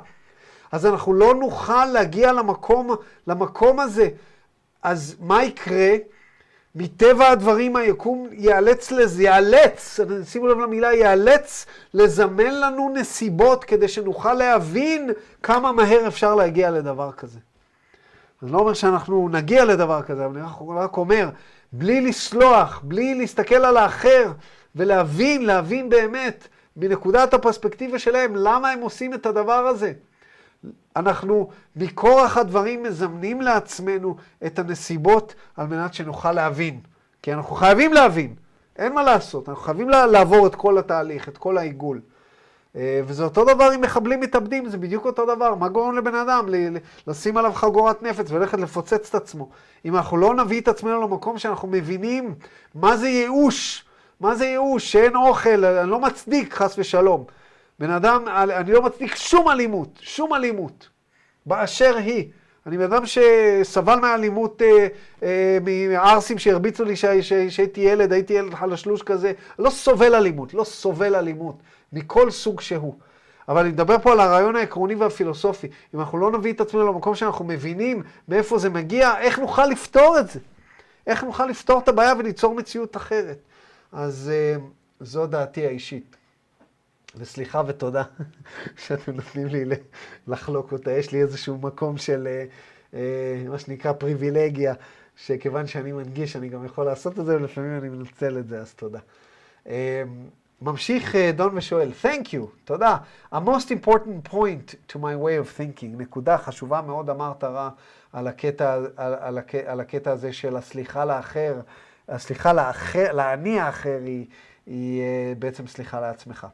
[0.71, 2.95] אז אנחנו לא נוכל להגיע למקום,
[3.27, 4.09] למקום הזה.
[4.85, 5.95] אז מה יקרה?
[6.75, 14.33] מטבע הדברים היקום ייאלץ לזה, ייאלץ, שימו לב למילה, ייאלץ לזמן לנו נסיבות כדי שנוכל
[14.33, 15.09] להבין
[15.43, 17.39] כמה מהר אפשר להגיע לדבר כזה.
[18.43, 21.29] אני לא אומר שאנחנו נגיע לדבר כזה, אבל אני רק אומר,
[21.71, 24.31] בלי לסלוח, בלי להסתכל על האחר
[24.75, 26.47] ולהבין, להבין באמת,
[26.77, 29.93] מנקודת הפרספקטיבה שלהם, למה הם עושים את הדבר הזה.
[30.95, 34.15] אנחנו מכורח הדברים מזמנים לעצמנו
[34.45, 36.79] את הנסיבות על מנת שנוכל להבין.
[37.21, 38.35] כי אנחנו חייבים להבין,
[38.75, 42.01] אין מה לעשות, אנחנו חייבים לעבור את כל התהליך, את כל העיגול.
[42.75, 45.55] אה, וזה אותו דבר עם מחבלים מתאבדים, זה בדיוק אותו דבר.
[45.55, 46.45] מה גורם לבן אדם
[47.07, 49.49] לשים עליו חגורת נפץ וללכת לפוצץ את עצמו?
[49.85, 52.35] אם אנחנו לא נביא את עצמנו למקום שאנחנו מבינים
[52.75, 53.85] מה זה ייאוש,
[54.19, 57.23] מה זה ייאוש, שאין אוכל, אני לא מצדיק חס ושלום.
[57.79, 60.89] בן אדם, אני לא מצדיק שום אלימות, שום אלימות,
[61.45, 62.29] באשר היא.
[62.65, 64.87] אני בן אדם שסבל מאלימות אה,
[65.23, 65.57] אה,
[65.89, 66.95] מערסים שהרביצו לי
[67.49, 69.31] שהייתי ילד, הייתי ילד חלשלוש כזה.
[69.59, 71.55] לא סובל אלימות, לא סובל אלימות,
[71.93, 72.95] מכל סוג שהוא.
[73.49, 75.67] אבל אני מדבר פה על הרעיון העקרוני והפילוסופי.
[75.95, 80.19] אם אנחנו לא נביא את עצמנו למקום שאנחנו מבינים מאיפה זה מגיע, איך נוכל לפתור
[80.19, 80.39] את זה?
[81.07, 83.37] איך נוכל לפתור את הבעיה וליצור מציאות אחרת?
[83.91, 84.55] אז אה,
[84.99, 86.15] זו דעתי האישית.
[87.17, 88.03] וסליחה ותודה
[88.85, 89.63] שאתם נותנים לי
[90.27, 90.91] לחלוק אותה.
[90.91, 92.45] יש לי איזשהו מקום של אה,
[92.93, 94.73] אה, מה שנקרא פריבילגיה,
[95.15, 98.73] שכיוון שאני מנגיש אני גם יכול לעשות את זה, ולפעמים אני מנצל את זה, אז
[98.73, 98.99] תודה.
[99.67, 100.03] אה,
[100.61, 102.97] ממשיך דון ושואל, Thank you, תודה.
[103.33, 107.69] A most important point to my way of thinking, נקודה חשובה מאוד אמרת רע
[108.13, 111.61] על הקטע, על, על, על הקטע הזה של הסליחה לאחר,
[112.09, 114.25] הסליחה לאחר, לאני האחר היא,
[114.65, 115.01] היא
[115.39, 116.47] בעצם סליחה לעצמך.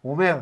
[0.00, 0.40] הוא אומר,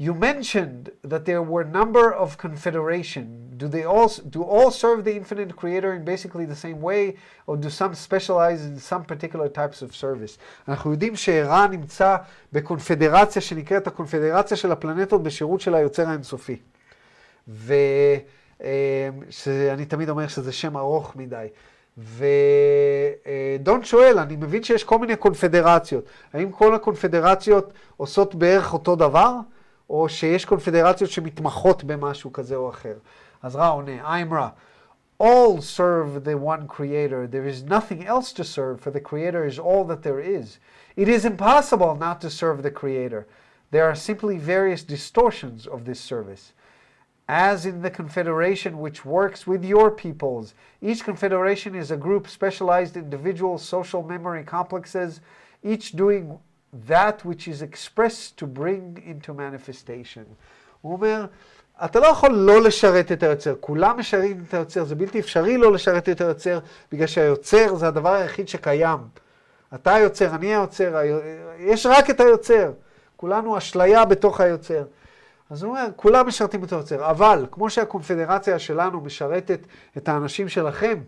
[0.00, 3.26] You mentioned that there were number of confederation.
[3.58, 7.02] Do they all do all serve the infinite creator in basically the same way,
[7.46, 10.38] or do some specialize in some particular types of service?
[10.68, 12.16] אנחנו יודעים שערן נמצא
[12.52, 16.56] בקונפדרציה שנקראת הקונפדרציה של הפלנטות בשירות של היוצר האינסופי.
[17.48, 18.24] ואני
[19.88, 21.46] תמיד אומר שזה שם ארוך מדי.
[23.60, 26.04] ודון שואל, אני מבין שיש כל מיני קונפדרציות.
[26.32, 29.34] האם כל הקונפדרציות עושות בערך אותו דבר,
[29.90, 32.94] או שיש קונפדרציות שמתמחות במשהו כזה או אחר?
[33.42, 34.48] אז רע עונה, I'm רע.
[35.22, 37.26] All serve the one creator.
[37.26, 40.58] There is nothing else to serve, for the creator is all that there is.
[40.96, 43.26] It is impossible not to serve the creator.
[43.70, 46.44] There are simply various distortions of this service.
[47.29, 50.53] as in the confederation which works with your peoples.
[50.81, 55.21] Each confederation is a group specialized individual social memory complexes,
[55.63, 56.37] each doing
[56.87, 60.25] that which is expressed to bring into manifestation.
[60.81, 61.25] הוא אומר,
[61.85, 65.71] אתה לא יכול לא לשרת את היוצר, כולם משרתים את היוצר, זה בלתי אפשרי לא
[65.71, 66.59] לשרת את היוצר,
[66.91, 68.99] בגלל שהיוצר זה הדבר היחיד שקיים.
[69.75, 70.99] אתה היוצר, אני היוצר,
[71.59, 72.71] יש רק את היוצר.
[73.17, 74.83] כולנו אשליה בתוך היוצר.
[75.50, 79.60] אז הוא אומר, כולם משרתים את היוצר, אבל כמו שהקונפדרציה שלנו משרתת
[79.96, 80.98] את האנשים שלכם,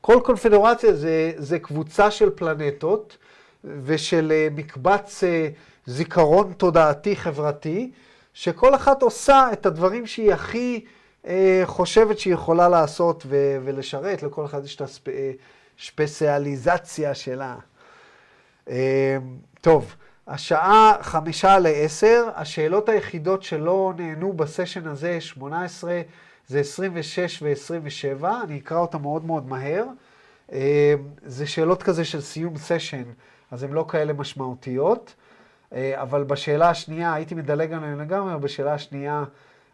[0.00, 3.16] כל קונפדרציה זה, זה קבוצה של פלנטות
[3.64, 5.26] ושל uh, מקבץ uh,
[5.86, 7.90] זיכרון תודעתי חברתי,
[8.34, 10.84] שכל אחת עושה את הדברים שהיא הכי
[11.24, 11.28] uh,
[11.64, 14.82] חושבת שהיא יכולה לעשות ו- ולשרת, לכל אחת יש את
[15.78, 17.56] הספציאליזציה שלה.
[18.66, 18.70] Uh,
[19.60, 19.96] טוב.
[20.26, 26.00] השעה חמישה לעשר, השאלות היחידות שלא נהנו בסשן הזה, 18,
[26.46, 29.84] זה 26 ו-27, אני אקרא אותן מאוד מאוד מהר.
[30.52, 33.02] אה, זה שאלות כזה של סיום סשן,
[33.50, 35.14] אז הן לא כאלה משמעותיות.
[35.72, 39.24] אה, אבל בשאלה השנייה, הייתי מדלג עליהן לגמרי, בשאלה השנייה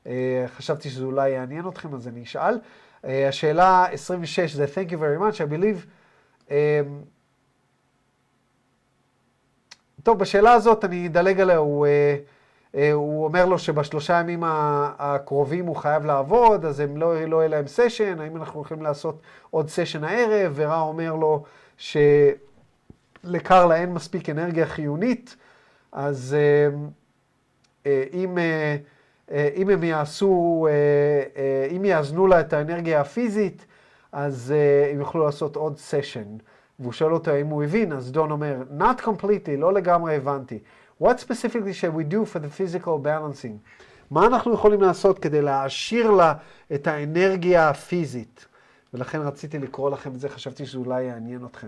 [0.06, 2.58] אה, חשבתי שזה אולי יעניין אתכם, אז אני אשאל.
[3.04, 5.86] השאלה 26 זה Thank you very much, I believe.
[10.08, 11.90] טוב, בשאלה הזאת אני אדלג עליה, הוא, uh,
[12.74, 17.48] uh, הוא אומר לו שבשלושה ימים הקרובים הוא חייב לעבוד, אז הם לא, לא יהיה
[17.48, 19.20] להם סשן, האם אנחנו הולכים לעשות
[19.50, 21.44] עוד סשן הערב, ורע אומר לו
[21.76, 25.36] שלקרלה אין מספיק אנרגיה חיונית,
[25.92, 26.38] אז uh,
[27.84, 28.38] uh, אם...
[28.38, 28.40] Uh,
[29.30, 33.66] אה, אם הם יעשו, אה, אה, אם יאזנו לה את האנרגיה הפיזית,
[34.12, 34.54] אז
[34.92, 36.36] הם יוכלו לעשות עוד סשן.
[36.79, 40.59] והוא שואל אותו אם הוא הבין, אז דון אומר, not completely, לא לגמרי הבנתי.
[41.01, 43.57] What specifically shall we do for the physical balancing?
[44.11, 46.33] מה אנחנו יכולים לעשות כדי להעשיר לה
[46.73, 48.45] את האנרגיה הפיזית?
[48.93, 51.67] ולכן רציתי לקרוא לכם את זה, חשבתי שזה אולי יעניין אתכם.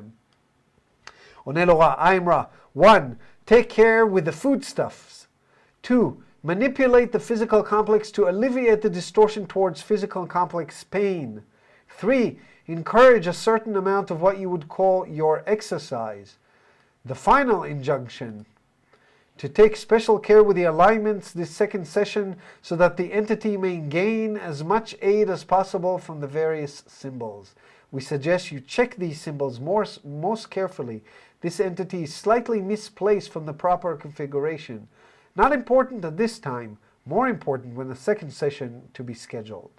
[1.44, 2.44] עונה לו רע, I'm רע.
[2.78, 3.16] One,
[3.49, 5.28] take care with the foodstuffs.
[5.84, 11.41] Two, Manipulate the physical complex to alleviate the distortion towards physical complex pain.
[11.90, 12.38] Three,
[12.71, 16.39] encourage a certain amount of what you would call your exercise.
[17.05, 18.47] The final injunction,
[19.39, 23.79] to take special care with the alignments this second session so that the entity may
[23.79, 27.55] gain as much aid as possible from the various symbols.
[27.91, 31.03] We suggest you check these symbols more, most carefully.
[31.41, 34.89] This entity is slightly misplaced from the proper configuration.
[35.35, 36.77] Not important at this time,
[37.07, 39.71] more important when the second session to be scheduled.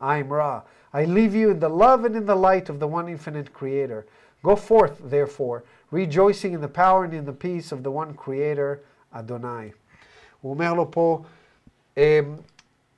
[0.00, 0.62] I am Ra.
[0.94, 4.06] I leave you in the love and in the light of the one infinite Creator.
[4.44, 8.80] Go forth, therefore, rejoicing in the power and in the peace of the one Creator,
[9.12, 9.72] Adonai.
[10.40, 11.22] הוא אומר לו פה,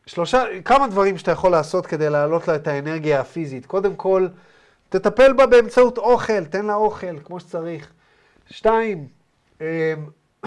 [0.07, 3.67] שלושה, כמה דברים שאתה יכול לעשות כדי להעלות לה את האנרגיה הפיזית.
[3.67, 4.29] קודם כל,
[4.89, 7.93] תטפל בה באמצעות אוכל, תן לה אוכל כמו שצריך.
[8.51, 9.09] שתיים,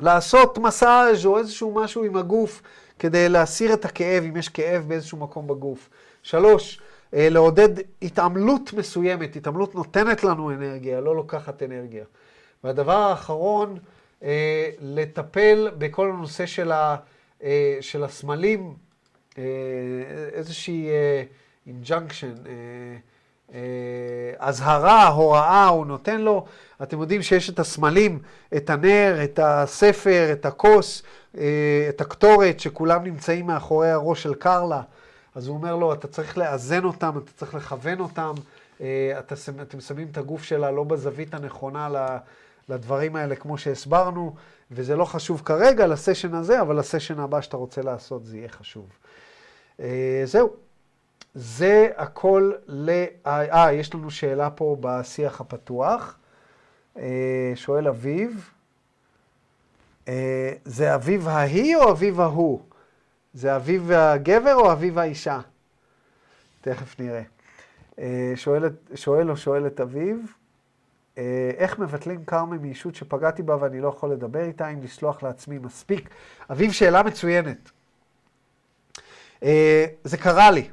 [0.00, 2.62] לעשות מסאז' או איזשהו משהו עם הגוף
[2.98, 5.88] כדי להסיר את הכאב, אם יש כאב באיזשהו מקום בגוף.
[6.24, 6.80] שלוש,
[7.14, 7.68] אה, לעודד
[8.02, 12.04] התעמלות מסוימת, התעמלות נותנת לנו אנרגיה, לא לוקחת אנרגיה.
[12.64, 13.78] והדבר האחרון,
[14.22, 16.96] אה, לטפל בכל הנושא של, ה,
[17.42, 18.74] אה, של הסמלים,
[20.32, 20.88] איזושהי
[21.66, 22.34] injunction,
[24.38, 26.44] אזהרה, הוראה, הוא נותן לו.
[26.82, 28.18] אתם יודעים שיש את הסמלים,
[28.56, 31.02] את הנר, את הספר, את הכוס,
[31.88, 34.82] את הקטורת, שכולם נמצאים מאחורי הראש של קרלה.
[35.34, 38.32] אז הוא אומר לו, אתה צריך לאזן אותם, אתה צריך לכוון אותם,
[38.80, 41.88] אה, אתה, אתם שמים את הגוף שלה לא בזווית הנכונה
[42.68, 44.34] לדברים האלה, כמו שהסברנו,
[44.70, 48.86] וזה לא חשוב כרגע לסשן הזה, אבל לסשן הבא שאתה רוצה לעשות זה יהיה חשוב.
[49.80, 50.50] אה, זהו.
[51.34, 53.04] זה הכל ל...
[53.26, 56.18] אה, יש לנו שאלה פה בשיח הפתוח.
[56.98, 58.50] אה, שואל אביב,
[60.08, 62.60] אה, זה אביב ההיא או אביב ההוא?
[63.34, 65.40] זה אביב הגבר או אביב האישה?
[66.60, 67.22] תכף נראה.
[67.98, 70.32] אה, שואל, שואל או שואלת אביב,
[71.56, 76.08] איך מבטלים קרמה מישות שפגעתי בה ואני לא יכול לדבר איתה, אם לסלוח לעצמי מספיק?
[76.50, 77.70] אביב, שאלה מצוינת.
[80.04, 80.68] זה קרה לי.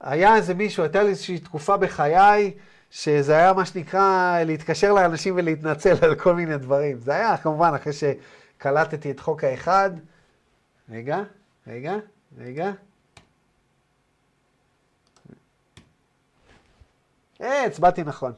[0.00, 2.54] היה איזה מישהו, הייתה לי איזושהי תקופה בחיי,
[2.90, 6.98] שזה היה מה שנקרא להתקשר לאנשים ולהתנצל על כל מיני דברים.
[6.98, 9.90] זה היה כמובן אחרי שקלטתי את חוק האחד.
[10.90, 11.22] רגע,
[11.66, 11.96] רגע,
[12.38, 12.72] רגע.
[17.40, 18.32] אה, הצבעתי נכון.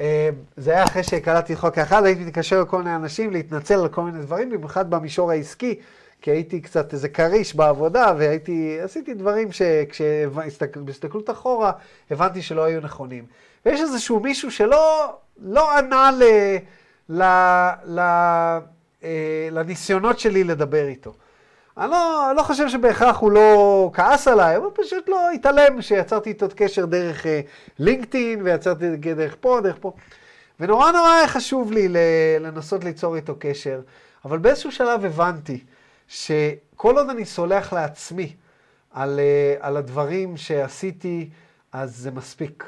[0.00, 4.02] אה, זה היה אחרי שקלטתי חוק האחד, הייתי מתקשר לכל מיני אנשים להתנצל על כל
[4.02, 5.80] מיני דברים, במיוחד במישור העסקי.
[6.22, 11.72] כי הייתי קצת איזה כריש בעבודה, והייתי, עשיתי דברים שכשבהסתכלות אחורה
[12.10, 13.26] הבנתי שלא היו נכונים.
[13.66, 16.22] ויש איזשהו מישהו שלא לא ענה ל,
[17.08, 17.22] ל,
[17.84, 17.98] ל,
[19.04, 21.14] אה, לניסיונות שלי לדבר איתו.
[21.78, 26.46] אני לא, לא חושב שבהכרח הוא לא כעס עליי, הוא פשוט לא התעלם שיצרתי איתו
[26.56, 27.40] קשר דרך אה,
[27.78, 29.92] לינקדאין, ויצרתי דרך פה, דרך פה.
[30.60, 31.88] ונורא נורא היה חשוב לי
[32.40, 33.80] לנסות ליצור איתו קשר,
[34.24, 35.64] אבל באיזשהו שלב הבנתי
[36.08, 38.36] שכל עוד אני סולח לעצמי
[38.90, 41.30] על, אה, על הדברים שעשיתי,
[41.72, 42.64] אז זה מספיק.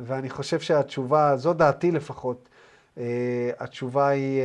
[0.00, 2.48] ואני חושב שהתשובה, זו דעתי לפחות,
[2.96, 3.00] uh,
[3.58, 4.40] התשובה היא,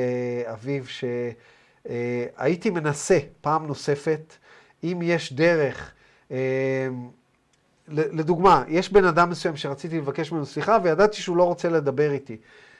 [0.48, 1.36] uh, אביב, שהייתי
[1.86, 1.90] uh,
[2.72, 4.34] מנסה פעם נוספת,
[4.84, 5.91] אם יש דרך,
[6.30, 6.34] uh,
[7.88, 12.38] לדוגמה, יש בן אדם מסוים שרציתי לבקש ממנו סליחה וידעתי שהוא לא רוצה לדבר איתי.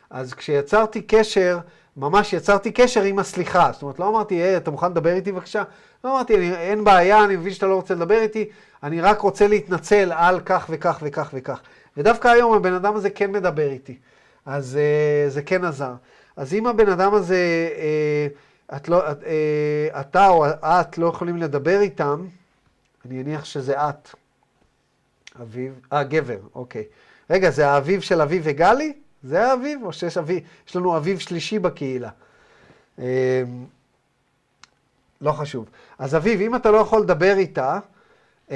[0.10, 1.60] אז כשיצרתי קשר,
[1.98, 3.70] ממש יצרתי קשר עם הסליחה.
[3.74, 5.64] זאת אומרת, לא אמרתי, היי, אתה מוכן לדבר איתי בבקשה?
[6.04, 8.50] לא אמרתי, אין בעיה, אני מבין שאתה לא רוצה לדבר איתי,
[8.84, 11.62] אני רק רוצה להתנצל על כך וכך וכך וכך.
[11.98, 13.98] ודווקא היום הבן אדם הזה כן מדבר איתי,
[14.46, 15.94] אז uh, זה כן עזר.
[16.36, 17.70] אז אם הבן אדם הזה,
[18.76, 19.14] את לא, uh,
[20.00, 22.28] אתה או את לא יכולים לדבר איתם,
[23.06, 24.10] אני אניח שזה את.
[25.42, 26.84] אביב, אה, גבר, אוקיי.
[27.30, 28.94] רגע, זה האביב של אביב וגלי?
[29.24, 29.84] זה האביב?
[29.84, 32.10] או שיש אביב, יש לנו אביב שלישי בקהילה?
[33.00, 33.04] אמ,
[35.22, 35.70] לא חשוב.
[36.00, 37.80] אז אביב, אם אתה לא יכול לדבר איתה,
[38.52, 38.56] אמ,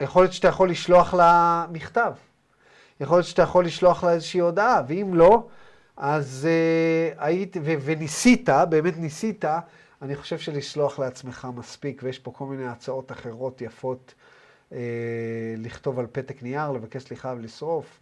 [0.00, 2.12] יכול להיות שאתה יכול לשלוח לה מכתב.
[3.00, 5.46] יכול להיות שאתה יכול לשלוח לה איזושהי הודעה, ואם לא,
[5.98, 9.44] אז uh, היית, ו- וניסית, באמת ניסית,
[10.02, 14.14] אני חושב שלשלוח לעצמך מספיק, ויש פה כל מיני הצעות אחרות יפות,
[14.70, 14.74] uh,
[15.56, 18.00] לכתוב על פתק נייר, לבקש סליחה ולשרוף,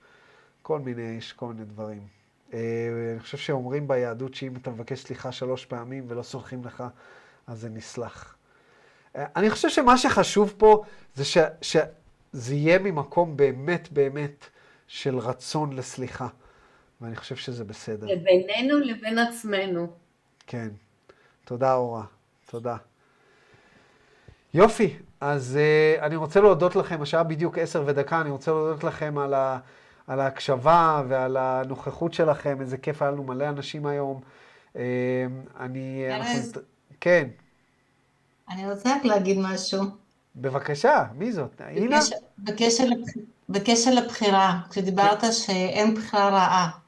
[0.63, 2.01] כל מיני, יש כל מיני דברים.
[2.51, 2.55] Uh,
[3.13, 6.85] אני חושב שאומרים ביהדות שאם אתה מבקש סליחה שלוש פעמים ולא סולחים לך,
[7.47, 8.37] אז זה נסלח.
[9.15, 10.83] Uh, אני חושב שמה שחשוב פה
[11.15, 14.47] זה ש, שזה יהיה ממקום באמת באמת
[14.87, 16.29] של רצון לסליחה.
[17.01, 18.07] ואני חושב שזה בסדר.
[18.07, 19.87] לבינינו לבין עצמנו.
[20.47, 20.69] כן.
[21.45, 22.05] תודה, אורה.
[22.47, 22.77] תודה.
[24.55, 29.19] יופי, אז uh, אני רוצה להודות לכם, השעה בדיוק עשר ודקה, אני רוצה להודות לכם
[29.19, 29.59] על, ה,
[30.07, 34.21] על ההקשבה ועל הנוכחות שלכם, איזה כיף, היה לנו מלא אנשים היום.
[34.75, 34.79] Uh,
[35.61, 36.07] אני...
[36.11, 36.61] אנחנו...
[37.01, 37.29] כן.
[38.51, 39.83] אני רוצה רק להגיד משהו.
[40.37, 41.61] בבקשה, מי זאת?
[41.69, 41.99] אינה?
[42.39, 42.85] בקשר,
[43.49, 45.33] בקשר לבחירה, כשדיברת כן.
[45.33, 46.86] שאין בחירה רעה.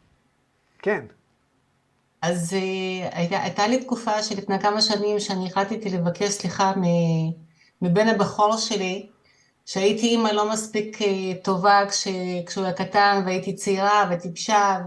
[0.82, 1.00] כן.
[2.22, 6.72] אז uh, הייתה, הייתה לי תקופה שלפני כמה שנים שאני החלטתי לבקש סליחה
[7.82, 9.06] מבן הבכור שלי,
[9.66, 11.04] שהייתי אימא לא מספיק uh,
[11.44, 12.08] טובה כש,
[12.46, 14.78] כשהוא היה קטן והייתי צעירה וטיפשה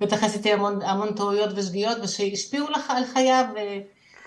[0.00, 3.44] ובטח עשיתי המון, המון טעויות ושגיאות ושהשפיעו לך על חייו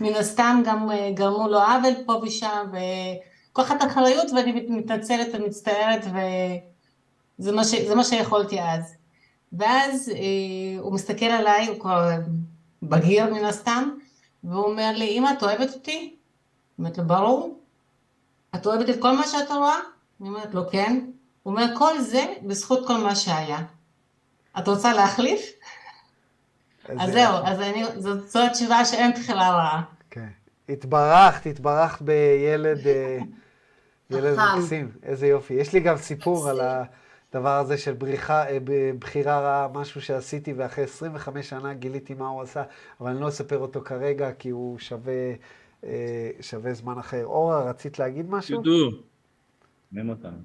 [0.01, 7.51] ומן הסתם גם uh, גרמו לו עוול פה ושם ולוקחת אחריות ואני מתנצלת ומצטערת וזה
[7.51, 8.98] מה, ש, מה שיכולתי אז.
[9.53, 12.09] ואז אה, הוא מסתכל עליי, הוא כבר
[12.83, 13.89] בגיר מן הסתם,
[14.43, 16.15] והוא אומר לי, אמא, את אוהבת אותי?
[16.79, 17.59] אומרת לו, ברור.
[18.55, 19.79] את אוהבת את כל מה שאת רואה?
[20.21, 20.99] אני אומרת לו, כן.
[21.43, 23.59] הוא אומר, כל זה בזכות כל מה שהיה.
[24.59, 25.41] את רוצה להחליף?
[26.99, 29.81] אז זהו, אז אני, זאת, זו התשובה שאין בחירה רעה.
[30.09, 30.27] כן.
[30.69, 33.19] התברכת, התברכת בילד, אה,
[34.09, 34.91] ילד מקסים.
[35.03, 35.53] איזה יופי.
[35.53, 36.83] יש לי גם סיפור על ה...
[37.33, 38.57] הדבר הזה של בריחה, אה,
[38.99, 42.63] בחירה רעה, משהו שעשיתי, ואחרי 25 שנה גיליתי מה הוא עשה,
[43.01, 45.33] אבל אני לא אספר אותו כרגע, כי הוא שווה,
[45.83, 47.25] אה, שווה זמן אחר.
[47.25, 48.55] אורה, רצית להגיד משהו?
[48.55, 48.97] יודו.
[49.91, 50.37] מם אותנו.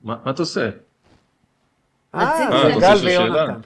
[0.00, 0.70] מה אתה עושה?
[2.14, 3.60] אה, גל ויונתן.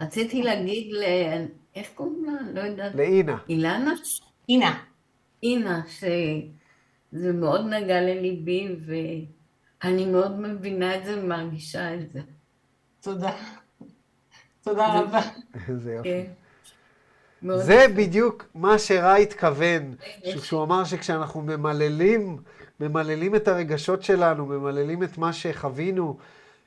[0.00, 1.02] רציתי להגיד ל...
[1.74, 2.32] איך קוראים לה?
[2.54, 2.94] לא יודעת.
[2.94, 3.38] לאינה.
[3.48, 3.94] אילנה?
[4.48, 4.78] אינה.
[5.42, 8.92] אינה, שזה מאוד נגע לליבי, ו...
[9.84, 12.20] אני מאוד מבינה את זה ומרגישה את זה.
[13.00, 13.36] תודה.
[14.62, 15.20] תודה רבה.
[15.68, 16.08] איזה יופי.
[16.08, 16.24] כן.
[17.56, 19.94] זה בדיוק מה שרע התכוון,
[20.24, 22.36] כשהוא אמר שכשאנחנו ממללים,
[22.80, 26.18] ממללים את הרגשות שלנו, ממללים את מה שחווינו,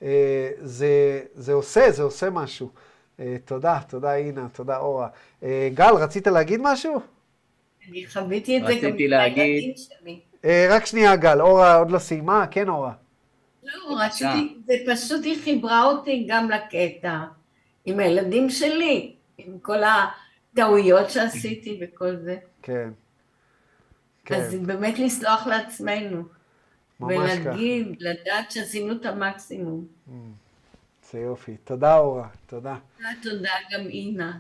[0.03, 2.69] אה, זה, זה עושה, זה עושה משהו.
[3.19, 5.07] אה, תודה, תודה אינה, תודה אורה.
[5.43, 6.99] אה, גל, רצית להגיד משהו?
[7.89, 10.19] אני חוויתי את זה גם עם הילדים שלי.
[10.45, 12.47] רק שנייה, גל, אורה עוד לא סיימה?
[12.51, 12.93] כן, אורה.
[13.63, 17.19] לא, רציתי, זה פשוט היא חיברה אותי גם לקטע
[17.85, 22.37] עם הילדים שלי, עם כל הטעויות שעשיתי וכל זה.
[22.61, 22.89] כן.
[24.25, 24.35] כן.
[24.35, 26.23] אז באמת לסלוח לעצמנו.
[26.99, 27.41] ממש ככה.
[27.41, 29.85] ולהגיד, לדעת שעשינו את המקסימום.
[30.07, 30.11] Mm,
[31.11, 31.57] זה יופי.
[31.63, 32.27] תודה, אורה.
[32.45, 32.75] תודה.
[33.23, 34.37] תודה גם אינה.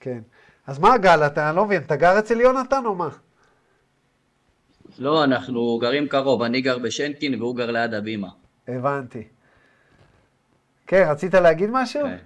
[0.00, 0.18] כן.
[0.66, 3.08] אז מה, גל, אתה לא מבין, אתה גר אצל יונתן או מה?
[4.98, 8.28] לא, אנחנו גרים קרוב, אני גר בשנקין והוא גר ליד הבימה.
[8.68, 9.22] הבנתי.
[10.86, 12.02] כן, רצית להגיד משהו?
[12.02, 12.16] כן.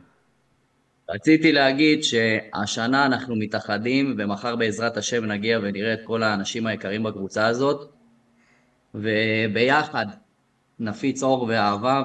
[1.09, 7.47] רציתי להגיד שהשנה אנחנו מתאחדים, ומחר בעזרת השם נגיע ונראה את כל האנשים היקרים בקבוצה
[7.47, 7.91] הזאת,
[8.95, 10.07] וביחד
[10.79, 12.03] נפיץ אור ואהבה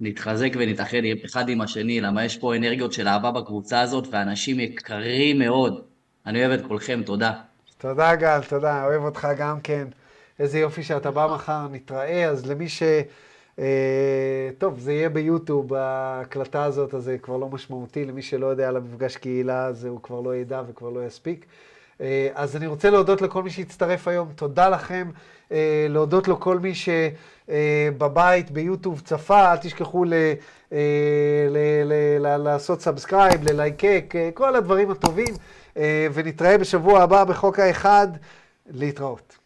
[0.00, 5.38] ונתחזק ונתאחד אחד עם השני, למה יש פה אנרגיות של אהבה בקבוצה הזאת, ואנשים יקרים
[5.38, 5.82] מאוד.
[6.26, 7.32] אני אוהב את כולכם, תודה.
[7.88, 9.88] תודה גל, תודה, אוהב אותך גם כן.
[10.38, 12.24] איזה יופי שאתה בא מחר, נתראה.
[12.24, 12.82] אז למי ש...
[13.58, 18.04] אה, טוב, זה יהיה ביוטיוב, ההקלטה הזאת, אז זה כבר לא משמעותי.
[18.04, 21.46] למי שלא יודע על המפגש קהילה, אז הוא כבר לא ידע וכבר לא יספיק.
[22.00, 25.10] אה, אז אני רוצה להודות לכל מי שהצטרף היום, תודה לכם.
[25.52, 30.14] אה, להודות לכל מי שבבית, ביוטיוב, צפה, אל תשכחו ל...
[32.38, 35.34] לעשות subscribe, ללייקק, כל הדברים הטובים,
[36.14, 38.08] ונתראה בשבוע הבא בחוק האחד.
[38.66, 39.38] להתראות.